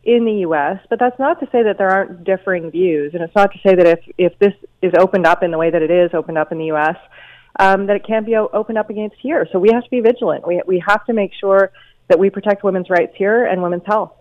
in 0.03 0.23
the 0.23 0.31
U.S., 0.41 0.77
but 0.89 0.99
that's 0.99 1.17
not 1.17 1.39
to 1.39 1.47
say 1.51 1.63
that 1.63 1.77
there 1.77 1.89
aren't 1.89 2.23
differing 2.23 2.69
views, 2.69 3.13
and 3.13 3.23
it's 3.23 3.35
not 3.35 3.51
to 3.51 3.59
say 3.67 3.75
that 3.75 3.87
if 3.87 3.99
if 4.17 4.39
this 4.39 4.53
is 4.81 4.93
opened 4.97 5.25
up 5.25 5.43
in 5.43 5.51
the 5.51 5.57
way 5.57 5.69
that 5.71 5.81
it 5.81 5.91
is 5.91 6.11
opened 6.13 6.37
up 6.37 6.51
in 6.51 6.57
the 6.57 6.65
U.S., 6.65 6.95
um, 7.59 7.87
that 7.87 7.95
it 7.95 8.05
can't 8.05 8.25
be 8.25 8.35
o- 8.35 8.49
opened 8.53 8.77
up 8.77 8.89
against 8.89 9.15
here. 9.21 9.47
So 9.51 9.59
we 9.59 9.69
have 9.73 9.83
to 9.83 9.89
be 9.89 10.01
vigilant. 10.01 10.47
We 10.47 10.61
we 10.67 10.83
have 10.87 11.05
to 11.05 11.13
make 11.13 11.31
sure 11.39 11.71
that 12.07 12.19
we 12.19 12.29
protect 12.29 12.63
women's 12.63 12.89
rights 12.89 13.13
here 13.17 13.45
and 13.45 13.63
women's 13.63 13.85
health. 13.85 14.11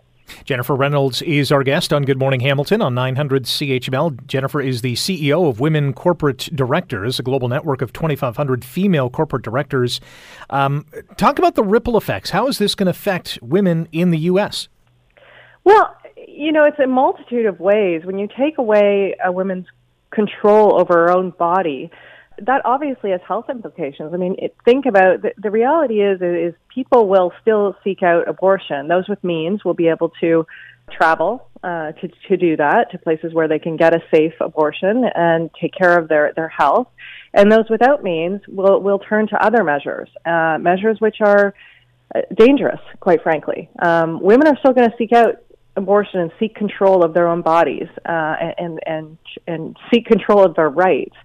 Jennifer 0.45 0.75
Reynolds 0.75 1.23
is 1.23 1.53
our 1.53 1.63
guest 1.63 1.93
on 1.93 2.03
Good 2.03 2.19
Morning 2.19 2.41
Hamilton 2.41 2.83
on 2.83 2.95
900 2.95 3.45
CHML. 3.45 4.27
Jennifer 4.27 4.61
is 4.61 4.83
the 4.83 4.95
CEO 4.95 5.49
of 5.49 5.61
Women 5.61 5.93
Corporate 5.93 6.49
Directors, 6.55 7.19
a 7.19 7.23
global 7.23 7.49
network 7.49 7.83
of 7.83 7.93
2,500 7.93 8.65
female 8.65 9.11
corporate 9.11 9.43
directors. 9.43 10.01
Um, 10.51 10.87
talk 11.17 11.39
about 11.39 11.55
the 11.55 11.63
ripple 11.63 11.97
effects. 11.97 12.31
How 12.31 12.47
is 12.49 12.59
this 12.59 12.75
going 12.75 12.87
to 12.87 12.91
affect 12.91 13.39
women 13.43 13.89
in 13.93 14.11
the 14.11 14.19
U.S.? 14.19 14.69
Well, 15.65 15.97
you 16.29 16.53
know, 16.53 16.65
it's 16.65 16.79
a 16.79 16.87
multitude 16.87 17.47
of 17.47 17.61
ways. 17.61 18.05
When 18.05 18.19
you 18.19 18.29
take 18.37 18.59
away 18.59 19.17
a 19.25 19.33
woman's 19.33 19.67
control 20.11 20.79
over 20.79 20.93
her 20.95 21.11
own 21.11 21.31
body, 21.31 21.91
that 22.43 22.63
obviously 22.65 23.11
has 23.11 23.21
health 23.27 23.47
implications. 23.49 24.13
I 24.13 24.17
mean, 24.17 24.37
it, 24.39 24.57
think 24.65 24.87
about 24.87 25.23
the, 25.23 25.33
the 25.37 25.51
reality 25.51 26.03
is 26.03 26.21
is 26.21 26.55
people 26.73 27.09
will 27.09 27.33
still 27.41 27.77
seek 27.85 28.03
out 28.03 28.29
abortion. 28.29 28.89
Those 28.89 29.09
with 29.09 29.23
means 29.23 29.65
will 29.65 29.75
be 29.75 29.89
able 29.89 30.11
to 30.21 30.47
travel 30.91 31.49
uh, 31.63 31.93
to 31.93 32.09
to 32.29 32.37
do 32.37 32.57
that 32.57 32.91
to 32.91 32.99
places 32.99 33.33
where 33.33 33.49
they 33.49 33.59
can 33.59 33.77
get 33.77 33.95
a 33.95 34.03
safe 34.15 34.35
abortion 34.41 35.05
and 35.15 35.51
take 35.61 35.73
care 35.75 35.99
of 35.99 36.09
their 36.09 36.33
their 36.35 36.49
health. 36.49 36.89
And 37.33 37.51
those 37.51 37.69
without 37.71 38.03
means 38.03 38.41
will 38.49 38.81
will 38.81 38.99
turn 38.99 39.29
to 39.29 39.45
other 39.45 39.65
measures, 39.65 40.09
uh, 40.27 40.59
measures 40.61 41.01
which 41.01 41.17
are 41.21 41.55
uh, 42.15 42.21
dangerous, 42.37 42.81
quite 43.01 43.23
frankly. 43.23 43.71
Um, 43.81 44.21
women 44.21 44.47
are 44.47 44.59
still 44.59 44.73
going 44.73 44.91
to 44.91 44.97
seek 44.97 45.13
out 45.13 45.37
abortion 45.77 46.21
and 46.21 46.31
seek 46.39 46.55
control 46.55 47.05
of 47.05 47.15
their 47.15 47.27
own 47.27 47.43
bodies 47.43 47.89
uh, 48.07 48.37
and 48.59 48.79
and 48.87 49.19
and 49.47 49.77
seek 49.93 50.07
control 50.07 50.45
of 50.45 50.55
their 50.55 50.69
rights. 50.69 51.17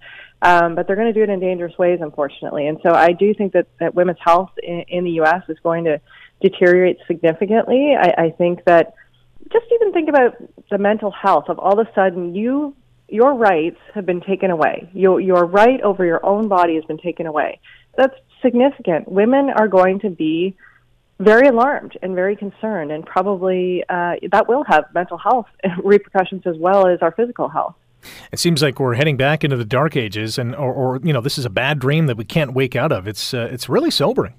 Um, 0.42 0.76
but 0.76 0.88
they're 0.88 0.96
going 0.96 1.14
to 1.14 1.14
do 1.14 1.24
it 1.24 1.30
in 1.30 1.40
dangerous 1.40 1.78
ways, 1.78 2.00
unfortunately. 2.02 2.68
And 2.68 2.78
so 2.82 2.94
I 2.94 3.12
do 3.12 3.34
think 3.34 3.54
that, 3.54 3.68
that 3.80 3.94
women's 3.94 4.20
health 4.24 4.52
in, 4.64 4.86
in 4.88 5.04
the 5.04 5.12
U.S. 5.12 5.44
is 5.50 5.58
going 5.62 5.84
to 5.84 6.00
deteriorate 6.42 6.98
significantly. 7.08 7.94
I, 8.00 8.26
I 8.26 8.30
think 8.32 8.64
that 8.66 8.94
just 9.52 9.66
even 9.74 9.92
think 9.92 10.08
about 10.08 10.36
the 10.70 10.78
mental 10.78 11.12
health 11.12 11.46
of 11.50 11.60
all 11.60 11.80
of 11.80 11.88
a 11.88 11.94
sudden 11.94 12.36
you 12.36 12.76
your 13.12 13.34
rights 13.34 13.80
have 13.96 14.06
been 14.06 14.22
taken 14.22 14.52
away. 14.52 14.90
Your 14.94 15.20
your 15.20 15.46
right 15.46 15.82
over 15.82 16.06
your 16.06 16.24
own 16.26 16.48
body 16.48 16.76
has 16.76 16.86
been 16.86 17.00
taken 17.00 17.26
away. 17.26 17.60
That's 17.98 18.14
significant. 18.42 19.08
Women 19.08 19.50
are 19.50 19.68
going 19.68 20.00
to 20.02 20.10
be 20.10 20.56
very 21.20 21.48
alarmed 21.48 21.98
and 22.02 22.16
very 22.16 22.36
concerned, 22.36 22.92
and 22.92 23.06
probably 23.06 23.84
uh, 23.90 24.16
that 24.32 24.48
will 24.48 24.64
have 24.64 24.86
mental 24.94 25.18
health 25.18 25.48
repercussions 25.84 26.44
as 26.46 26.56
well 26.58 26.88
as 26.88 27.00
our 27.02 27.12
physical 27.12 27.50
health. 27.50 27.76
It 28.32 28.40
seems 28.40 28.62
like 28.62 28.80
we're 28.80 28.94
heading 28.94 29.18
back 29.18 29.44
into 29.44 29.58
the 29.58 29.66
dark 29.66 29.96
ages, 29.96 30.38
and 30.38 30.56
or, 30.56 30.74
or 30.74 31.00
you 31.04 31.14
know, 31.14 31.22
this 31.22 31.38
is 31.38 31.46
a 31.46 31.50
bad 31.50 31.80
dream 31.80 32.08
that 32.08 32.18
we 32.18 32.26
can't 32.26 32.54
wake 32.54 32.76
out 32.76 32.92
of. 32.92 33.08
It's 33.08 33.34
uh, 33.34 33.50
it's 33.52 33.68
really 33.70 33.92
sobering. 33.92 34.36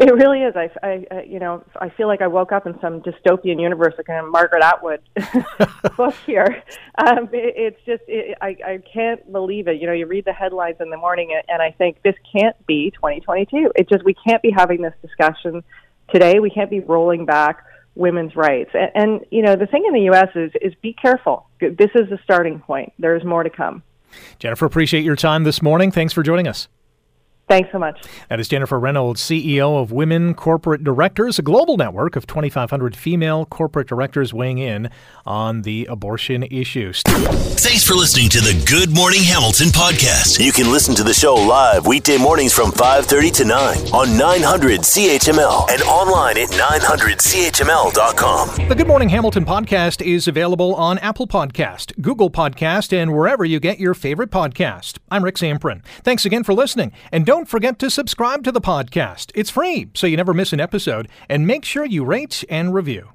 It 0.00 0.14
really 0.14 0.40
is. 0.40 0.54
I, 0.56 0.70
I, 0.82 1.22
you 1.24 1.38
know, 1.38 1.62
I 1.78 1.90
feel 1.90 2.06
like 2.06 2.22
I 2.22 2.26
woke 2.26 2.52
up 2.52 2.66
in 2.66 2.80
some 2.80 3.02
dystopian 3.02 3.60
universe, 3.60 3.92
like 3.98 4.08
a 4.08 4.22
Margaret 4.22 4.62
Atwood 4.62 5.02
book 5.98 6.14
here. 6.24 6.62
Um, 7.06 7.28
it, 7.34 7.54
it's 7.54 7.80
just, 7.84 8.02
it, 8.08 8.38
I, 8.40 8.56
I 8.66 8.82
can't 8.90 9.30
believe 9.30 9.68
it. 9.68 9.78
You 9.78 9.86
know, 9.86 9.92
you 9.92 10.06
read 10.06 10.24
the 10.24 10.32
headlines 10.32 10.76
in 10.80 10.88
the 10.88 10.96
morning, 10.96 11.38
and 11.48 11.60
I 11.60 11.72
think 11.72 12.00
this 12.02 12.14
can't 12.34 12.56
be 12.66 12.90
2022. 12.92 13.72
It 13.76 13.90
just, 13.90 14.02
we 14.02 14.14
can't 14.14 14.40
be 14.40 14.50
having 14.50 14.80
this 14.80 14.94
discussion 15.02 15.62
today. 16.10 16.38
We 16.38 16.48
can't 16.48 16.70
be 16.70 16.80
rolling 16.80 17.26
back 17.26 17.62
women's 17.94 18.34
rights. 18.34 18.70
And, 18.72 18.90
and 18.94 19.26
you 19.30 19.42
know, 19.42 19.54
the 19.54 19.66
thing 19.66 19.84
in 19.86 19.92
the 19.92 20.04
U.S. 20.12 20.28
is 20.34 20.52
is 20.62 20.72
be 20.80 20.94
careful. 20.94 21.49
This 21.60 21.90
is 21.94 22.08
the 22.08 22.18
starting 22.24 22.60
point. 22.60 22.92
There's 22.98 23.24
more 23.24 23.42
to 23.42 23.50
come. 23.50 23.82
Jennifer, 24.38 24.66
appreciate 24.66 25.04
your 25.04 25.16
time 25.16 25.44
this 25.44 25.62
morning. 25.62 25.90
Thanks 25.90 26.12
for 26.12 26.22
joining 26.22 26.48
us. 26.48 26.68
Thanks 27.50 27.70
so 27.72 27.80
much. 27.80 28.00
That 28.28 28.38
is 28.38 28.46
Jennifer 28.46 28.78
Reynolds, 28.78 29.20
CEO 29.20 29.82
of 29.82 29.90
Women 29.90 30.34
Corporate 30.34 30.84
Directors, 30.84 31.40
a 31.40 31.42
global 31.42 31.76
network 31.76 32.14
of 32.14 32.24
2,500 32.28 32.94
female 32.94 33.44
corporate 33.44 33.88
directors 33.88 34.32
weighing 34.32 34.58
in 34.58 34.88
on 35.26 35.62
the 35.62 35.84
abortion 35.90 36.44
issues. 36.44 37.02
Thanks 37.02 37.84
for 37.84 37.94
listening 37.94 38.28
to 38.28 38.38
the 38.38 38.54
Good 38.70 38.94
Morning 38.94 39.24
Hamilton 39.24 39.70
podcast. 39.70 40.38
You 40.38 40.52
can 40.52 40.70
listen 40.70 40.94
to 40.94 41.02
the 41.02 41.12
show 41.12 41.34
live 41.34 41.88
weekday 41.88 42.18
mornings 42.18 42.52
from 42.52 42.70
5:30 42.70 43.32
to 43.32 43.44
9 43.44 43.78
on 43.92 44.16
900 44.16 44.84
CHML 44.84 45.66
and 45.70 45.82
online 45.82 46.38
at 46.38 46.50
900CHML.com. 46.50 48.68
The 48.68 48.76
Good 48.76 48.86
Morning 48.86 49.08
Hamilton 49.08 49.44
podcast 49.44 50.06
is 50.06 50.28
available 50.28 50.76
on 50.76 50.98
Apple 50.98 51.26
Podcast, 51.26 52.00
Google 52.00 52.30
Podcast, 52.30 52.92
and 52.92 53.12
wherever 53.12 53.44
you 53.44 53.58
get 53.58 53.80
your 53.80 53.94
favorite 53.94 54.30
podcast. 54.30 54.98
I'm 55.10 55.24
Rick 55.24 55.34
Zamperin. 55.34 55.82
Thanks 56.04 56.24
again 56.24 56.44
for 56.44 56.54
listening, 56.54 56.92
and 57.10 57.26
don't 57.40 57.48
forget 57.48 57.78
to 57.78 57.88
subscribe 57.88 58.44
to 58.44 58.52
the 58.52 58.60
podcast. 58.60 59.32
It's 59.34 59.48
free, 59.48 59.88
so 59.94 60.06
you 60.06 60.14
never 60.14 60.34
miss 60.34 60.52
an 60.52 60.60
episode, 60.60 61.08
and 61.26 61.46
make 61.46 61.64
sure 61.64 61.86
you 61.86 62.04
rate 62.04 62.44
and 62.50 62.74
review. 62.74 63.12